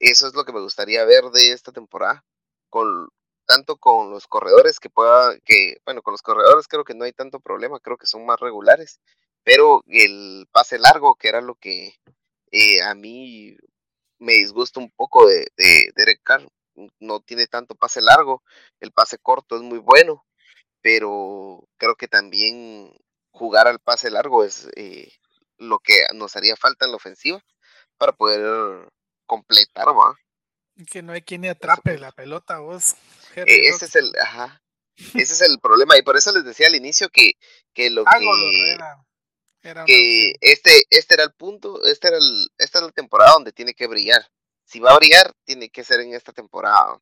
[0.00, 2.24] Eso es lo que me gustaría ver de esta temporada,
[2.70, 3.08] con
[3.48, 7.12] tanto con los corredores que pueda, que, bueno, con los corredores creo que no hay
[7.12, 9.00] tanto problema, creo que son más regulares,
[9.42, 11.94] pero el pase largo, que era lo que
[12.50, 13.56] eh, a mí
[14.18, 16.46] me disgusta un poco de, de Derek Carr,
[17.00, 18.42] no tiene tanto pase largo,
[18.80, 20.26] el pase corto es muy bueno,
[20.82, 22.94] pero creo que también
[23.30, 25.10] jugar al pase largo es eh,
[25.56, 27.42] lo que nos haría falta en la ofensiva
[27.96, 28.90] para poder
[29.24, 30.14] completar, va.
[30.90, 32.94] Que no hay quien atrape la pelota, vos.
[33.36, 34.62] E, ese es el, ajá.
[34.96, 35.96] Ese es el problema.
[35.96, 37.32] Y por eso les decía al inicio que,
[37.72, 38.78] que lo que.
[39.86, 43.74] que este, este era el punto, este era el, esta es la temporada donde tiene
[43.74, 44.28] que brillar.
[44.64, 47.00] Si va a brillar, tiene que ser en esta temporada.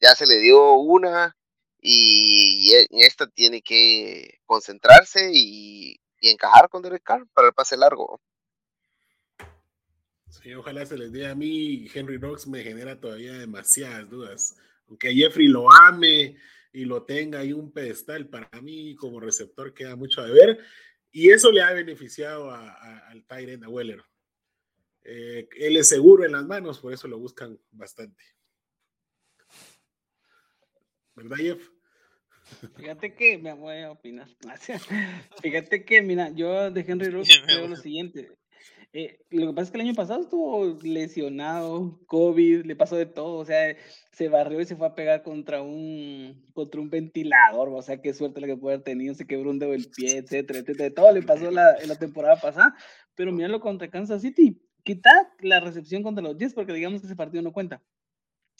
[0.00, 1.36] Ya se le dio una
[1.80, 8.20] y en esta tiene que concentrarse y, encajar con Derek Carr para el pase largo.
[10.30, 11.88] Sí, ojalá se les dé a mí.
[11.94, 14.56] Henry Rocks me genera todavía demasiadas dudas.
[14.88, 16.36] Aunque Jeffrey lo ame
[16.72, 20.58] y lo tenga ahí un pedestal, para mí como receptor queda mucho de ver.
[21.10, 24.02] Y eso le ha beneficiado al Tyrant, a Weller.
[25.02, 28.22] Eh, él es seguro en las manos, por eso lo buscan bastante.
[31.14, 31.70] ¿Verdad, Jeff?
[32.76, 34.28] Fíjate que me voy a opinar.
[35.42, 38.37] Fíjate que, mira, yo de Henry Rocks creo lo siguiente.
[38.92, 43.04] Eh, lo que pasa es que el año pasado estuvo lesionado, COVID, le pasó de
[43.04, 43.76] todo, o sea,
[44.12, 48.14] se barrió y se fue a pegar contra un, contra un ventilador, o sea, qué
[48.14, 51.12] suerte la que puede haber tenido, se quebró un dedo del pie, etcétera, etcétera, todo
[51.12, 52.74] le pasó la, la temporada pasada,
[53.14, 57.16] pero míralo contra Kansas City, quita la recepción contra los Jets, porque digamos que ese
[57.16, 57.82] partido no cuenta,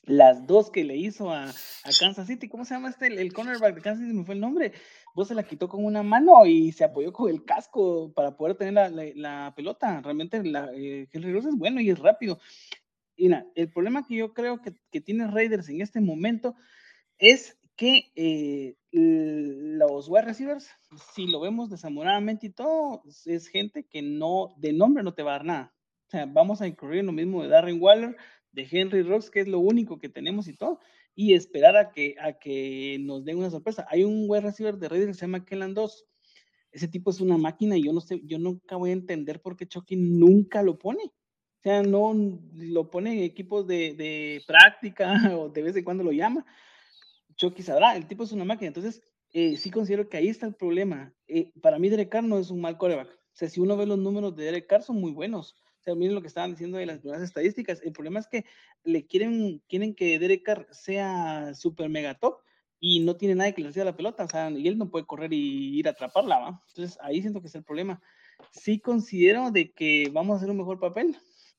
[0.04, 1.52] las dos que le hizo a,
[1.98, 3.06] Kansas City, ¿cómo se llama este?
[3.06, 4.72] El, cornerback de Kansas City me fue el nombre.
[5.14, 8.56] Vos se la quitó con una mano y se apoyó con el casco para poder
[8.56, 10.00] tener la, pelota.
[10.00, 12.38] Realmente la, eh, Henry Rose es bueno y es rápido.
[13.16, 16.54] Y nada, el problema que yo creo que, que tiene Raiders en este momento
[17.18, 20.68] es que eh, los wide receivers,
[21.14, 25.30] si lo vemos desamoradamente y todo, es gente que no, de nombre no te va
[25.30, 25.74] a dar nada.
[26.08, 28.16] O sea, vamos a incluir lo mismo de Darren Waller,
[28.52, 30.80] de Henry Rocks, que es lo único que tenemos y todo,
[31.14, 33.86] y esperar a que, a que nos den una sorpresa.
[33.90, 36.06] Hay un web receiver de Raiders que se llama Kellan 2.
[36.72, 39.56] Ese tipo es una máquina y yo no sé, yo nunca voy a entender por
[39.56, 41.02] qué Chucky nunca lo pone.
[41.04, 42.14] O sea, no
[42.54, 46.46] lo pone en equipos de, de práctica o de vez en cuando lo llama.
[47.36, 48.68] Chucky sabrá, el tipo es una máquina.
[48.68, 49.02] Entonces,
[49.32, 51.14] eh, sí considero que ahí está el problema.
[51.26, 53.08] Eh, para mí, Derek Carr no es un mal coreback.
[53.08, 55.54] O sea, si uno ve los números de Derek Carr, son muy buenos
[55.97, 57.81] miren lo que estaban diciendo de las estadísticas.
[57.82, 58.44] El problema es que
[58.85, 62.40] le quieren, quieren que Derek Carr sea super mega top
[62.81, 65.06] y no tiene nadie que le reciba la pelota, o sea, y él no puede
[65.06, 66.62] correr y ir a atraparla.
[66.69, 68.01] Entonces ahí siento que es el problema.
[68.51, 71.16] Sí considero de que vamos a hacer un mejor papel.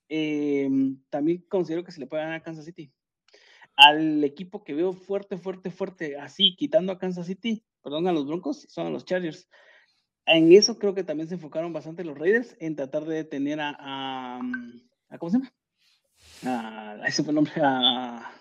[0.07, 2.91] Em, también considero que se le puede ganar a Kansas City.
[3.75, 8.25] Al equipo que veo fuerte, fuerte, fuerte, así, quitando a Kansas City, perdón, a los
[8.25, 9.49] Broncos, son los Chargers
[10.29, 13.75] en eso creo que también se enfocaron bastante los Raiders en tratar de detener a,
[13.79, 15.53] a, ¿cómo se llama?
[16.43, 18.31] A, ese fue el nombre, a,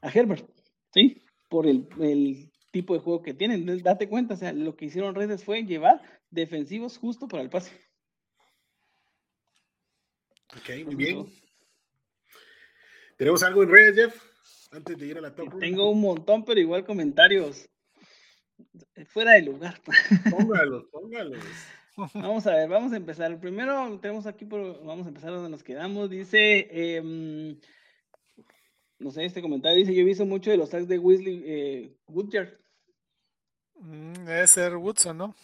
[0.00, 0.48] a Herbert,
[0.92, 1.22] ¿sí?
[1.48, 3.66] Por el, el, tipo de juego que tienen.
[3.82, 7.70] date cuenta, o sea, lo que hicieron Raiders fue llevar defensivos justo para el pase.
[10.56, 11.26] Ok, muy bien.
[13.16, 14.22] ¿Tenemos algo en redes, Jeff?
[14.72, 15.58] Antes de ir a la top.
[15.58, 17.68] Tengo un montón, pero igual comentarios.
[19.06, 19.80] Fuera de lugar.
[20.30, 21.44] Póngalos, póngalos.
[22.14, 23.38] Vamos a ver, vamos a empezar.
[23.38, 26.08] Primero tenemos aquí, por, vamos a empezar donde nos quedamos.
[26.08, 27.58] Dice, em,
[28.98, 31.96] no sé, este comentario dice, yo he visto mucho de los tags de Weasley eh,
[32.08, 32.58] Woodyard.
[33.74, 35.34] Mm, debe ser Woodson, ¿no?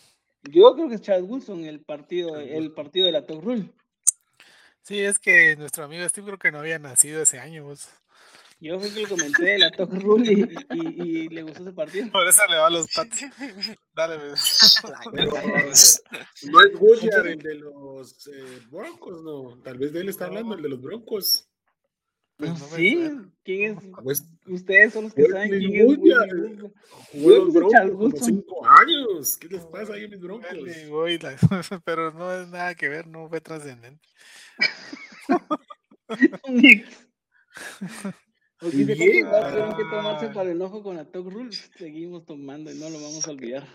[0.45, 3.71] Yo creo que es Charles Woodson el partido, el partido de la Top Rule.
[4.83, 7.65] Sí, es que nuestro amigo Steve creo que no había nacido ese año.
[7.65, 7.91] Vos.
[8.61, 10.45] Yo fui que le comenté la Top Rule y,
[10.75, 12.11] y, le gustó ese partido.
[12.11, 13.21] Por eso le va a los patos.
[13.95, 14.17] Dale,
[16.43, 19.61] no es Woodard el de los eh, Broncos, no.
[19.63, 21.49] Tal vez de él está hablando, el de los Broncos.
[22.37, 23.11] Pues no sí,
[23.45, 23.85] ¿quién es?
[24.03, 25.97] Pues, Ustedes son los que saben quién es.
[27.13, 29.37] Jugó los Broncos cinco años.
[29.37, 30.49] ¿Qué les pasa ahí en mis Broncos?
[31.85, 34.05] pero no es nada que ver, no fue trascendente.
[38.61, 41.71] Porque dice que tienen que tomarse para el enojo con la Talk Rules.
[41.79, 43.67] Seguimos tomando y no lo vamos a olvidar.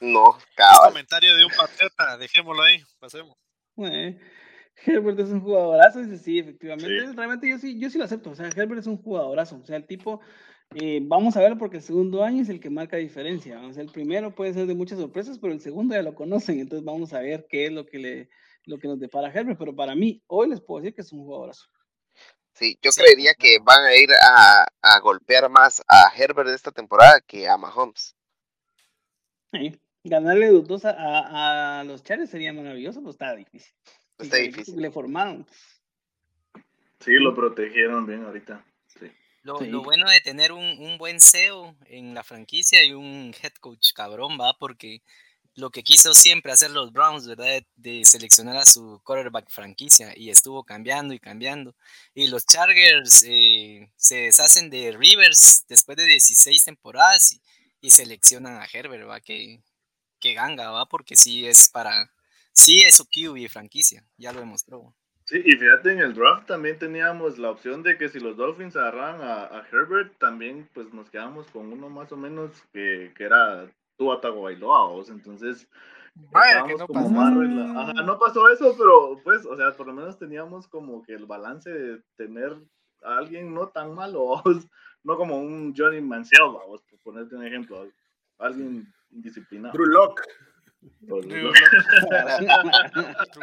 [0.00, 0.90] No, cabrón.
[0.90, 3.36] Comentario de un patriota, dejémoslo ahí, pasemos.
[4.84, 7.12] Herbert es un jugadorazo, dice sí, efectivamente.
[7.14, 8.30] Realmente yo sí, yo sí lo acepto.
[8.30, 9.56] O sea, Herbert es un jugadorazo.
[9.56, 10.20] O sea, el tipo,
[10.74, 13.60] eh, vamos a ver porque el segundo año es el que marca diferencia.
[13.60, 16.60] O sea, el primero puede ser de muchas sorpresas, pero el segundo ya lo conocen.
[16.60, 18.28] Entonces vamos a ver qué es lo que le,
[18.64, 19.58] lo que nos depara Herbert.
[19.58, 21.66] Pero para mí, hoy les puedo decir que es un jugadorazo.
[22.54, 26.70] Sí, yo creería que van a ir a, a, golpear más a Herbert de esta
[26.70, 28.14] temporada que a Mahomes.
[29.52, 29.80] Sí.
[30.04, 33.72] Ganarle dos a, a, los Chargers sería maravilloso, pero está difícil.
[34.18, 34.80] Está difícil.
[34.80, 35.46] Le formaron.
[36.98, 38.64] Sí, lo protegieron bien ahorita.
[38.86, 39.10] Sí.
[39.42, 43.52] Lo, lo, bueno de tener un, un, buen CEO en la franquicia y un head
[43.60, 45.02] coach cabrón, va, porque
[45.54, 47.62] lo que quiso siempre hacer los Browns, ¿verdad?
[47.76, 51.74] De, seleccionar a su quarterback franquicia y estuvo cambiando y cambiando.
[52.14, 57.40] Y los Chargers eh, se deshacen de Rivers después de 16 temporadas
[57.80, 59.20] y, seleccionan a Herbert, ¿va?
[59.20, 59.60] Que,
[60.20, 60.86] que ganga, ¿va?
[60.86, 62.10] Porque sí es para,
[62.52, 64.94] sí es su QB franquicia, ya lo demostró.
[65.24, 68.76] Sí, y fíjate, en el draft también teníamos la opción de que si los Dolphins
[68.76, 73.68] agarraban a, Herbert, también pues nos quedamos con uno más o menos que, que era
[74.02, 75.68] Tua Tagovailoa, entonces
[76.14, 77.20] Vaya, que no pasó.
[77.78, 81.24] Ajá, no pasó eso, pero pues, o sea, por lo menos teníamos como que el
[81.24, 82.56] balance de tener
[83.02, 84.42] a alguien no tan malo,
[85.04, 87.88] no como un Johnny Mansell, vamos, por ponerte un ejemplo,
[88.38, 89.72] alguien indisciplinado.
[89.72, 90.22] Drew Locke.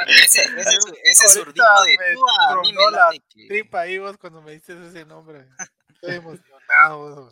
[0.07, 3.11] ese, ese, ese zurdito de Tua, a mí me la
[3.47, 5.47] tripa ahí vos cuando me dices ese nombre.
[5.87, 7.29] Estoy emocionado.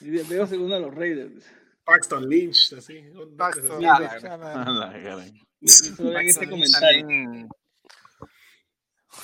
[0.00, 1.44] Veo segundo a los Raiders.
[1.84, 3.02] Paxton Lynch, así.
[3.36, 4.22] Paxton Lynch.
[5.98, 7.06] Vean ese comentario.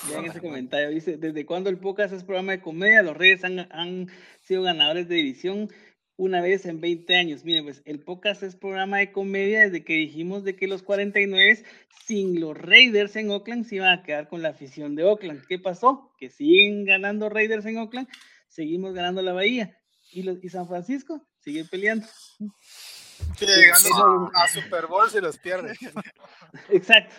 [0.09, 0.89] Vean ese comentario.
[0.89, 3.01] Dice, ¿desde cuándo el podcast es programa de comedia?
[3.01, 4.09] Los Reyes han, han
[4.41, 5.69] sido ganadores de división
[6.17, 7.45] una vez en 20 años.
[7.45, 11.63] Miren, pues el podcast es programa de comedia desde que dijimos de que los 49
[12.05, 15.45] sin los Raiders en Oakland se iban a quedar con la afición de Oakland.
[15.47, 16.11] ¿Qué pasó?
[16.17, 18.07] Que siguen ganando Raiders en Oakland,
[18.47, 19.77] seguimos ganando la Bahía.
[20.11, 21.26] ¿Y, los, y San Francisco?
[21.47, 22.05] Sigue peleando.
[23.37, 25.75] Sí, llegando a, Super Bowl se los pierde.
[26.69, 27.15] Exacto.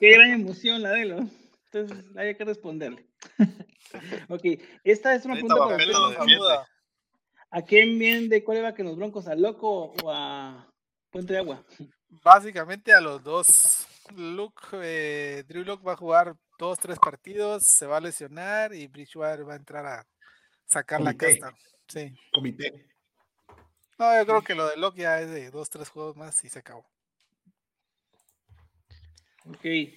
[0.00, 1.30] Qué gran emoción la de él,
[1.66, 3.06] Entonces hay que responderle.
[4.28, 4.42] ok,
[4.82, 6.66] esta es una pregunta para
[7.50, 9.28] ¿A quién viene de cuál va que los Broncos?
[9.28, 10.68] ¿A Loco o a
[11.10, 11.64] Puente de Agua?
[12.08, 13.86] Básicamente a los dos.
[14.16, 18.88] Luke, eh, Drew Luke va a jugar dos, tres partidos, se va a lesionar y
[18.88, 20.04] Bridgewater va a entrar a
[20.66, 21.54] sacar la casta.
[21.92, 22.10] Sí.
[22.32, 22.86] Comité.
[23.98, 26.48] No, yo creo que lo de Locke ya es de dos, tres juegos más y
[26.48, 26.86] se acabó.
[29.44, 29.64] Ok.
[29.64, 29.90] Esa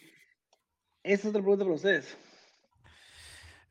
[1.03, 2.17] es otra pregunta para ustedes.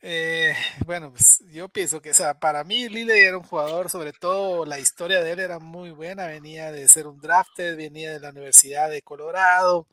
[0.01, 0.55] Eh,
[0.87, 4.65] bueno, pues yo pienso que, o sea, para mí Lille era un jugador, sobre todo
[4.65, 8.31] la historia de él era muy buena, venía de ser un drafted, venía de la
[8.31, 9.87] Universidad de Colorado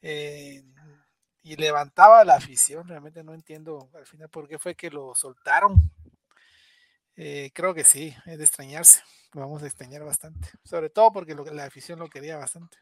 [0.00, 0.62] eh,
[1.42, 5.90] y levantaba la afición, realmente no entiendo al final por qué fue que lo soltaron,
[7.16, 9.02] eh, creo que sí, es de extrañarse.
[9.32, 10.48] Lo vamos a extrañar bastante.
[10.62, 12.76] Sobre todo porque la afición lo quería bastante.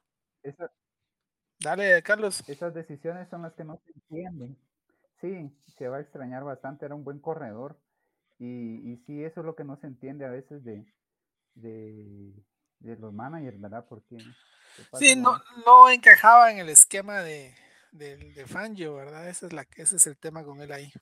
[1.61, 2.43] Dale, Carlos.
[2.49, 4.59] Esas decisiones son las que no se entienden.
[5.21, 6.85] Sí, se va a extrañar bastante.
[6.85, 7.79] Era un buen corredor.
[8.39, 10.85] Y, y sí, eso es lo que no se entiende a veces de,
[11.55, 12.35] de,
[12.81, 13.87] los managers, ¿verdad?
[13.89, 14.19] Porque.
[14.99, 17.55] Sí, no, no encajaba en el esquema de,
[17.93, 19.29] de, de Fangio, ¿verdad?
[19.29, 20.93] Ese es, la, ese es el tema con él ahí.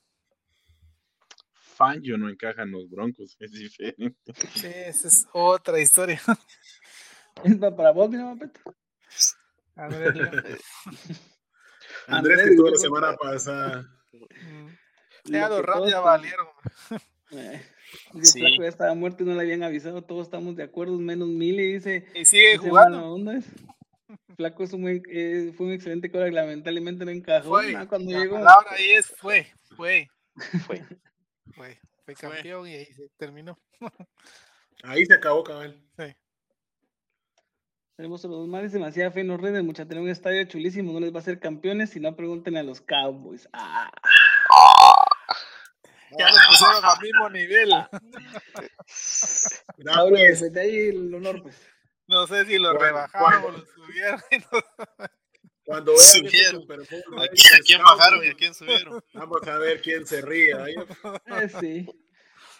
[1.81, 4.35] Fangio no encaja en los Broncos, es diferente.
[4.55, 6.20] Sí, esa es otra historia.
[7.44, 8.61] ¿Es para vos, mi Peto?
[9.77, 10.12] Andrés,
[12.07, 13.89] Andrés que estuvo la semana pasada.
[15.24, 16.48] Ya los Rams ya valieron.
[17.31, 17.62] Eh,
[18.20, 18.40] sí.
[18.40, 21.59] Flaco ya estaba muerto y no le habían avisado, todos estamos de acuerdo, menos mil
[21.59, 22.07] y dice...
[22.15, 23.01] Y sigue jugando.
[23.01, 23.47] ¿dónde es?
[24.36, 27.48] Flaco es un eh, fue un excelente cobra, lamentablemente no encajó.
[27.48, 28.35] Fue, cuando la llegó.
[28.35, 29.47] palabra ahí es fue,
[29.77, 30.09] fue.
[30.66, 30.85] Fue.
[31.55, 33.59] Fue, fue campeón y ahí se terminó.
[34.82, 35.81] ahí se acabó, cabal.
[35.98, 36.14] Sí.
[37.97, 41.01] Tenemos a los mares demasiada fe en los redes, mucha tener un estadio chulísimo, no
[41.01, 43.48] les va a ser campeones, si no pregunten a los Cowboys.
[43.52, 43.90] Ah.
[46.18, 47.70] Ya lo pusieron al mismo nivel.
[48.86, 49.64] Pues.
[50.56, 51.56] ahí el honor, pues.
[52.09, 54.20] No sé si lo rebajaron o lo subieron.
[55.70, 56.62] Cuando subieron.
[56.62, 57.28] ¿A,
[57.64, 59.01] quién, bajaron y a quién subieron?
[59.14, 60.51] Vamos a ver quién se ríe.
[60.51, 61.86] Eh, sí.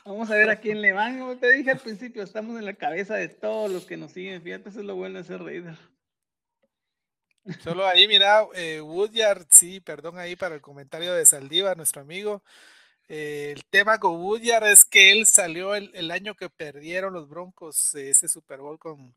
[0.05, 1.19] Vamos a ver a quién le van.
[1.19, 4.41] Como te dije al principio, estamos en la cabeza de todos los que nos siguen.
[4.43, 5.77] Fíjate, eso es lo bueno de ser Raider.
[7.65, 12.45] Solo ahí, mira, eh, Woodyard, sí, perdón ahí para el comentario de Saldiva, nuestro amigo.
[13.09, 17.29] Eh, el tema con Woodyard es que él salió el, el año que perdieron los
[17.29, 19.13] Broncos ese Super Bowl con,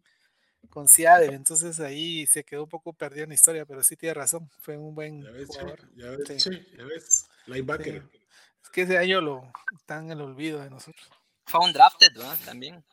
[0.69, 4.13] con Seattle, entonces ahí se quedó un poco perdido en la historia, pero sí tiene
[4.13, 5.79] razón, fue un buen ya ves, jugador.
[5.95, 6.67] Ya ves, sí.
[6.77, 8.01] ya ves, linebacker.
[8.11, 8.19] Sí.
[8.63, 11.09] Es que ese año lo están en el olvido de nosotros.
[11.45, 12.33] Fue un drafted, ¿no?
[12.45, 12.83] También.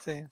[0.00, 0.24] Sí.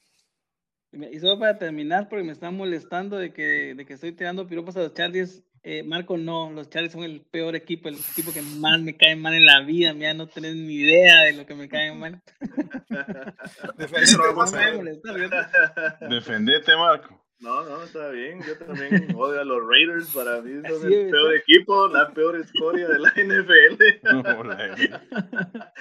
[0.93, 4.77] Y solo para terminar, porque me están molestando de que, de que estoy tirando piropos
[4.77, 8.43] a los Chargers, eh, Marco, no, los Chargers son el peor equipo, el equipo que
[8.43, 11.55] más me cae mal en la vida, mira, no tenés ni idea de lo que
[11.55, 12.21] me cae mal.
[16.09, 17.23] Defendete, Marco.
[17.43, 18.41] No, no, está bien.
[18.47, 20.15] Yo también odio a los Raiders.
[20.15, 21.39] Para mí son Así el es, peor ¿eh?
[21.39, 23.83] equipo, la peor historia de la NFL.
[24.05, 24.23] No,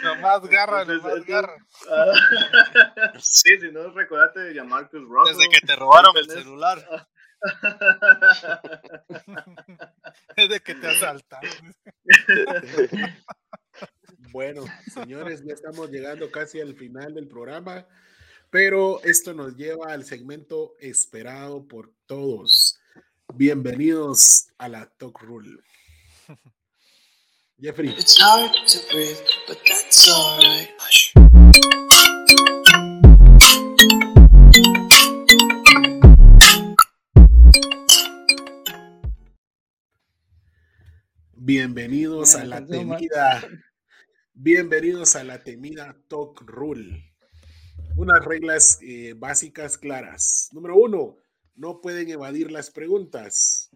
[0.02, 1.56] no más garra, no más garra.
[1.86, 5.38] Uh, sí, si no, recordate de Jamarcus Russell.
[5.38, 6.80] Desde que te robaron el celular.
[10.36, 11.76] Desde que te asaltaron.
[14.32, 14.64] Bueno,
[14.94, 17.86] señores, ya estamos llegando casi al final del programa.
[18.50, 22.80] Pero esto nos lleva al segmento esperado por todos.
[23.34, 25.58] Bienvenidos a la Talk Rule.
[27.62, 27.96] Jeffrey.
[41.34, 43.44] Bienvenidos a la temida,
[44.34, 47.12] bienvenidos a la temida Talk Rule.
[47.98, 50.50] Unas reglas eh, básicas claras.
[50.52, 51.18] Número uno,
[51.56, 53.72] no pueden evadir las preguntas.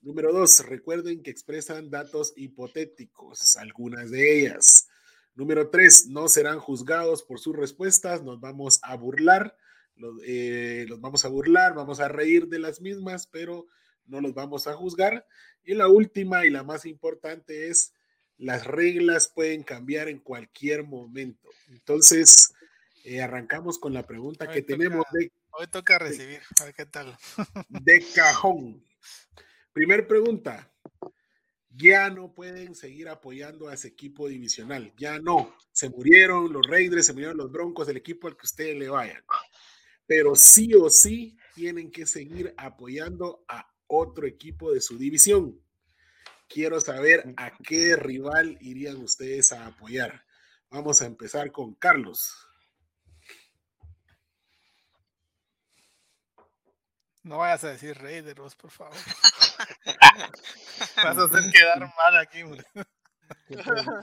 [0.00, 4.88] Número dos, recuerden que expresan datos hipotéticos, algunas de ellas.
[5.34, 9.56] Número tres, no serán juzgados por sus respuestas, nos vamos a burlar,
[9.98, 13.66] los, eh, los vamos a burlar, vamos a reír de las mismas, pero
[14.06, 15.26] no los vamos a juzgar.
[15.64, 17.92] Y la última y la más importante es,
[18.38, 21.48] las reglas pueden cambiar en cualquier momento.
[21.68, 22.54] Entonces,
[23.04, 25.32] eh, arrancamos con la pregunta que tenemos de...
[25.50, 27.16] Hoy toca recibir, a ver qué tal.
[27.68, 28.84] De cajón.
[29.72, 30.72] Primer pregunta.
[31.70, 34.92] Ya no pueden seguir apoyando a ese equipo divisional.
[34.96, 35.54] Ya no.
[35.72, 39.22] Se murieron los Raiders, se murieron los Broncos, el equipo al que ustedes le vayan.
[40.08, 45.60] Pero sí o sí tienen que seguir apoyando a otro equipo de su división.
[46.48, 50.24] Quiero saber a qué rival irían ustedes a apoyar.
[50.70, 52.34] Vamos a empezar con Carlos.
[57.22, 58.94] No vayas a decir Raiders, por favor.
[60.96, 62.64] Vas a hacer quedar mal aquí, hombre.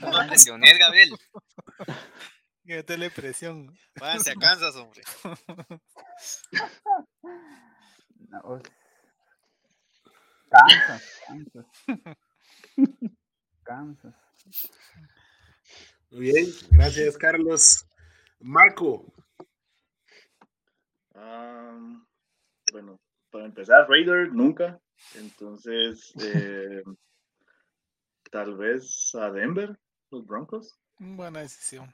[0.02, 1.18] No presiones, Gabriel.
[2.65, 3.77] Que tele presión.
[3.99, 5.01] Váyanse a Kansas, hombre.
[8.29, 8.61] No,
[10.49, 11.65] Kansas, Kansas.
[13.63, 14.13] Kansas.
[16.11, 17.85] Muy bien, gracias Carlos.
[18.39, 19.13] Marco.
[21.13, 22.05] Um,
[22.71, 22.99] bueno,
[23.31, 24.79] para empezar, Raider nunca.
[25.15, 26.83] Entonces, eh,
[28.31, 29.77] tal vez a Denver,
[30.09, 30.79] los Broncos.
[30.97, 31.93] Buena decisión.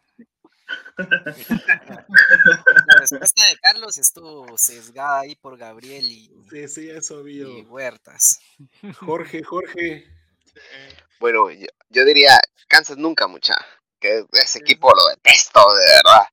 [0.98, 7.50] La respuesta de Carlos estuvo sesgada ahí por Gabriel y, Sí, sí, eso vio.
[7.58, 8.40] y Huertas.
[9.00, 10.06] Jorge, Jorge.
[11.20, 13.56] Bueno, yo, yo diría Kansas nunca, mucha.
[14.00, 16.28] Que ese equipo lo detesto, de verdad.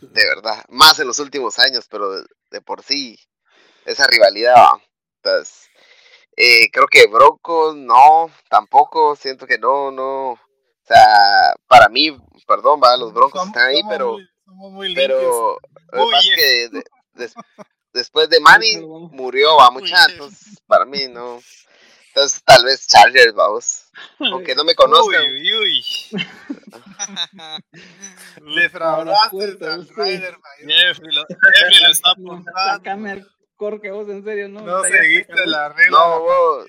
[0.00, 0.64] De verdad.
[0.68, 3.18] Más en los últimos años, pero de, de por sí,
[3.84, 4.54] esa rivalidad.
[4.54, 4.82] va.
[5.22, 5.68] Entonces,
[6.36, 9.16] eh, creo que Broncos no, tampoco.
[9.16, 10.40] Siento que no, no.
[10.90, 12.10] O sea, para mí,
[12.48, 14.14] perdón, va, los Broncos Somos- están ahí, pero.
[14.14, 15.08] muy- somos muy limpios.
[15.08, 15.58] Pero
[16.04, 17.30] Muy que de-
[17.92, 18.40] después de
[18.88, 19.12] vamos.
[19.12, 21.40] murió, va mucha, entonces para mí no.
[22.08, 23.84] Entonces tal vez Chargers, vamos.
[24.18, 25.22] Aunque no me conozcan.
[25.22, 26.26] Uy, uy, uy.
[28.56, 30.38] Defraudaste al mayor.
[30.66, 32.52] Jeffrey lo, Jeffrey lo está apuntando.
[32.64, 34.82] sácame al corque vos, en serio, ¿no?
[34.84, 35.98] Seguiste la regla.
[35.98, 36.66] No, vos,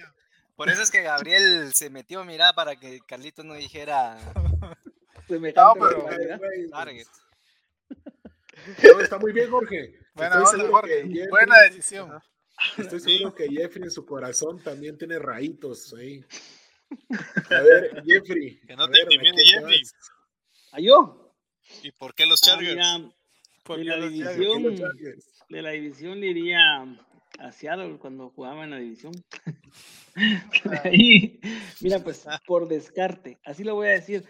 [0.61, 4.15] Por eso es que Gabriel se metió, mira, para que Carlito no dijera
[5.27, 7.07] Semejante No, pero- target.
[8.83, 9.97] No, está muy bien, Jorge.
[10.13, 11.03] Buena onda, Jorge.
[11.07, 12.11] Jeffrey- Buena decisión.
[12.77, 16.23] Estoy seguro que Jeffrey en su corazón también tiene rayitos ahí.
[17.49, 18.59] A ver, Jeffrey.
[18.59, 19.81] Que no te ver, ¿a intimide, Jeffrey.
[20.73, 21.33] ¿A yo?
[21.81, 22.75] ¿Y por qué los Ah, Chargers?
[22.75, 22.97] mira,
[23.77, 25.25] de la los Chargers- división, Los Chargers.
[25.49, 26.59] de la división le iría
[27.39, 29.13] a Seattle cuando jugaba en la división.
[30.83, 31.39] Ahí,
[31.81, 34.25] mira, pues por descarte, así lo voy a decir.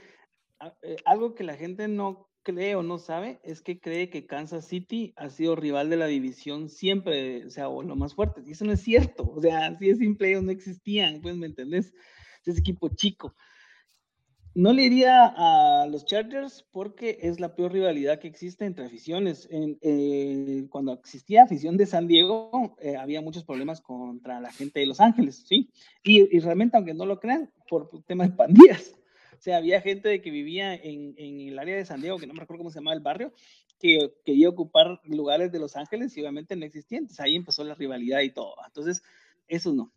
[0.60, 4.26] A- eh, Algo que la gente no cree o no sabe es que cree que
[4.26, 8.42] Kansas City ha sido rival de la división siempre, o sea, o lo más fuerte.
[8.46, 9.24] Y eso no es cierto.
[9.24, 11.94] O sea, así de simple, ellos no existían, pues, ¿me entendés?
[12.46, 13.36] Es equipo chico.
[14.54, 19.48] No le iría a los Chargers porque es la peor rivalidad que existe entre aficiones.
[19.50, 24.88] Eh, cuando existía afición de San Diego, eh, había muchos problemas contra la gente de
[24.88, 25.70] Los Ángeles, ¿sí?
[26.04, 28.94] Y, realmente, aunque no lo crean, por temas de pandillas.
[29.32, 32.28] O sea, había gente de que vivía en, en el área de San Diego, que
[32.28, 33.32] no me recuerdo cómo se llamaba el barrio,
[33.80, 37.04] que quería ocupar lugares de Los Ángeles y obviamente no existían.
[37.04, 38.56] Entonces ahí empezó la rivalidad y todo.
[38.68, 39.02] Entonces,
[39.48, 39.92] eso no.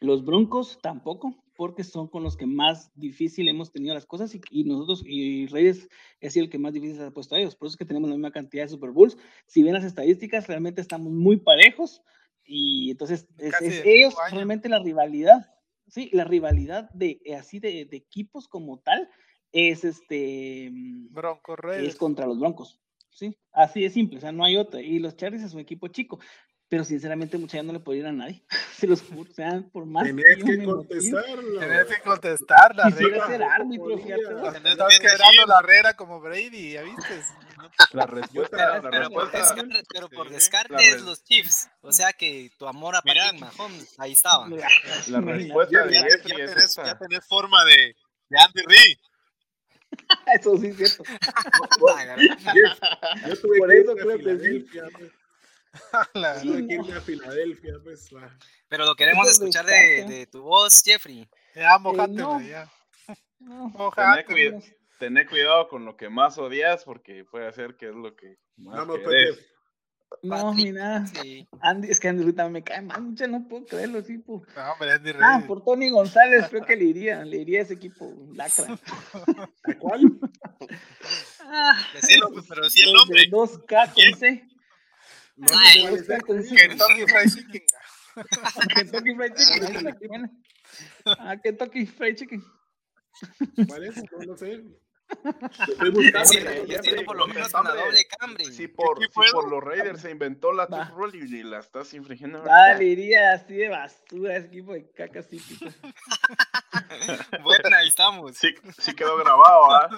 [0.00, 4.40] Los Broncos tampoco, porque son con los que más difícil hemos tenido las cosas y,
[4.48, 5.88] y nosotros, y Reyes
[6.20, 7.56] sido el que más difícil se ha puesto a ellos.
[7.56, 9.18] Por eso es que tenemos la misma cantidad de Super Bowls.
[9.46, 12.00] Si ven las estadísticas, realmente estamos muy parejos
[12.44, 14.36] y entonces es, es ellos año.
[14.36, 15.52] realmente la rivalidad.
[15.88, 19.10] Sí, la rivalidad de eh, así de, de equipos como tal
[19.50, 22.80] es este mm, Broncos es contra los Broncos.
[23.10, 24.80] Sí, así de simple, o sea, no hay otra.
[24.80, 26.20] Y los Chargers es un equipo chico.
[26.68, 28.42] Pero sinceramente mucha ya no le puedo ir a nadie.
[28.76, 31.58] Se los juro, o sea, por más Tenés que, contestarlo.
[31.58, 34.70] Tenés que contestar la Quisiera ser árbitro, fíjate.
[34.70, 37.22] Estás quebrando la regla como Brady, ¿ya viste?
[37.92, 41.68] La respuesta, pero, la respuesta, por descarte, pero por descarte es los Chiefs.
[41.80, 44.48] O sea que tu amor a Patrick Mahomes, ahí estaba.
[45.08, 46.86] La respuesta de ya, ya es tenés, esa.
[46.86, 47.96] ya tenés forma de,
[48.28, 48.98] de Andy Reid.
[50.34, 51.02] Eso sí es cierto.
[51.04, 51.18] Yo
[53.40, 54.64] tuve Por que eso creo que sí.
[56.14, 58.10] La- a Filadelfia, pues.
[58.68, 61.28] Pero lo queremos escuchar de, de tu voz, Jeffrey.
[61.54, 62.40] Ya, mojátelo, no.
[62.40, 62.70] ya.
[63.38, 64.24] No, Tené, Mojate.
[64.24, 64.60] cuida-
[64.98, 68.76] tené cuidado con lo que más odias porque puede hacer que es lo que más
[68.78, 68.98] Vamos,
[70.22, 71.06] no, ni nada.
[71.06, 71.46] Sí.
[71.60, 74.42] Andy, es que Andy también me cae mal, no puedo creerlo, tipo.
[74.56, 75.22] No, hombre, Andy Reid.
[75.22, 78.66] Ah, por Tony González, creo que le iría, le iría a ese equipo, lacra.
[79.64, 80.18] ¿A cuál?
[81.40, 83.28] Ah, Decilo, pues, pero sí el nombre.
[83.30, 84.10] 2K ¿Quién?
[84.12, 84.48] con C.
[85.38, 85.86] No Ay,
[86.26, 86.54] con C.
[86.56, 87.62] Kentucky Fried Chicken.
[88.74, 89.96] Kentucky Fried Chicken.
[90.00, 90.30] qué buena.
[91.06, 92.42] Ah, Kentucky Fried Chicken.
[93.68, 93.96] ¿Cuál es?
[93.96, 94.64] No lo sé.
[95.24, 95.30] Lo
[95.66, 96.28] estoy buscando.
[96.82, 98.44] Sí, por lo menos una hombre, doble cambre.
[98.46, 98.98] Si por,
[99.48, 100.66] los Raiders se inventó la.
[100.68, 102.42] Tough Rule y la estás infringiendo.
[102.42, 105.44] Dale, iría así de basura ese equipo de caca tipo.
[107.42, 108.36] Bueno, ahí estamos.
[108.36, 109.88] Sí, sí quedó grabado, ¿ah?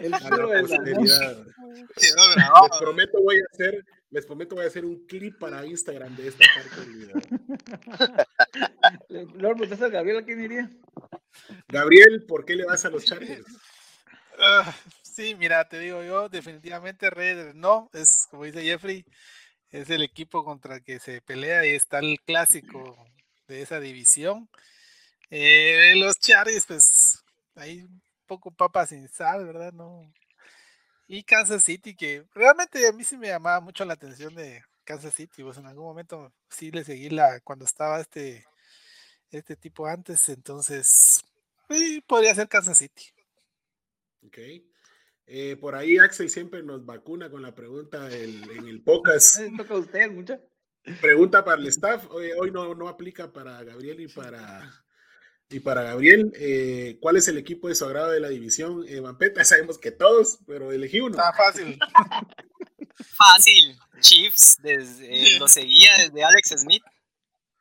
[0.00, 0.48] El A la puro.
[0.48, 2.68] Quedó grabado.
[2.68, 6.28] Les prometo voy a hacer, les prometo voy a hacer un clip para Instagram de
[6.28, 7.16] esta parte del video.
[9.34, 10.70] Lord, pues ese Gabriel, ¿a quién iría?
[11.68, 13.46] Gabriel, ¿por qué le vas a los Chargers?
[14.42, 19.04] Ah, sí, mira, te digo yo, definitivamente Raiders no, es como dice Jeffrey,
[19.70, 22.96] es el equipo contra el que se pelea y está el clásico
[23.48, 24.48] de esa división.
[25.28, 27.22] Eh, los Chargers, pues,
[27.54, 29.74] hay un poco papa sin sal, ¿verdad?
[29.74, 30.10] No.
[31.12, 35.12] Y Kansas City, que realmente a mí sí me llamaba mucho la atención de Kansas
[35.12, 38.46] City, pues en algún momento sí le seguí la, cuando estaba este,
[39.32, 41.20] este tipo antes, entonces,
[41.68, 43.06] sí, podría ser Kansas City.
[44.24, 44.38] Ok.
[45.26, 49.36] Eh, por ahí Axel siempre nos vacuna con la pregunta del- en el podcast.
[49.56, 50.40] Toca a usted, mucha.
[51.00, 52.06] Pregunta para el staff.
[52.10, 54.84] Hoy, hoy no, no aplica para Gabriel y para,
[55.50, 56.32] y para Gabriel.
[56.36, 58.84] Eh, ¿Cuál es el equipo de su agrado de la división?
[58.88, 61.16] Eh, Vampeta, sabemos que todos, pero elegí uno.
[61.16, 61.78] Está fácil.
[63.16, 63.78] Fácil.
[64.00, 66.82] Chiefs, desde, eh, lo seguía desde Alex Smith.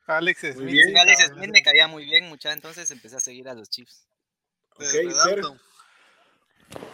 [0.06, 0.66] Alex Muy Smith.
[0.72, 0.90] bien.
[0.90, 4.08] sí, Alex Smith me caía muy bien, mucha, entonces empecé a seguir a los Chiefs.
[4.72, 5.14] Ok, Desde Fer.
[5.42, 5.62] Dalton.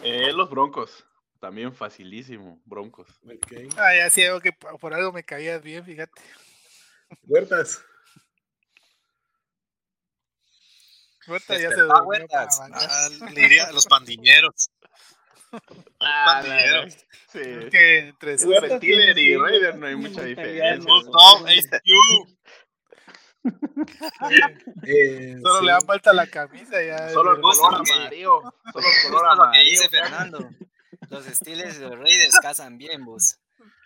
[0.02, 1.04] Eh, los Broncos.
[1.40, 3.08] También facilísimo, Broncos.
[3.24, 3.74] Ok.
[3.76, 6.20] Ah, ya sí, algo que por por algo me caías bien, fíjate.
[7.24, 7.82] Huertas.
[11.28, 12.58] Huerta ya Despertá, se durmió Huertas.
[12.58, 12.88] para bancar.
[12.90, 14.70] Ah, le diría a los pandineros.
[16.00, 16.94] Ah, Pandilleros.
[17.32, 17.40] Sí.
[17.70, 18.36] Que entre
[18.78, 20.90] tiene y sí, Raiders no hay mucha diferencia.
[21.46, 22.36] HQ.
[24.82, 25.66] Eh, solo sí.
[25.66, 27.08] le dan vuelta la camisa ya.
[27.10, 28.42] Solo el color amarillo.
[28.72, 29.88] Solo el color dice amarillo.
[29.90, 30.50] Fernando.
[31.08, 33.38] Los Steelers y los Raiders casan bien, vos.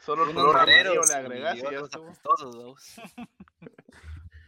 [0.05, 2.07] Solo el color amarillo le agregas y ya estuvo.
[2.09, 2.95] apestosos, vos.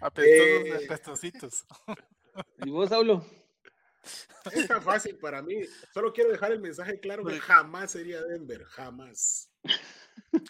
[0.00, 0.84] Apestosos, Eh.
[0.86, 1.64] apestositos.
[2.64, 3.24] ¿Y vos, Saulo?
[4.52, 5.62] Está fácil para mí.
[5.94, 8.64] Solo quiero dejar el mensaje claro que jamás sería Denver.
[8.64, 9.50] Jamás.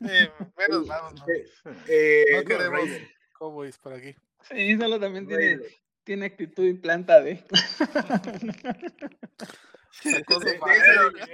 [0.09, 1.45] Eh, menos mal, no, Eh,
[1.89, 4.15] eh, no no, queremos Raiders, Cowboys por aquí.
[4.49, 5.61] Sí, solo también tiene,
[6.05, 7.45] tiene actitud y planta de.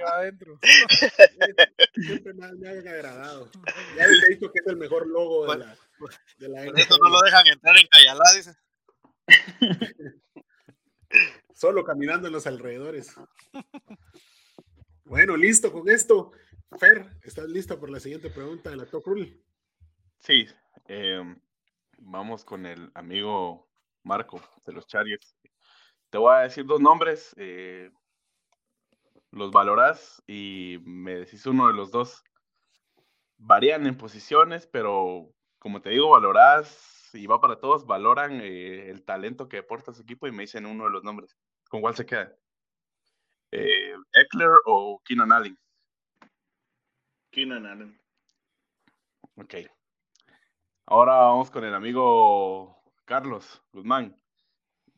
[0.07, 0.59] Adentro.
[1.95, 3.51] Siempre me, me han agradado.
[3.97, 5.77] Ya les he dicho que es el mejor logo de la,
[6.39, 8.55] de la Por eso no lo dejan entrar en Cayalá, dice.
[11.59, 13.17] Solo caminando en los alrededores.
[15.05, 16.33] Bueno, listo con esto.
[16.79, 19.43] Fer, ¿estás listo por la siguiente pregunta de la Top Rule?
[20.19, 20.47] Sí.
[20.87, 21.41] em,
[21.97, 23.71] vamos con el amigo
[24.03, 25.35] Marco de los Chargers.
[26.11, 27.35] Te voy a decir dos nombres.
[27.39, 27.91] eh,
[29.31, 32.23] los valorás y me decís uno de los dos.
[33.39, 39.05] Varían en posiciones, pero como te digo, valorás y va para todos, valoran eh, el
[39.05, 41.37] talento que aporta su equipo y me dicen uno de los nombres.
[41.69, 42.35] ¿Con cuál se queda?
[43.51, 45.59] Eh, ¿Eckler o Keenan Allen?
[47.31, 48.01] Keenan Allen.
[49.37, 49.55] Ok.
[50.87, 54.19] Ahora vamos con el amigo Carlos Guzmán.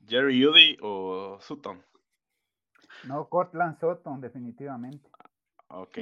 [0.07, 1.85] ¿Jerry Judy o Sutton?
[3.05, 5.09] No, Cortland Sutton, definitivamente.
[5.69, 5.99] Ok.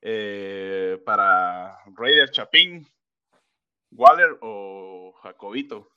[0.00, 2.86] Eh, para Raider Chapín,
[3.92, 5.90] ¿Waller o Jacobito?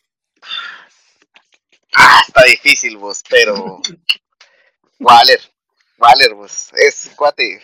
[2.02, 3.82] Ah, está difícil, vos, pero.
[5.00, 5.40] Waller.
[5.98, 6.72] Waller, vos.
[6.74, 7.62] Es cuate.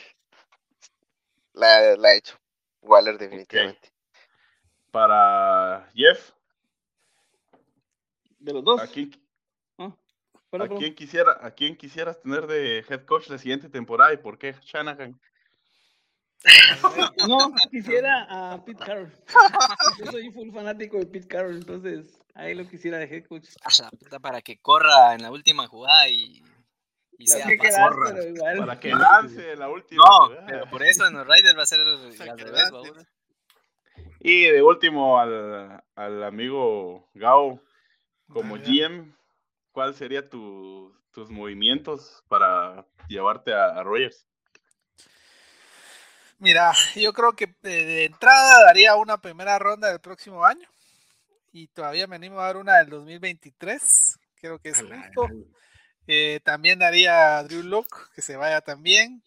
[1.53, 2.37] La, la ha hecho.
[2.81, 3.91] Waller, definitivamente.
[4.91, 6.31] para Jeff.
[8.39, 8.81] De los dos.
[8.81, 9.11] ¿A quién,
[9.77, 9.95] Ah,
[10.63, 14.37] a quién quisiera, ¿A quién quisieras tener de head coach la siguiente temporada y por
[14.37, 14.53] qué?
[14.61, 15.19] Shanahan.
[17.27, 19.11] No, quisiera a Pete Carroll.
[19.99, 23.47] Yo soy full fanático de Pete Carroll, entonces ahí lo quisiera de head coach.
[24.21, 26.43] Para que corra en la última jugada y,
[27.17, 28.57] y sea que pero igual.
[28.59, 30.03] Para que lance la última.
[30.05, 30.45] No, jugada.
[30.47, 32.71] pero por eso en los Raiders va a ser al revés.
[34.19, 37.61] Y de último al, al amigo Gao,
[38.27, 38.87] como dale.
[38.87, 39.15] GM,
[39.71, 44.27] ¿cuál sería tu- tus movimientos para llevarte a, a Rogers?
[46.37, 50.67] Mira, yo creo que de, de entrada daría una primera ronda del próximo año.
[51.53, 54.19] Y todavía me animo a dar una del 2023.
[54.41, 55.29] Creo que es justo.
[56.07, 59.23] Eh, también daría a Drew Locke que se vaya también.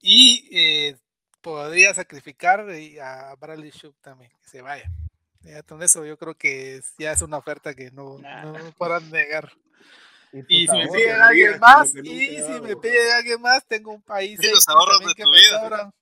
[0.00, 0.96] Y eh,
[1.40, 4.88] podría sacrificar y a Bradley Shook también, que se vaya.
[5.40, 8.44] Ya con eso yo creo que es- ya es una oferta que no, Nah.
[8.44, 9.52] no podrán negar.
[10.48, 14.40] Y si me piden alguien más, y si me piden alguien más, tengo un país
[14.42, 15.92] Y los ahorros de tu vida.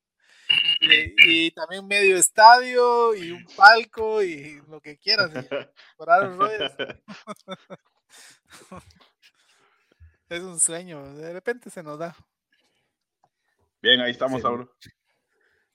[0.82, 5.30] Y, y también medio estadio y un palco y lo que quieras.
[5.96, 6.74] por Aaron Rodgers.
[10.28, 12.16] es un sueño, de repente se nos da.
[13.80, 14.42] Bien, ahí estamos, Sí.
[14.42, 14.74] Saulo.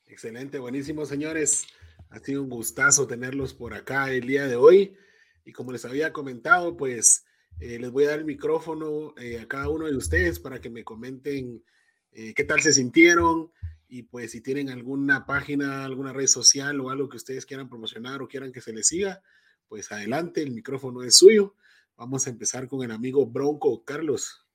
[0.06, 1.68] Excelente, buenísimo, señores.
[2.10, 4.98] Ha sido un gustazo tenerlos por acá el día de hoy.
[5.44, 7.26] Y como les había comentado, pues
[7.60, 10.70] eh, les voy a dar el micrófono eh, a cada uno de ustedes para que
[10.70, 11.64] me comenten
[12.12, 13.52] eh, qué tal se sintieron
[13.88, 18.22] y pues si tienen alguna página, alguna red social o algo que ustedes quieran promocionar
[18.22, 19.22] o quieran que se les siga,
[19.68, 21.56] pues adelante, el micrófono es suyo.
[21.96, 24.46] Vamos a empezar con el amigo Bronco Carlos.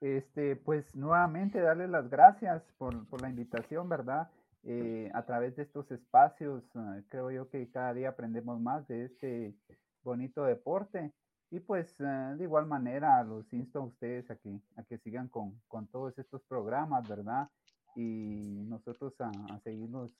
[0.00, 4.30] Este, pues nuevamente darle las gracias por, por la invitación, ¿verdad?
[4.66, 9.06] Eh, a través de estos espacios, ah, creo yo que cada día aprendemos más de
[9.06, 9.54] este
[10.02, 11.12] bonito deporte.
[11.54, 15.28] Y pues ah, de igual manera los insto a ustedes a que, a que sigan
[15.28, 17.48] con, con todos estos programas, ¿verdad?
[17.94, 20.10] Y nosotros a, a seguirnos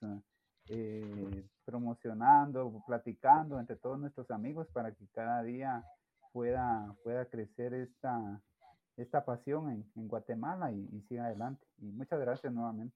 [0.69, 5.83] eh, promocionando, platicando entre todos nuestros amigos para que cada día
[6.31, 8.41] pueda, pueda crecer esta,
[8.95, 11.67] esta pasión en, en Guatemala y, y siga adelante.
[11.79, 12.95] Y muchas gracias nuevamente.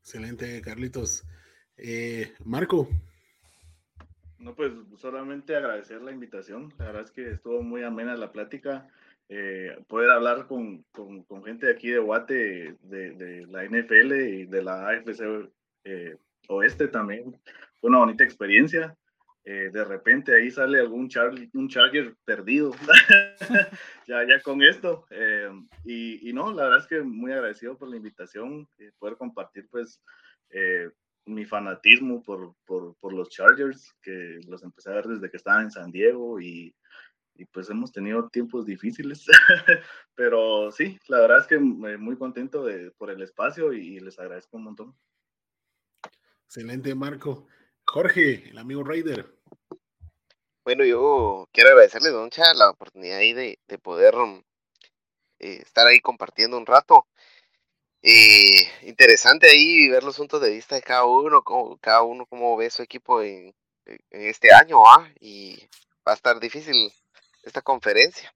[0.00, 1.24] Excelente, Carlitos.
[1.76, 2.88] Eh, Marco.
[4.38, 6.72] No, pues solamente agradecer la invitación.
[6.78, 8.88] La verdad es que estuvo muy amena la plática.
[9.28, 14.12] Eh, poder hablar con, con, con gente de aquí de Guate, de, de la NFL
[14.12, 15.50] y de la AFC
[15.84, 16.16] eh,
[16.48, 17.38] Oeste también.
[17.80, 18.96] Fue una bonita experiencia.
[19.44, 22.72] Eh, de repente ahí sale algún char un Charger perdido.
[24.06, 25.06] ya, ya con esto.
[25.10, 25.50] Eh,
[25.84, 29.66] y, y, no, la verdad es que muy agradecido por la invitación, eh, poder compartir
[29.70, 30.02] pues
[30.50, 30.90] eh,
[31.28, 35.62] mi fanatismo por, por, por, los Chargers, que los empecé a ver desde que estaba
[35.62, 36.74] en San Diego y,
[37.34, 39.24] y pues hemos tenido tiempos difíciles,
[40.14, 44.56] pero sí, la verdad es que muy contento de, por el espacio y les agradezco
[44.56, 44.96] un montón.
[46.46, 47.46] Excelente, Marco.
[47.84, 49.38] Jorge, el amigo Raider.
[50.64, 54.14] Bueno, yo quiero agradecerle, Doncha, la oportunidad ahí de, de poder
[55.38, 57.06] eh, estar ahí compartiendo un rato.
[58.02, 62.56] Eh, interesante ahí ver los puntos de vista de cada uno, cómo, cada uno cómo
[62.56, 63.54] ve su equipo en,
[63.86, 65.08] en este año, ¿ah?
[65.20, 65.58] y
[66.06, 66.92] va a estar difícil
[67.42, 68.34] esta conferencia.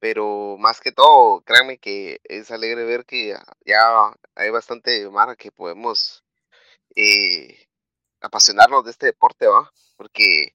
[0.00, 5.50] Pero más que todo, créanme que es alegre ver que ya hay bastante mara que
[5.50, 6.24] podemos
[6.96, 7.66] eh,
[8.20, 9.72] apasionarnos de este deporte, ¿va?
[9.96, 10.54] Porque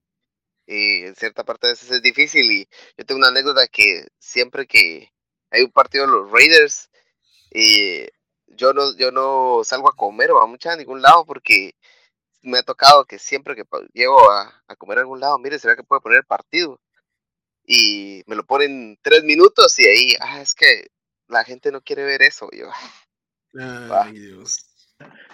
[0.67, 2.67] eh, en cierta parte de veces es difícil y
[2.97, 5.11] yo tengo una anécdota que siempre que
[5.51, 6.89] hay un partido de los Raiders,
[7.53, 8.09] eh,
[8.47, 11.75] yo no yo no salgo a comer o a mucha a ningún lado porque
[12.41, 13.63] me ha tocado que siempre que
[13.93, 16.79] llego a, a comer a algún lado, mire, será que puede poner el partido
[17.65, 20.87] y me lo ponen tres minutos y ahí, ah, es que
[21.27, 22.69] la gente no quiere ver eso, y yo,
[23.53, 24.57] Ay, va, Dios.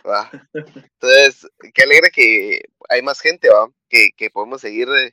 [0.08, 0.30] va.
[0.54, 5.12] Entonces, qué alegre que hay más gente, va, que, que podemos seguir eh,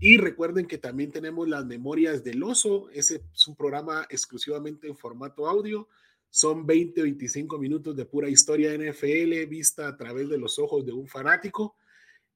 [0.03, 2.89] Y recuerden que también tenemos las memorias del oso.
[2.91, 5.89] Ese es un programa exclusivamente en formato audio.
[6.31, 10.93] Son 20, 25 minutos de pura historia NFL vista a través de los ojos de
[10.93, 11.77] un fanático.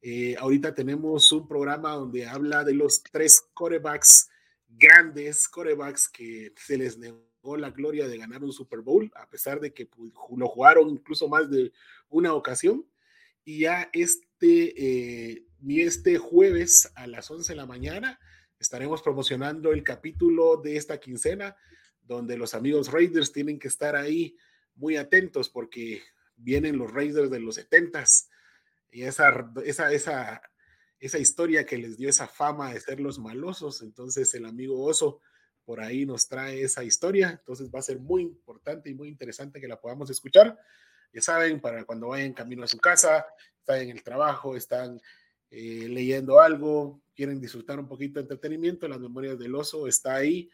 [0.03, 4.29] Eh, ahorita tenemos un programa donde habla de los tres corebacks
[4.69, 9.59] grandes, corebacks que se les negó la gloria de ganar un Super Bowl, a pesar
[9.61, 11.73] de que pues, lo jugaron incluso más de
[12.11, 12.85] una ocasión.
[13.43, 14.75] Y ya este
[15.33, 18.21] eh, ni este jueves a las 11 de la mañana
[18.59, 21.57] estaremos promocionando el capítulo de esta quincena,
[22.03, 24.37] donde los amigos Raiders tienen que estar ahí
[24.75, 26.03] muy atentos porque
[26.37, 28.29] vienen los Raiders de los 70s
[28.91, 30.43] y esa, esa, esa,
[31.01, 33.81] esa historia que les dio esa fama de ser los malosos.
[33.81, 35.23] Entonces el amigo Oso
[35.65, 37.31] por ahí nos trae esa historia.
[37.31, 40.59] Entonces va a ser muy importante y muy interesante que la podamos escuchar.
[41.11, 43.25] Ya saben, para cuando vayan camino a su casa,
[43.59, 45.01] están en el trabajo, están
[45.57, 50.51] eh, leyendo algo, quieren disfrutar un poquito de entretenimiento, las memorias del oso está ahí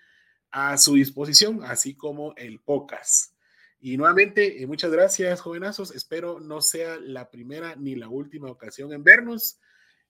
[0.51, 3.35] a su disposición, así como el POCAS.
[3.81, 5.95] Y nuevamente, eh, muchas gracias, jovenazos.
[5.95, 9.59] Espero no sea la primera ni la última ocasión en vernos.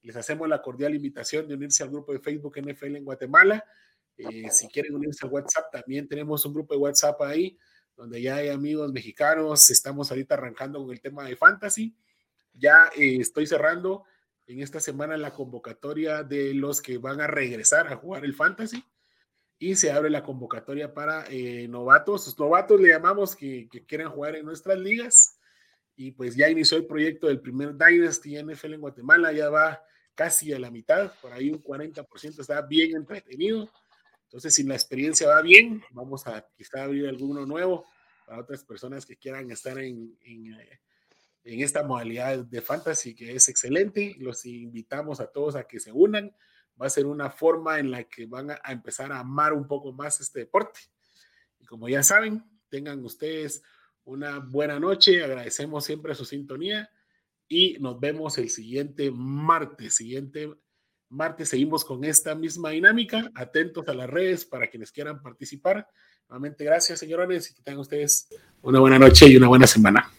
[0.01, 3.63] Les hacemos la cordial invitación de unirse al grupo de Facebook NFL en Guatemala.
[4.17, 7.57] Eh, si quieren unirse al WhatsApp, también tenemos un grupo de WhatsApp ahí,
[7.95, 9.69] donde ya hay amigos mexicanos.
[9.69, 11.95] Estamos ahorita arrancando con el tema de fantasy.
[12.53, 14.03] Ya estoy cerrando
[14.51, 18.83] en esta semana la convocatoria de los que van a regresar a jugar el fantasy
[19.59, 22.37] y se abre la convocatoria para eh, novatos.
[22.37, 25.39] Novatos le llamamos que, que quieren jugar en nuestras ligas
[25.95, 29.83] y pues ya inició el proyecto del primer Dynasty NFL en Guatemala, ya va
[30.15, 33.69] casi a la mitad, por ahí un 40% está bien entretenido.
[34.23, 37.85] Entonces, si la experiencia va bien, vamos a quizá abrir alguno nuevo
[38.25, 40.79] para otras personas que quieran estar en, en, eh,
[41.43, 44.15] en esta modalidad de fantasy que es excelente.
[44.19, 46.35] Los invitamos a todos a que se unan.
[46.81, 49.91] Va a ser una forma en la que van a, empezar a amar un poco
[49.93, 50.79] más este deporte.
[51.59, 53.61] Y como ya saben, tengan ustedes
[54.03, 55.23] una buena noche.
[55.23, 56.89] Agradecemos siempre su sintonía
[57.47, 59.95] y nos vemos el siguiente martes.
[59.95, 60.53] Siguiente
[61.09, 63.31] martes seguimos con esta misma dinámica.
[63.35, 65.87] Atentos a las redes para quienes quieran participar.
[66.29, 68.29] Nuevamente, gracias, señores, y que tengan ustedes
[68.61, 70.09] una buena noche y una buena semana.